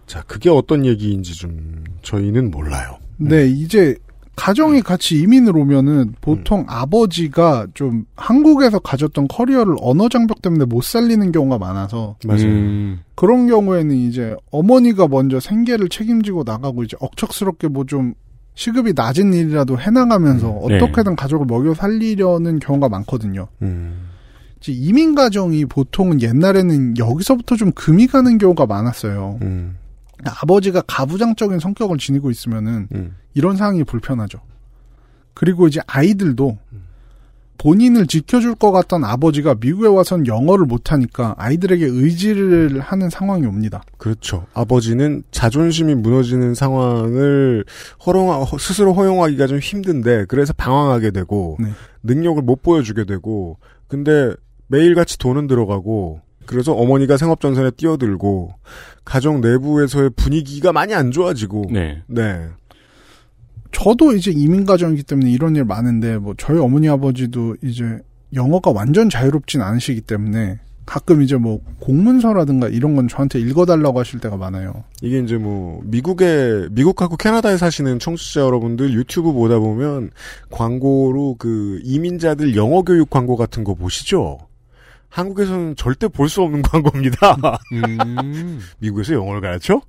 자, 0.08 0.24
그게 0.28 0.50
어떤 0.50 0.86
얘기인지 0.86 1.34
좀 1.34 1.84
저희는 2.02 2.52
몰라요. 2.52 2.98
네, 3.18 3.48
이제 3.48 3.96
가정이 4.36 4.82
같이 4.82 5.20
이민을 5.20 5.56
오면은 5.56 6.16
보통 6.22 6.66
아버지가 6.68 7.68
좀 7.74 8.06
한국에서 8.16 8.80
가졌던 8.80 9.28
커리어를 9.28 9.76
언어 9.82 10.10
장벽 10.10 10.42
때문에 10.42 10.66
못 10.66 10.84
살리는 10.84 11.32
경우가 11.32 11.58
많아서 11.60 12.16
맞아요. 12.26 12.46
음. 12.46 13.00
그런 13.16 13.48
경우에는 13.48 13.96
이제 13.96 14.36
어머니가 14.52 15.08
먼저 15.08 15.40
생계를 15.40 15.90
책임지고 15.90 16.44
나가고 16.46 16.84
이제 16.84 16.98
억척스럽게 17.00 17.68
뭐 17.68 17.84
좀 17.86 18.14
시급이 18.54 18.94
낮은 18.96 19.34
일이라도 19.34 19.80
해나가면서 19.80 20.48
네. 20.68 20.76
어떻게든 20.78 21.16
가족을 21.16 21.46
먹여 21.46 21.74
살리려는 21.74 22.60
경우가 22.60 22.90
많거든요. 22.90 23.48
음. 23.62 24.10
이제 24.60 24.72
이민 24.72 25.16
가정이 25.16 25.66
보통은 25.66 26.22
옛날에는 26.22 26.98
여기서부터 26.98 27.56
좀 27.56 27.72
금이 27.72 28.08
가는 28.08 28.38
경우가 28.38 28.66
많았어요. 28.66 29.40
음. 29.42 29.78
아버지가 30.26 30.82
가부장적인 30.88 31.60
성격을 31.60 31.98
지니고 31.98 32.32
있으면은 32.32 32.88
음. 32.94 33.16
이런 33.34 33.58
상황이 33.58 33.84
불편하죠. 33.84 34.40
그리고 35.34 35.68
이제 35.68 35.80
아이들도 35.88 36.58
본인을 37.62 38.08
지켜줄 38.08 38.56
것 38.56 38.72
같던 38.72 39.04
아버지가 39.04 39.56
미국에 39.60 39.88
와선 39.88 40.26
영어를 40.26 40.66
못하니까 40.66 41.36
아이들에게 41.38 41.86
의지를 41.86 42.80
하는 42.80 43.12
상황이 43.12 43.46
옵니다. 43.46 43.84
그렇죠. 44.00 44.48
아버지는 44.54 45.22
자존심이 45.30 45.94
무너지는 45.94 46.56
상황을 46.56 47.64
허용 48.06 48.46
스스로 48.60 48.94
허용하기가 48.94 49.46
좀 49.46 49.60
힘든데 49.60 50.26
그래서 50.28 50.54
방황하게 50.54 51.12
되고 51.12 51.58
네. 51.60 51.70
능력을 52.02 52.42
못 52.42 52.64
보여주게 52.64 53.06
되고 53.06 53.60
근데 53.88 54.34
매일같이 54.66 55.20
돈은 55.20 55.46
들어가고 55.46 56.22
그래서 56.46 56.74
어머니가 56.74 57.18
생업전선에 57.18 57.72
뛰어들고 57.72 58.54
가정 59.06 59.42
내부에서의 59.42 60.12
분위기가 60.16 60.72
많이 60.74 60.94
안 60.94 61.12
좋아지고 61.12 61.66
네. 61.72 62.02
네. 62.08 62.48
저도 63.72 64.14
이제 64.14 64.32
이민 64.32 64.66
가정이기 64.66 65.04
때문에 65.04 65.32
이런 65.32 65.56
일 65.56 65.64
많은데 65.66 66.18
뭐 66.18 66.34
저희 66.38 66.60
어머니 66.60 66.90
아버지도 66.90 67.56
이제 67.64 68.00
영어가 68.34 68.72
완전 68.72 69.10
자유롭진 69.10 69.62
않으시기 69.62 70.02
때문에 70.02 70.60
가끔 70.86 71.22
이제 71.22 71.38
뭐 71.38 71.62
공문서라든가 71.80 72.68
이런 72.68 72.96
건 72.96 73.08
저한테 73.08 73.40
읽어달라고 73.40 74.00
하실 74.00 74.20
때가 74.20 74.36
많아요. 74.36 74.84
이게 75.02 75.20
이제 75.20 75.38
뭐 75.38 75.82
미국에 75.86 76.68
미국하고 76.72 77.16
캐나다에 77.16 77.58
사시는 77.58 78.00
청취자 78.00 78.42
여러분들 78.42 78.94
유튜브 78.94 79.32
보다 79.32 79.60
보면 79.60 80.12
광고로 80.50 81.38
그 81.40 81.80
이민자들 81.84 82.56
영어 82.56 82.82
교육 82.82 83.10
광고 83.10 83.38
같은 83.38 83.64
거 83.64 83.74
보시죠. 83.74 84.40
한국에서는 85.12 85.76
절대 85.76 86.08
볼 86.08 86.28
수 86.30 86.42
없는 86.42 86.62
광고입니다. 86.64 87.38
음. 87.74 88.60
미국에서 88.80 89.14
영어를 89.14 89.42
가르쳐? 89.42 89.82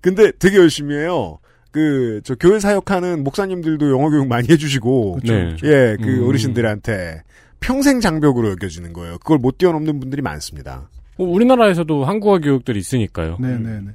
근데 0.00 0.30
되게 0.38 0.56
열심히 0.56 0.94
해요. 0.94 1.38
그, 1.70 2.20
저, 2.24 2.34
교회 2.36 2.58
사역하는 2.60 3.24
목사님들도 3.24 3.90
영어 3.90 4.08
교육 4.08 4.26
많이 4.26 4.48
해주시고, 4.48 5.20
네. 5.24 5.56
예, 5.64 5.96
그 6.00 6.22
음. 6.22 6.28
어르신들한테 6.28 7.22
평생 7.60 8.00
장벽으로 8.00 8.52
여겨지는 8.52 8.92
거예요. 8.92 9.18
그걸 9.18 9.38
못 9.38 9.58
뛰어넘는 9.58 10.00
분들이 10.00 10.22
많습니다. 10.22 10.88
뭐 11.18 11.28
우리나라에서도 11.28 12.04
한국어 12.04 12.38
교육들이 12.38 12.78
있으니까요. 12.78 13.36
네네네. 13.40 13.90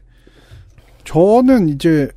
저는 1.06 1.70
이제 1.70 2.10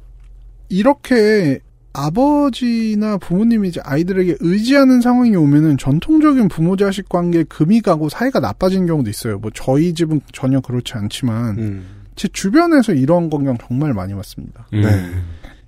이렇게 0.69 1.61
아버지나 1.97 3.17
부모님이 3.17 3.69
이제 3.69 3.81
아이들에게 3.83 4.37
의지하는 4.41 5.01
상황이 5.01 5.35
오면은 5.35 5.79
전통적인 5.79 6.49
부모 6.49 6.77
자식 6.77 7.09
관계에 7.09 7.45
금이 7.45 7.81
가고 7.81 8.11
사이가 8.11 8.41
나빠지는 8.41 8.87
경우도 8.87 9.09
있어요. 9.09 9.39
뭐 9.39 9.51
저희 9.55 9.95
집은 9.95 10.21
전혀 10.33 10.61
그렇지 10.61 10.93
않지만 10.95 11.59
음. 11.59 11.87
제 12.15 12.29
주변에서 12.29 12.93
이런 12.93 13.31
광경 13.31 13.57
정말 13.67 13.95
많이 13.95 14.13
왔습니다. 14.13 14.67
음. 14.75 14.83
네. 14.83 14.89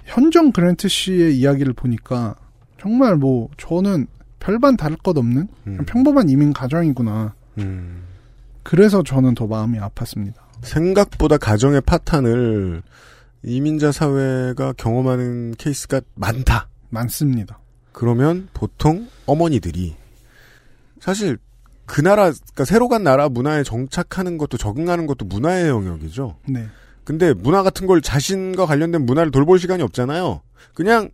현정 0.04 0.52
그랜트 0.52 0.88
씨의 0.88 1.38
이야기를 1.38 1.72
보니까 1.72 2.34
정말 2.80 3.16
뭐 3.16 3.48
저는 3.56 4.06
별반 4.38 4.76
다를 4.76 4.96
것 4.96 5.16
없는 5.16 5.48
그냥 5.64 5.84
평범한 5.86 6.28
이민 6.28 6.52
가정이구나. 6.52 7.34
음. 7.58 8.02
그래서 8.62 9.02
저는 9.02 9.34
더 9.34 9.46
마음이 9.46 9.78
아팠습니다. 9.78 10.34
생각보다 10.62 11.38
가정의 11.38 11.80
파탄을 11.80 12.82
이민자 13.44 13.92
사회가 13.92 14.74
경험하는 14.76 15.54
케이스가 15.56 16.00
많다. 16.14 16.68
많습니다. 16.90 17.58
그러면 17.92 18.48
보통 18.54 19.08
어머니들이 19.26 19.94
사실 21.00 21.38
그 21.86 22.00
나라, 22.00 22.24
그러니까 22.24 22.64
새로 22.64 22.88
간 22.88 23.02
나라 23.02 23.28
문화에 23.28 23.62
정착하는 23.62 24.36
것도 24.38 24.56
적응하는 24.58 25.06
것도 25.06 25.24
문화의 25.24 25.68
영역이죠. 25.68 26.36
네. 26.48 26.66
근데 27.04 27.32
문화 27.32 27.62
같은 27.62 27.86
걸 27.86 28.02
자신과 28.02 28.66
관련된 28.66 29.06
문화를 29.06 29.30
돌볼 29.30 29.58
시간이 29.58 29.82
없잖아요. 29.82 30.42
그냥 30.74 31.10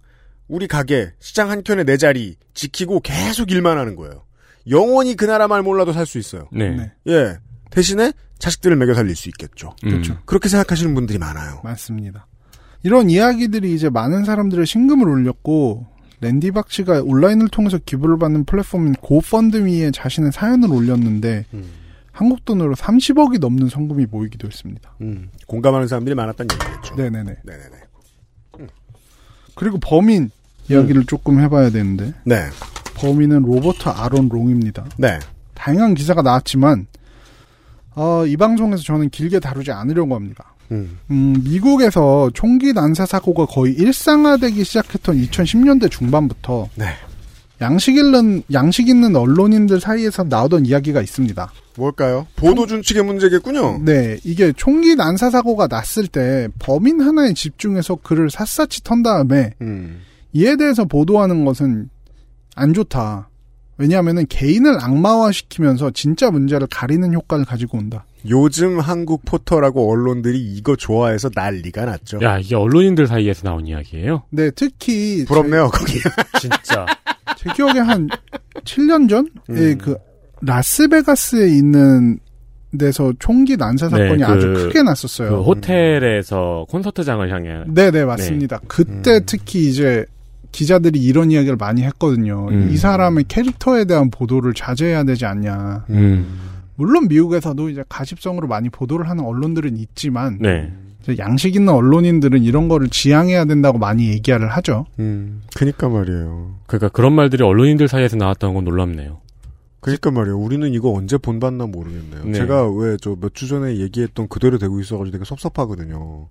우리 0.49 0.67
가게, 0.67 1.13
시장 1.21 1.51
한켠에 1.51 1.85
내 1.85 1.97
자리 1.97 2.37
지키고 2.55 3.01
계속 3.01 3.53
일만 3.53 3.79
하는 3.79 3.95
거예요. 3.95 4.25
영원히 4.69 5.15
그 5.15 5.25
나라 5.25 5.47
말 5.47 5.63
몰라도 5.63 5.93
살 5.93 6.07
수 6.07 6.19
있어요. 6.19 6.49
네. 6.53 6.71
네. 6.71 6.93
예. 7.07 7.39
대신에 7.71 8.13
자식들을 8.39 8.77
먹여 8.77 8.94
살릴 8.94 9.16
수 9.16 9.28
있겠죠. 9.28 9.74
음. 9.85 9.90
그렇죠. 9.90 10.19
그렇게 10.24 10.48
생각하시는 10.48 10.94
분들이 10.94 11.19
많아요. 11.19 11.61
맞습니다. 11.65 12.27
이런 12.82 13.09
이야기들이 13.09 13.74
이제 13.74 13.89
많은 13.89 14.24
사람들의 14.24 14.66
신금을 14.66 15.09
올렸고 15.09 15.86
랜디 16.20 16.51
박씨가 16.52 17.02
온라인을 17.05 17.48
통해서 17.48 17.78
기부를 17.78 18.19
받는 18.19 18.44
플랫폼인 18.44 18.94
고펀드미에 18.94 19.90
자신의 19.90 20.32
사연을 20.32 20.73
올렸는데 20.73 21.47
음. 21.55 21.65
한국 22.12 22.44
돈으로 22.44 22.74
30억이 22.74 23.40
넘는 23.40 23.69
성금이 23.69 24.06
모이기도 24.06 24.47
했습니다. 24.47 24.94
음, 25.01 25.31
공감하는 25.48 25.89
사람들이 25.89 26.15
많았다는 26.15 26.48
얘기겠죠. 26.55 26.94
네네네. 26.94 27.36
네네네. 27.43 27.77
그리고 29.56 29.78
범인 29.78 30.31
이야기를 30.69 31.06
조금 31.06 31.40
해봐야 31.40 31.70
되는데 31.70 32.15
네. 32.24 32.47
범인은 32.97 33.43
로버트 33.43 33.89
아론 33.89 34.28
롱입니다. 34.28 34.85
네. 34.97 35.19
다양한 35.55 35.94
기사가 35.94 36.23
나왔지만 36.23 36.86
어, 37.95 38.27
이 38.27 38.37
방송에서 38.37 38.83
저는 38.83 39.11
길게 39.11 39.41
다루지 39.41 39.71
않으려고 39.73 40.15
합니다. 40.15 40.55
음. 40.73 40.99
음, 41.11 41.43
미국에서 41.45 42.31
총기 42.35 42.73
난사 42.73 43.07
사고가 43.07 43.47
거의 43.47 43.75
일상화되기 43.75 44.65
시작했던 44.65 45.16
2010년대 45.16 45.91
중반부터 45.91 46.69
네. 46.75 46.87
양식 47.61 47.97
있는 47.97 48.43
양식 48.53 48.89
있는 48.89 49.15
언론인들 49.15 49.81
사이에서 49.81 50.25
나오던 50.25 50.66
이야기가 50.66 51.01
있습니다. 51.01 51.53
뭘까요? 51.77 52.27
보도 52.37 52.66
준칙의 52.66 53.05
문제겠군요. 53.05 53.81
네, 53.85 54.19
이게 54.25 54.53
총기 54.57 54.95
난사 54.97 55.31
사고가 55.31 55.66
났을 55.66 56.07
때 56.07 56.49
범인 56.59 57.01
하나에 57.01 57.33
집중해서 57.33 57.97
그를 57.97 58.31
샅샅이 58.31 58.83
턴 58.83 59.03
다음에 59.03 59.55
음. 59.61 60.01
이에 60.33 60.57
대해서 60.57 60.85
보도하는 60.85 61.45
것은 61.45 61.91
안 62.57 62.75
좋다. 62.75 63.29
왜냐하면은 63.77 64.27
개인을 64.29 64.79
악마화시키면서 64.81 65.91
진짜 65.91 66.31
문제를 66.31 66.67
가리는 66.71 67.13
효과를 67.13 67.45
가지고 67.45 67.79
온다. 67.79 68.05
요즘 68.29 68.79
한국 68.81 69.25
포털하고 69.25 69.91
언론들이 69.91 70.39
이거 70.41 70.77
좋아해서 70.77 71.29
난리가 71.35 71.85
났죠. 71.85 72.21
야, 72.23 72.39
이게 72.39 72.55
언론인들 72.55 73.07
사이에서 73.07 73.43
나온 73.43 73.67
이야기예요? 73.67 74.23
네, 74.31 74.51
특히 74.53 75.25
부럽네요, 75.27 75.69
거기. 75.69 75.95
진짜. 76.41 76.87
제 77.37 77.51
기억에 77.55 77.81
한 77.81 78.09
7년 78.65 79.09
전에 79.09 79.29
음. 79.51 79.79
그 79.79 79.97
라스베가스에 80.43 81.49
있는 81.49 82.19
데서 82.79 83.13
총기 83.19 83.57
난사 83.57 83.89
사건이 83.89 84.19
네, 84.19 84.27
그- 84.27 84.33
아주 84.33 84.53
크게 84.53 84.83
났었어요. 84.83 85.31
그 85.31 85.43
호텔에서 85.43 86.65
콘서트장을 86.69 87.31
향해. 87.33 87.65
네네 87.69 88.05
맞습니다. 88.05 88.61
그때 88.67 89.17
음. 89.17 89.21
특히 89.27 89.69
이제 89.69 90.05
기자들이 90.55 91.03
이런 91.03 91.33
이야기를 91.33 91.57
많이 91.57 91.83
했거든요. 91.83 92.47
음. 92.49 92.69
이 92.71 92.77
사람의 92.77 93.25
캐릭터에 93.27 93.85
대한 93.87 94.09
보도를 94.11 94.55
자제해야 94.55 95.03
되지 95.03 95.27
않냐. 95.27 95.85
음. 95.91 96.39
물론 96.77 97.09
미국에서도 97.09 97.69
이제 97.71 97.83
가십성으로 97.89 98.47
많이 98.47 98.69
보도를 98.71 99.09
하는 99.09 99.25
언론들은 99.25 99.77
있지만 99.77 100.39
네. 100.41 100.73
이제 101.03 101.17
양식 101.19 101.57
있는 101.57 101.73
언론인들은 101.75 102.43
이런 102.45 102.69
거를 102.69 102.89
지양해야 102.89 103.45
된다고 103.47 103.79
많이 103.79 104.09
얘기를 104.09 104.49
하죠. 104.49 104.87
음, 105.01 105.43
그니까 105.57 105.89
말이에요. 105.89 106.55
그러니까 106.67 106.89
그런 106.91 107.13
말들이 107.15 107.43
언론인들 107.43 107.89
사이에서 107.89 108.17
나왔다는 108.17 108.55
건 108.55 108.65
놀랍네요. 108.65 109.19
그니까 109.81 110.11
말이에요. 110.13 110.39
우리는 110.39 110.73
이거 110.73 110.93
언제 110.93 111.19
본봤나 111.19 111.67
모르겠네요. 111.67 112.25
네. 112.27 112.33
제가 112.33 112.71
왜 112.71 112.97
저 112.97 113.11
몇 113.17 113.35
주 113.35 113.49
전에 113.49 113.77
얘기했던 113.77 114.29
그대로 114.29 114.57
되고 114.59 114.81
있어가지고 114.81 115.13
되게 115.13 115.25
섭섭하거든요. 115.25 116.29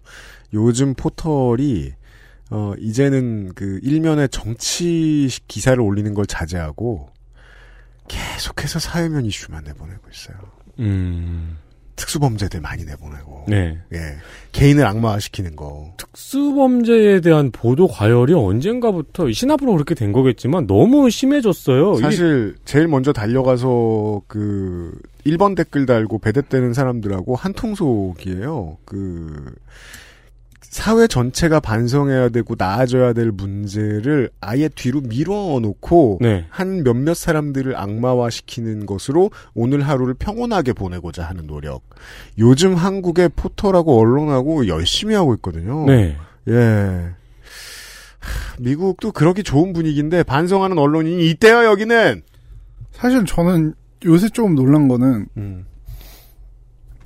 요즘 0.56 0.94
포털이 0.95 1.91
어 2.53 2.75
이제는 2.77 3.53
그 3.55 3.80
일면에 3.81 4.27
정치 4.27 5.27
기사를 5.47 5.81
올리는 5.81 6.13
걸 6.13 6.27
자제하고 6.27 7.09
계속해서 8.07 8.77
사회면 8.77 9.25
이슈만 9.25 9.63
내보내고 9.63 10.01
있어요. 10.11 10.38
음. 10.77 11.57
특수범죄들 11.95 12.61
많이 12.61 12.85
내보내고. 12.85 13.45
네. 13.47 13.80
예. 13.93 13.97
개인을 14.51 14.85
악마화시키는 14.85 15.55
거. 15.55 15.93
특수범죄에 15.97 17.21
대한 17.21 17.51
보도 17.51 17.88
과열이 17.88 18.34
언젠가부터 18.34 19.31
신압으로 19.31 19.73
그렇게 19.73 19.95
된 19.95 20.11
거겠지만 20.11 20.67
너무 20.67 21.09
심해졌어요. 21.09 21.95
사실 21.95 22.55
제일 22.65 22.88
먼저 22.88 23.13
달려가서 23.13 24.21
그 24.27 24.99
1번 25.25 25.55
댓글 25.55 25.85
달고 25.85 26.19
배대때는 26.19 26.73
사람들하고 26.73 27.35
한통속이에요. 27.35 28.77
그 28.85 29.55
사회 30.74 31.06
전체가 31.06 31.60
반성해야 31.60 32.30
되고 32.30 32.56
나아져야 32.58 33.14
될 33.14 33.32
문제를 33.32 34.32
아예 34.41 34.68
뒤로 34.70 35.02
밀어놓고 35.02 36.18
네. 36.20 36.48
한 36.50 36.84
몇몇 36.84 37.14
사람들을 37.14 37.78
악마화시키는 37.78 38.88
것으로 38.88 39.30
오늘 39.54 39.82
하루를 39.82 40.16
평온하게 40.16 40.74
보내고자 40.74 41.26
하는 41.26 41.45
노력. 41.45 41.84
요즘 42.40 42.74
한국의 42.74 43.30
포털하고 43.36 44.00
언론하고 44.00 44.68
열심히 44.68 45.14
하고 45.14 45.36
있거든요. 45.36 45.86
네. 45.86 46.18
예. 46.48 46.54
하, 48.20 48.56
미국도 48.58 49.12
그러기 49.12 49.44
좋은 49.44 49.74
분위기인데 49.74 50.24
반성하는 50.24 50.80
언론인이 50.80 51.30
있대요 51.30 51.66
여기는. 51.66 52.24
사실 52.94 53.26
저는 53.26 53.76
요새 54.06 54.28
조금 54.28 54.56
놀란 54.56 54.88
거는 54.88 55.28
음. 55.38 55.66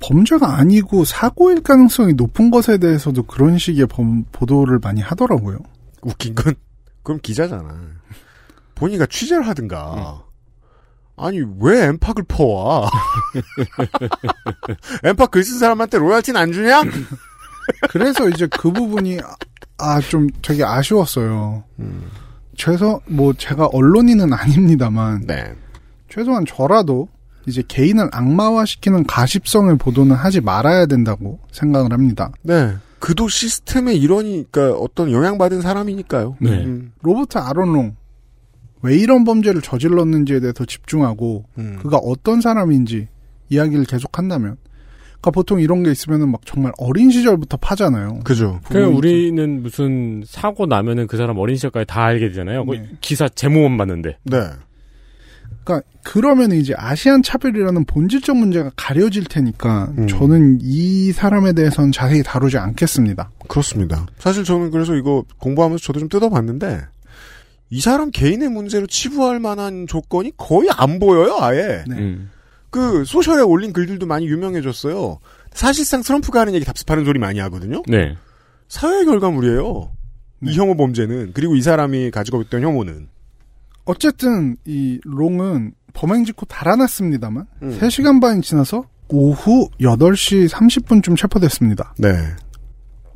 범죄가 0.00 0.56
아니고 0.56 1.04
사고일 1.04 1.62
가능성이 1.62 2.14
높은 2.14 2.50
것에 2.50 2.78
대해서도 2.78 3.24
그런 3.24 3.58
식의 3.58 3.86
범- 3.86 4.24
보도를 4.32 4.78
많이 4.82 5.00
하더라고요. 5.00 5.58
웃긴 6.02 6.34
건 6.34 6.54
그럼 7.02 7.20
기자잖아. 7.22 7.74
본인가 8.74 9.06
취재를 9.06 9.46
하든가. 9.48 10.22
아니 11.16 11.40
왜 11.60 11.84
엠팍을 11.86 12.24
퍼와? 12.28 12.88
엠팍 15.02 15.30
글 15.30 15.42
쓴 15.42 15.58
사람한테 15.58 15.98
로얄티는 15.98 16.40
안 16.40 16.52
주냐? 16.52 16.82
그래서 17.90 18.28
이제 18.28 18.46
그 18.46 18.72
부분이 18.72 19.18
아좀 19.78 20.28
되게 20.42 20.64
아쉬웠어요. 20.64 21.64
최소 22.56 23.00
뭐 23.06 23.32
제가 23.32 23.66
언론인은 23.72 24.32
아닙니다만 24.32 25.26
네. 25.26 25.54
최소한 26.08 26.44
저라도 26.46 27.08
이제 27.48 27.62
개인을 27.66 28.08
악마화시키는 28.12 29.04
가십성의 29.04 29.78
보도는 29.78 30.14
하지 30.14 30.40
말아야 30.40 30.86
된다고 30.86 31.40
생각을 31.50 31.92
합니다. 31.92 32.30
네. 32.42 32.74
그도 32.98 33.28
시스템의 33.28 33.98
일원이니까 33.98 34.72
어떤 34.72 35.10
영향받은 35.10 35.60
사람이니까요. 35.60 36.36
네. 36.40 36.64
음, 36.64 36.92
로버트 37.02 37.38
아론롱 37.38 37.96
왜 38.82 38.96
이런 38.96 39.24
범죄를 39.24 39.62
저질렀는지에 39.62 40.40
대해서 40.40 40.64
집중하고 40.64 41.44
음. 41.58 41.78
그가 41.80 41.98
어떤 41.98 42.40
사람인지 42.40 43.08
이야기를 43.48 43.84
계속한다면 43.86 44.56
그러니까 45.20 45.30
보통 45.32 45.60
이런 45.60 45.82
게 45.82 45.90
있으면은 45.90 46.30
막 46.30 46.42
정말 46.44 46.72
어린 46.78 47.10
시절부터 47.10 47.56
파잖아요. 47.56 48.20
그죠. 48.24 48.60
그냥 48.64 48.94
우리는 48.94 49.62
무슨 49.62 50.22
사고 50.24 50.66
나면은 50.66 51.08
그 51.08 51.16
사람 51.16 51.38
어린 51.38 51.56
시절까지 51.56 51.86
다 51.86 52.04
알게 52.04 52.28
되잖아요. 52.28 52.64
뭐 52.64 52.76
네. 52.76 52.88
기사 53.00 53.28
제목만 53.28 53.76
봤는데. 53.78 54.18
네. 54.24 54.38
그러니까 55.64 55.86
그러면 56.02 56.52
이제 56.52 56.74
아시안 56.76 57.22
차별이라는 57.22 57.84
본질적 57.84 58.36
문제가 58.36 58.70
가려질 58.76 59.24
테니까 59.24 59.92
음. 59.98 60.06
저는 60.06 60.58
이 60.62 61.12
사람에 61.12 61.52
대해서는 61.52 61.92
자세히 61.92 62.22
다루지 62.22 62.56
않겠습니다. 62.56 63.30
그렇습니다. 63.48 64.06
사실 64.18 64.44
저는 64.44 64.70
그래서 64.70 64.94
이거 64.94 65.24
공부하면서 65.38 65.82
저도 65.82 66.00
좀 66.00 66.08
뜯어봤는데 66.08 66.80
이 67.70 67.80
사람 67.80 68.10
개인의 68.10 68.48
문제로 68.48 68.86
치부할 68.86 69.40
만한 69.40 69.86
조건이 69.86 70.32
거의 70.36 70.70
안 70.72 70.98
보여요, 70.98 71.36
아예. 71.38 71.84
네. 71.86 71.96
음. 71.98 72.30
그 72.70 73.04
소셜에 73.04 73.42
올린 73.42 73.72
글들도 73.72 74.06
많이 74.06 74.26
유명해졌어요. 74.26 75.18
사실상 75.52 76.02
트럼프가 76.02 76.40
하는 76.40 76.54
얘기 76.54 76.64
답습하는 76.64 77.04
소리 77.04 77.18
많이 77.18 77.40
하거든요. 77.40 77.82
네. 77.86 78.16
사회 78.68 79.04
결과물이에요. 79.04 79.92
네. 80.40 80.52
이 80.52 80.56
혐오 80.56 80.76
범죄는 80.76 81.32
그리고 81.34 81.56
이 81.56 81.62
사람이 81.62 82.10
가지고 82.10 82.42
있던 82.42 82.62
혐오는 82.62 83.08
어쨌든 83.88 84.56
이 84.66 85.00
롱은 85.04 85.72
범행 85.94 86.24
직후 86.26 86.44
달아났습니다만 86.46 87.46
음. 87.62 87.78
3시간 87.80 88.20
반이 88.20 88.42
지나서 88.42 88.84
오후 89.08 89.70
8시 89.80 90.48
30분쯤 90.50 91.16
체포됐습니다. 91.16 91.94
네. 91.96 92.08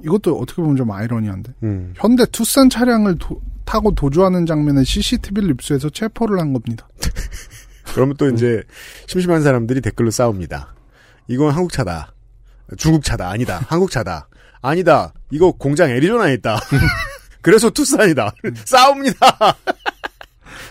이것도 0.03 0.39
어떻게 0.39 0.63
보면 0.63 0.77
좀 0.77 0.91
아이러니한데 0.91 1.53
음. 1.63 1.93
현대 1.97 2.25
투싼 2.27 2.71
차량을 2.71 3.19
도- 3.19 3.41
타고 3.67 3.95
도주하는 3.95 4.47
장면을 4.47 4.85
CCTV를 4.85 5.51
입수해서 5.51 5.91
체포를 5.91 6.41
한 6.41 6.53
겁니다. 6.55 6.89
그러면 7.95 8.17
또 8.17 8.29
이제 8.31 8.63
심심한 9.07 9.43
사람들이 9.43 9.83
댓글로 9.83 10.11
싸웁니다. 10.11 10.75
이건 11.29 11.53
한국 11.55 11.71
차다. 11.73 12.15
중국 12.79 13.05
차다. 13.05 13.29
아니다. 13.29 13.61
한국 13.69 13.91
차다. 13.91 14.29
아니다. 14.63 15.13
이거 15.31 15.53
공장 15.53 15.91
애리조나에 15.91 16.33
있다. 16.35 16.59
그래서 17.43 17.69
투싼이다. 17.69 18.33
싸웁니다. 18.65 19.19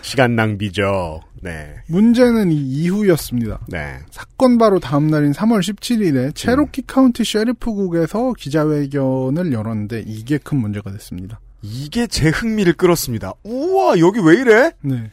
시간 0.02 0.36
낭비죠. 0.36 1.20
네. 1.40 1.74
문제는 1.86 2.52
이 2.52 2.56
이후였습니다. 2.56 3.60
네. 3.68 3.98
사건 4.10 4.58
바로 4.58 4.78
다음 4.78 5.08
날인 5.08 5.32
3월 5.32 5.60
17일에 5.60 6.34
체로키 6.34 6.82
카운티 6.86 7.24
셰리프국에서 7.24 8.34
기자회견을 8.34 9.52
열었는데 9.52 10.04
이게 10.06 10.38
큰 10.38 10.58
문제가 10.58 10.92
됐습니다. 10.92 11.40
이게 11.62 12.06
제 12.06 12.28
흥미를 12.28 12.74
끌었습니다. 12.74 13.32
우와, 13.44 13.98
여기 13.98 14.20
왜 14.20 14.34
이래? 14.40 14.72
네. 14.82 15.10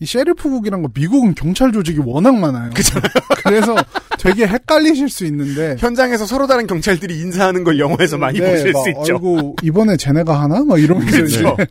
이 0.00 0.06
셰리프국이란 0.06 0.82
거 0.82 0.88
미국은 0.92 1.34
경찰 1.34 1.72
조직이 1.72 2.00
워낙 2.04 2.34
많아요. 2.36 2.70
그래서 3.44 3.74
되게 4.18 4.46
헷갈리실 4.46 5.08
수 5.08 5.24
있는데 5.26 5.76
현장에서 5.78 6.26
서로 6.26 6.46
다른 6.46 6.66
경찰들이 6.66 7.18
인사하는 7.20 7.64
걸 7.64 7.78
영화에서 7.78 8.18
많이 8.18 8.40
네, 8.40 8.50
보실 8.50 8.72
막, 8.72 8.82
수 8.82 8.90
있죠. 8.90 9.14
아이고 9.14 9.56
이번에 9.62 9.96
쟤네가 9.96 10.40
하나? 10.40 10.64
막 10.64 10.80
이러면서 10.80 11.16
그렇죠. 11.16 11.54
이제 11.54 11.66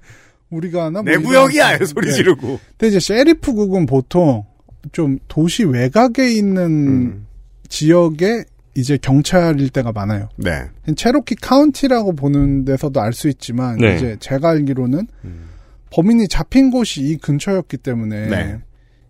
우리가 0.53 0.85
하나? 0.85 1.01
뭐내 1.01 1.17
구역이야! 1.17 1.77
소리 1.85 2.07
네. 2.07 2.13
지르고. 2.13 2.59
근데 2.77 2.87
이제 2.87 2.99
셰리프국은 2.99 3.85
보통 3.85 4.43
좀 4.91 5.17
도시 5.27 5.63
외곽에 5.63 6.31
있는 6.31 6.63
음. 6.87 7.27
지역에 7.69 8.43
이제 8.75 8.97
경찰일 8.97 9.69
때가 9.69 9.91
많아요. 9.91 10.29
네. 10.37 10.63
체로키 10.95 11.35
카운티라고 11.35 12.15
보는 12.15 12.65
데서도 12.65 12.99
알 13.01 13.13
수 13.13 13.29
있지만 13.29 13.77
네. 13.77 13.95
이제 13.95 14.17
제가 14.19 14.49
알기로는 14.49 15.07
음. 15.25 15.49
범인이 15.91 16.27
잡힌 16.27 16.71
곳이 16.71 17.01
이 17.01 17.17
근처였기 17.17 17.77
때문에 17.77 18.27
네. 18.27 18.57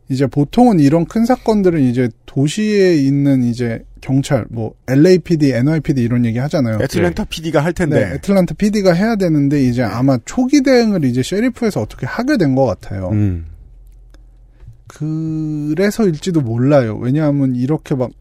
이제 0.10 0.28
보통은 0.28 0.80
이런 0.80 1.06
큰 1.06 1.26
사건들은 1.26 1.82
이제 1.82 2.10
도시에 2.26 2.96
있는 2.96 3.44
이제 3.44 3.84
경찰, 4.02 4.46
뭐 4.50 4.74
LAPD, 4.88 5.54
NYPD 5.54 6.02
이런 6.04 6.26
얘기 6.26 6.38
하잖아요. 6.40 6.80
애틀랜타 6.82 7.24
PD가 7.26 7.64
할 7.64 7.72
텐데. 7.74 8.00
네, 8.06 8.14
애틀란타 8.16 8.56
PD가 8.56 8.94
해야 8.94 9.16
되는데 9.16 9.62
이제 9.64 9.82
아마 9.82 10.18
초기 10.26 10.62
대응을 10.62 11.06
이제 11.06 11.24
셰리프에서 11.24 11.82
어떻게 11.82 12.06
하게 12.06 12.38
된 12.38 12.54
것 12.56 12.66
같아요. 12.66 13.10
음. 13.14 13.46
그래서일지도 14.88 16.42
몰라요. 16.42 16.98
왜냐하면 16.98 17.56
이렇게 17.56 17.96
막 17.96 18.12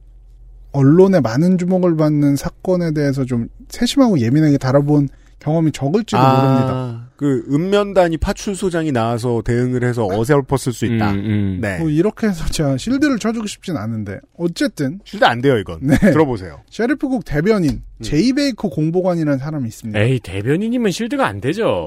언론에 0.72 1.20
많은 1.20 1.58
주목을 1.58 1.96
받는 1.96 2.36
사건에 2.36 2.92
대해서 2.92 3.24
좀 3.24 3.48
세심하고 3.68 4.20
예민하게 4.20 4.56
다뤄본 4.58 5.08
경험이 5.38 5.72
적을지도 5.72 6.16
모릅니다. 6.18 7.08
그 7.22 7.44
읍면 7.52 7.91
단위 7.91 8.16
파출소장이 8.16 8.90
나와서 8.90 9.42
대응을 9.44 9.84
해서 9.84 10.08
어설펐을 10.10 10.72
수 10.72 10.86
있다. 10.86 11.12
음, 11.12 11.18
음. 11.18 11.58
네. 11.60 11.78
뭐 11.78 11.88
이렇게 11.88 12.26
해서 12.26 12.44
제가 12.46 12.76
실드를 12.76 13.20
쳐주고 13.20 13.46
싶진 13.46 13.76
않은데 13.76 14.18
어쨌든 14.36 14.98
실드 15.04 15.24
안 15.24 15.40
돼요 15.40 15.56
이건. 15.56 15.78
네. 15.82 15.96
들어보세요. 15.98 16.62
sheriff국 16.68 17.24
대변인 17.24 17.82
음. 17.98 18.02
제이 18.02 18.32
베이커 18.32 18.70
공보관이라는 18.70 19.38
사람이 19.38 19.68
있습니다. 19.68 20.00
에이 20.00 20.18
대변인이면 20.18 20.90
실드가 20.90 21.24
안 21.28 21.40
되죠. 21.40 21.86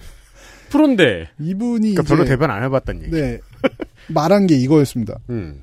프론데 0.68 1.30
이분이 1.40 1.94
그러니까 1.94 2.02
이제 2.02 2.14
별로 2.14 2.24
대변 2.26 2.50
안 2.50 2.62
해봤단 2.64 3.02
얘기. 3.04 3.12
네 3.12 3.40
말한 4.08 4.46
게 4.46 4.56
이거였습니다. 4.56 5.20
음. 5.30 5.62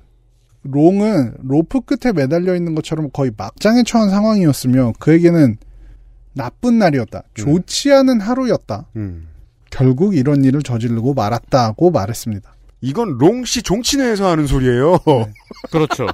롱은 0.63 1.35
로프 1.43 1.81
끝에 1.81 2.13
매달려 2.13 2.55
있는 2.55 2.73
것처럼 2.73 3.11
거의 3.13 3.29
막장에 3.37 3.83
처한 3.83 4.09
상황이었으며 4.09 4.93
그에게는 4.97 5.57
나쁜 6.33 6.79
날이었다. 6.79 7.23
좋지 7.33 7.91
않은 7.91 8.19
하루였다. 8.21 8.87
음. 8.95 9.27
결국 9.69 10.15
이런 10.15 10.43
일을 10.43 10.61
저지르고 10.61 11.13
말았다고 11.13 11.91
말했습니다. 11.91 12.53
이건 12.81 13.17
롱씨 13.17 13.63
종친회에서 13.63 14.27
하는 14.29 14.45
소리예요. 14.45 14.99
그렇죠. 15.71 16.07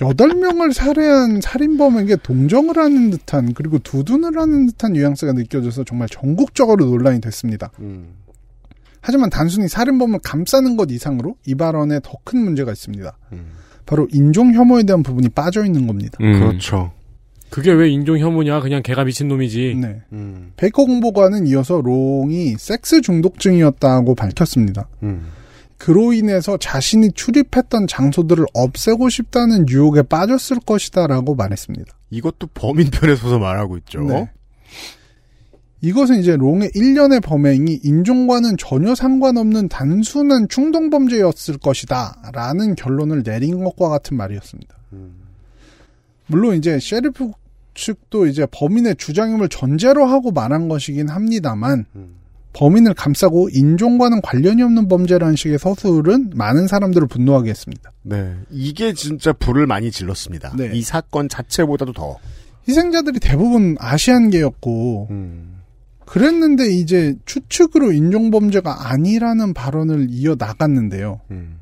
여덟 0.00 0.28
명을 0.34 0.72
살해한 0.72 1.40
살인범에게 1.40 2.16
동정을 2.22 2.76
하는 2.78 3.10
듯한 3.10 3.52
그리고 3.54 3.78
두둔을 3.80 4.38
하는 4.38 4.66
듯한 4.66 4.92
뉘앙스가 4.92 5.32
느껴져서 5.32 5.82
정말 5.84 6.08
전국적으로 6.08 6.84
논란이 6.84 7.20
됐습니다. 7.20 7.70
음. 7.80 8.14
하지만 9.00 9.30
단순히 9.30 9.66
살인범을 9.68 10.20
감싸는 10.22 10.76
것 10.76 10.90
이상으로 10.90 11.36
이 11.46 11.54
발언에 11.54 12.00
더 12.02 12.18
큰 12.24 12.44
문제가 12.44 12.70
있습니다. 12.72 13.16
음. 13.32 13.46
바로 13.86 14.06
인종 14.12 14.52
혐오에 14.52 14.82
대한 14.82 15.02
부분이 15.02 15.30
빠져 15.30 15.64
있는 15.64 15.86
겁니다. 15.86 16.18
음. 16.20 16.38
그렇죠. 16.38 16.92
그게 17.50 17.72
왜 17.72 17.88
인종 17.88 18.18
혐오냐? 18.18 18.60
그냥 18.60 18.82
걔가 18.82 19.04
미친 19.04 19.28
놈이지. 19.28 19.76
네. 19.80 20.02
음. 20.12 20.52
베이커 20.56 20.84
공보관은 20.84 21.46
이어서 21.46 21.80
롱이 21.80 22.56
섹스 22.58 23.00
중독증이었다고 23.00 24.14
밝혔습니다. 24.14 24.88
음. 25.02 25.28
그로 25.78 26.12
인해서 26.12 26.56
자신이 26.56 27.12
출입했던 27.12 27.86
장소들을 27.86 28.44
없애고 28.52 29.08
싶다는 29.08 29.68
유혹에 29.68 30.02
빠졌을 30.02 30.58
것이다라고 30.58 31.36
말했습니다. 31.36 31.92
이것도 32.10 32.48
범인 32.52 32.90
편에 32.90 33.14
서서 33.14 33.38
말하고 33.38 33.76
있죠. 33.78 34.00
네. 34.02 34.28
이것은 35.80 36.18
이제 36.18 36.36
롱의 36.36 36.72
일련의 36.74 37.20
범행이 37.20 37.80
인종과는 37.84 38.56
전혀 38.58 38.96
상관없는 38.96 39.68
단순한 39.68 40.48
충동범죄였을 40.48 41.58
것이다. 41.58 42.20
라는 42.32 42.74
결론을 42.74 43.22
내린 43.22 43.62
것과 43.62 43.88
같은 43.88 44.16
말이었습니다. 44.16 44.74
물론 46.26 46.56
이제 46.56 46.78
셰리프 46.80 47.30
측도 47.78 48.26
이제 48.26 48.46
범인의 48.50 48.96
주장임을 48.96 49.48
전제로 49.48 50.04
하고 50.04 50.32
말한 50.32 50.68
것이긴 50.68 51.08
합니다만, 51.08 51.86
범인을 52.52 52.94
감싸고 52.94 53.50
인종과는 53.52 54.20
관련이 54.20 54.62
없는 54.62 54.88
범죄라는 54.88 55.36
식의 55.36 55.58
서술은 55.58 56.32
많은 56.34 56.66
사람들을 56.66 57.06
분노하게 57.06 57.50
했습니다. 57.50 57.92
네. 58.02 58.34
이게 58.50 58.92
진짜 58.94 59.32
불을 59.32 59.66
많이 59.66 59.90
질렀습니다. 59.92 60.56
네. 60.56 60.70
이 60.74 60.82
사건 60.82 61.28
자체보다도 61.28 61.92
더. 61.92 62.16
희생자들이 62.68 63.20
대부분 63.20 63.76
아시안계였고, 63.78 65.08
음. 65.10 65.58
그랬는데 66.04 66.70
이제 66.70 67.14
추측으로 67.26 67.92
인종범죄가 67.92 68.90
아니라는 68.90 69.54
발언을 69.54 70.08
이어 70.10 70.34
나갔는데요. 70.36 71.20
음. 71.30 71.57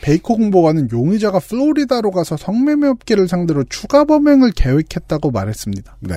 베이커 0.00 0.34
공보관은 0.34 0.88
용의자가 0.92 1.38
플로리다로 1.40 2.10
가서 2.10 2.36
성매매 2.36 2.88
업계를 2.88 3.28
상대로 3.28 3.64
추가 3.64 4.04
범행을 4.04 4.52
계획했다고 4.52 5.30
말했습니다. 5.30 5.96
네. 6.00 6.14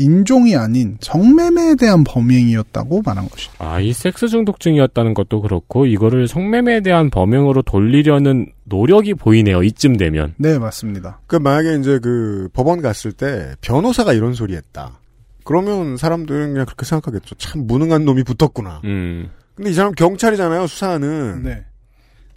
인종이 0.00 0.54
아닌 0.54 0.96
성매매에 1.00 1.74
대한 1.74 2.04
범행이었다고 2.04 3.02
말한 3.04 3.28
것이죠. 3.28 3.52
아, 3.58 3.80
이 3.80 3.92
섹스 3.92 4.28
중독증이었다는 4.28 5.12
것도 5.12 5.40
그렇고 5.40 5.86
이거를 5.86 6.28
성매매에 6.28 6.82
대한 6.82 7.10
범행으로 7.10 7.62
돌리려는 7.62 8.52
노력이 8.64 9.14
보이네요. 9.14 9.64
이쯤 9.64 9.96
되면. 9.96 10.34
네, 10.36 10.58
맞습니다. 10.58 11.20
그 11.26 11.36
만약에 11.36 11.78
이제 11.80 11.98
그 11.98 12.48
법원 12.52 12.80
갔을 12.80 13.10
때 13.12 13.56
변호사가 13.60 14.12
이런 14.12 14.34
소리 14.34 14.54
했다. 14.54 15.00
그러면 15.42 15.96
사람들은 15.96 16.52
그냥 16.52 16.66
그렇게 16.66 16.84
생각하겠죠. 16.84 17.34
참 17.36 17.66
무능한 17.66 18.04
놈이 18.04 18.22
붙었구나. 18.22 18.82
음. 18.84 19.30
근데 19.56 19.70
이 19.70 19.74
사람 19.74 19.92
경찰이잖아요, 19.92 20.68
수사하는. 20.68 21.42
네. 21.42 21.64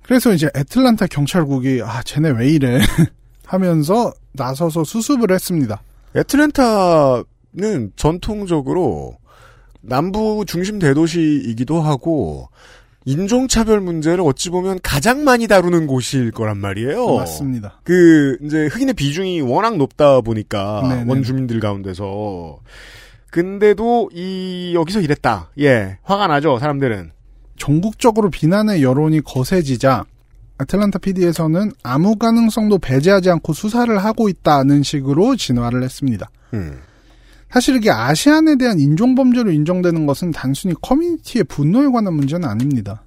그래서 0.04 0.34
이제 0.34 0.50
애틀란타 0.56 1.08
경찰국이 1.08 1.82
아, 1.84 2.02
쟤네 2.04 2.32
왜 2.32 2.50
이래 2.50 2.80
하면서 3.46 4.14
나서서 4.34 4.84
수습을 4.84 5.32
했습니다. 5.32 5.82
애틀랜타는 6.16 7.92
전통적으로 7.96 9.18
남부 9.82 10.46
중심 10.48 10.80
대도시이기도 10.80 11.82
하고 11.82 12.50
인종차별 13.06 13.82
문제를 13.82 14.22
어찌 14.22 14.50
보면 14.50 14.80
가장 14.84 15.24
많이 15.24 15.48
다루는 15.48 15.88
곳일 15.88 16.32
거란 16.32 16.58
말이에요. 16.58 17.16
맞습니다. 17.16 17.80
그 17.84 18.38
이제 18.44 18.68
흑인의 18.68 18.94
비중이 18.94 19.42
워낙 19.42 19.78
높다 19.78 20.22
보니까 20.22 20.82
네네. 20.88 21.06
원주민들 21.08 21.60
가운데서 21.60 22.60
근데도 23.32 24.12
이 24.14 24.74
여기서 24.76 25.02
이랬다. 25.02 25.50
예, 25.60 25.98
화가 26.04 26.28
나죠 26.28 26.60
사람들은. 26.60 27.12
전국적으로 27.62 28.32
비난의 28.32 28.82
여론이 28.82 29.22
거세지자 29.22 30.06
아틀란타 30.58 30.98
PD에서는 30.98 31.72
아무 31.84 32.16
가능성도 32.16 32.80
배제하지 32.80 33.30
않고 33.30 33.54
수사를 33.54 33.96
하고 34.04 34.30
있다는 34.30 34.82
식으로 34.82 35.36
진화를 35.36 35.84
했습니다. 35.84 36.30
음. 36.56 36.80
사실 37.52 37.76
이게 37.76 37.92
아시안에 37.92 38.56
대한 38.56 38.80
인종범죄로 38.80 39.52
인정되는 39.52 40.08
것은 40.08 40.32
단순히 40.32 40.74
커뮤니티의 40.82 41.44
분노에 41.44 41.88
관한 41.90 42.16
문제는 42.16 42.50
아닙니다. 42.50 43.04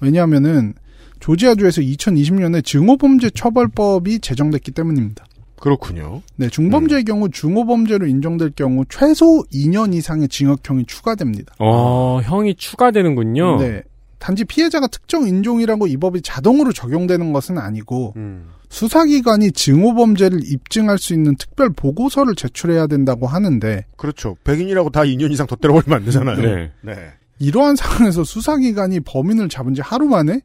왜냐하면은 0.00 0.72
조지아주에서 1.20 1.82
2020년에 1.82 2.64
증오범죄 2.64 3.30
처벌법이 3.30 4.20
제정됐기 4.20 4.70
때문입니다. 4.70 5.26
그렇군요. 5.62 6.22
네, 6.34 6.48
중범죄의 6.48 7.04
경우 7.04 7.30
중오범죄로 7.30 8.08
인정될 8.08 8.50
경우 8.56 8.84
최소 8.88 9.44
2년 9.54 9.94
이상의 9.94 10.26
징역형이 10.26 10.86
추가됩니다. 10.86 11.54
어, 11.60 12.20
형이 12.20 12.56
추가되는군요. 12.56 13.58
네. 13.60 13.82
단지 14.18 14.44
피해자가 14.44 14.88
특정 14.88 15.28
인종이라고 15.28 15.86
이 15.86 15.96
법이 15.96 16.22
자동으로 16.22 16.72
적용되는 16.72 17.32
것은 17.32 17.58
아니고 17.58 18.12
음. 18.16 18.48
수사기관이 18.70 19.52
증오범죄를 19.52 20.40
입증할 20.44 20.98
수 20.98 21.14
있는 21.14 21.36
특별 21.36 21.70
보고서를 21.70 22.34
제출해야 22.34 22.88
된다고 22.88 23.28
하는데 23.28 23.84
그렇죠. 23.96 24.36
백인이라고 24.42 24.90
다 24.90 25.02
2년 25.02 25.30
이상 25.30 25.46
더 25.46 25.54
때려버리면 25.54 25.96
안 25.96 26.04
되잖아요. 26.04 26.36
네. 26.42 26.72
네. 26.80 26.94
이러한 27.38 27.76
상황에서 27.76 28.24
수사기관이 28.24 28.98
범인을 29.00 29.48
잡은 29.48 29.74
지 29.74 29.80
하루 29.80 30.06
만에 30.06 30.40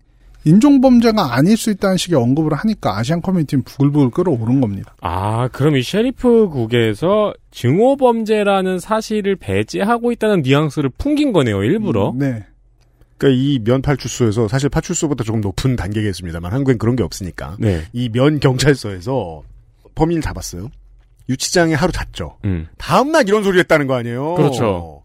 인종범죄가 0.48 1.34
아닐 1.36 1.58
수 1.58 1.70
있다는 1.72 1.98
식의 1.98 2.18
언급을 2.18 2.54
하니까 2.54 2.98
아시안 2.98 3.22
커뮤니티는 3.22 3.64
부글부글 3.64 4.12
끓어오른 4.12 4.62
겁니다. 4.62 4.96
아, 5.02 5.48
그럼 5.50 5.76
이 5.76 5.84
셰리프국에서 5.84 7.34
증오범죄라는 7.52 8.80
사실을 8.80 9.36
배제하고 9.36 10.12
있다는 10.12 10.42
뉘앙스를 10.42 10.92
풍긴 10.98 11.34
거네요, 11.34 11.64
일부러. 11.64 12.14
네. 12.16 12.46
그러니까 13.18 13.42
이 13.42 13.60
면 13.64 13.82
파출소에서 13.82 14.48
사실 14.48 14.70
파출소보다 14.70 15.24
조금 15.24 15.42
높은 15.42 15.76
단계겠습니다만 15.76 16.54
한국엔 16.54 16.78
그런 16.78 16.96
게 16.96 17.04
없으니까 17.04 17.56
네. 17.60 17.82
이면 17.94 18.40
경찰서에서 18.40 19.42
범인을 19.96 20.22
잡았어요. 20.22 20.70
유치장에 21.28 21.74
하루 21.74 21.92
잤죠. 21.92 22.38
음. 22.46 22.68
다음 22.78 23.12
날 23.12 23.28
이런 23.28 23.44
소리 23.44 23.58
했다는 23.60 23.88
거 23.88 23.96
아니에요. 23.96 24.36
그렇죠. 24.36 24.97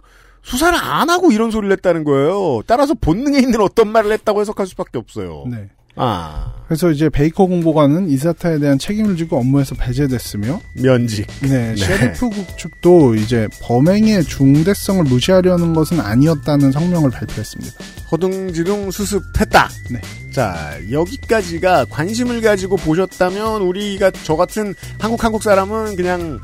수사를 0.42 0.76
안 0.78 1.08
하고 1.08 1.32
이런 1.32 1.50
소리를 1.50 1.72
했다는 1.72 2.04
거예요. 2.04 2.62
따라서 2.66 2.94
본능에 2.94 3.38
있는 3.38 3.60
어떤 3.60 3.88
말을 3.90 4.12
했다고 4.12 4.40
해석할 4.40 4.66
수밖에 4.66 4.98
없어요. 4.98 5.44
네. 5.48 5.68
아 5.94 6.54
그래서 6.66 6.90
이제 6.90 7.10
베이커 7.10 7.44
공보관은 7.46 8.08
이 8.08 8.16
사태에 8.16 8.58
대한 8.58 8.78
책임을 8.78 9.16
지고 9.16 9.38
업무에서 9.38 9.74
배제됐으며 9.74 10.58
면직. 10.82 11.26
네, 11.42 11.74
네. 11.74 11.76
셰리프 11.76 12.30
국 12.30 12.58
측도 12.58 13.14
이제 13.14 13.46
범행의 13.62 14.24
중대성을 14.24 15.04
무시하려는 15.04 15.74
것은 15.74 16.00
아니었다는 16.00 16.72
성명을 16.72 17.10
발표했습니다. 17.10 17.72
허둥지둥 18.10 18.90
수습했다. 18.90 19.68
네. 19.90 20.00
자 20.32 20.78
여기까지가 20.90 21.84
관심을 21.90 22.40
가지고 22.40 22.76
보셨다면 22.76 23.60
우리가 23.60 24.10
저 24.24 24.34
같은 24.34 24.74
한국 24.98 25.22
한국 25.22 25.42
사람은 25.42 25.96
그냥 25.96 26.40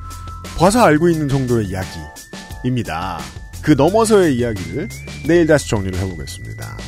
봐서 0.59 0.83
알고 0.83 1.09
있는 1.09 1.27
정도의 1.27 1.69
이야기입니다. 1.69 3.19
그 3.69 3.75
넘어서의 3.75 4.35
이야기를 4.39 4.89
내일 5.27 5.47
다시 5.47 5.69
정리를 5.69 5.99
해보겠습니다. 5.99 6.79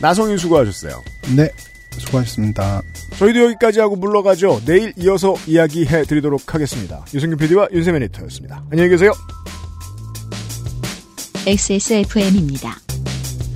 나성인 0.00 0.38
수고하셨어요. 0.38 1.04
네, 1.36 1.50
수고하셨습니다. 1.98 2.80
저희도 3.18 3.44
여기까지 3.44 3.80
하고 3.80 3.94
물러가죠. 3.94 4.62
내일 4.64 4.94
이어서 4.96 5.34
이야기해 5.46 6.04
드리도록 6.04 6.54
하겠습니다. 6.54 7.04
유승균 7.12 7.36
PD와 7.36 7.68
윤세민 7.74 8.04
에디터였습니다. 8.04 8.64
안녕히 8.70 8.88
계세요. 8.88 9.12
XSFM입니다. 11.46 12.74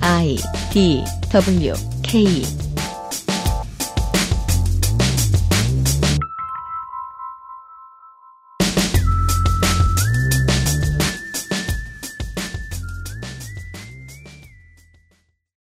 I 0.01 0.37
D 0.71 1.03
W 1.31 1.73
K 2.03 2.43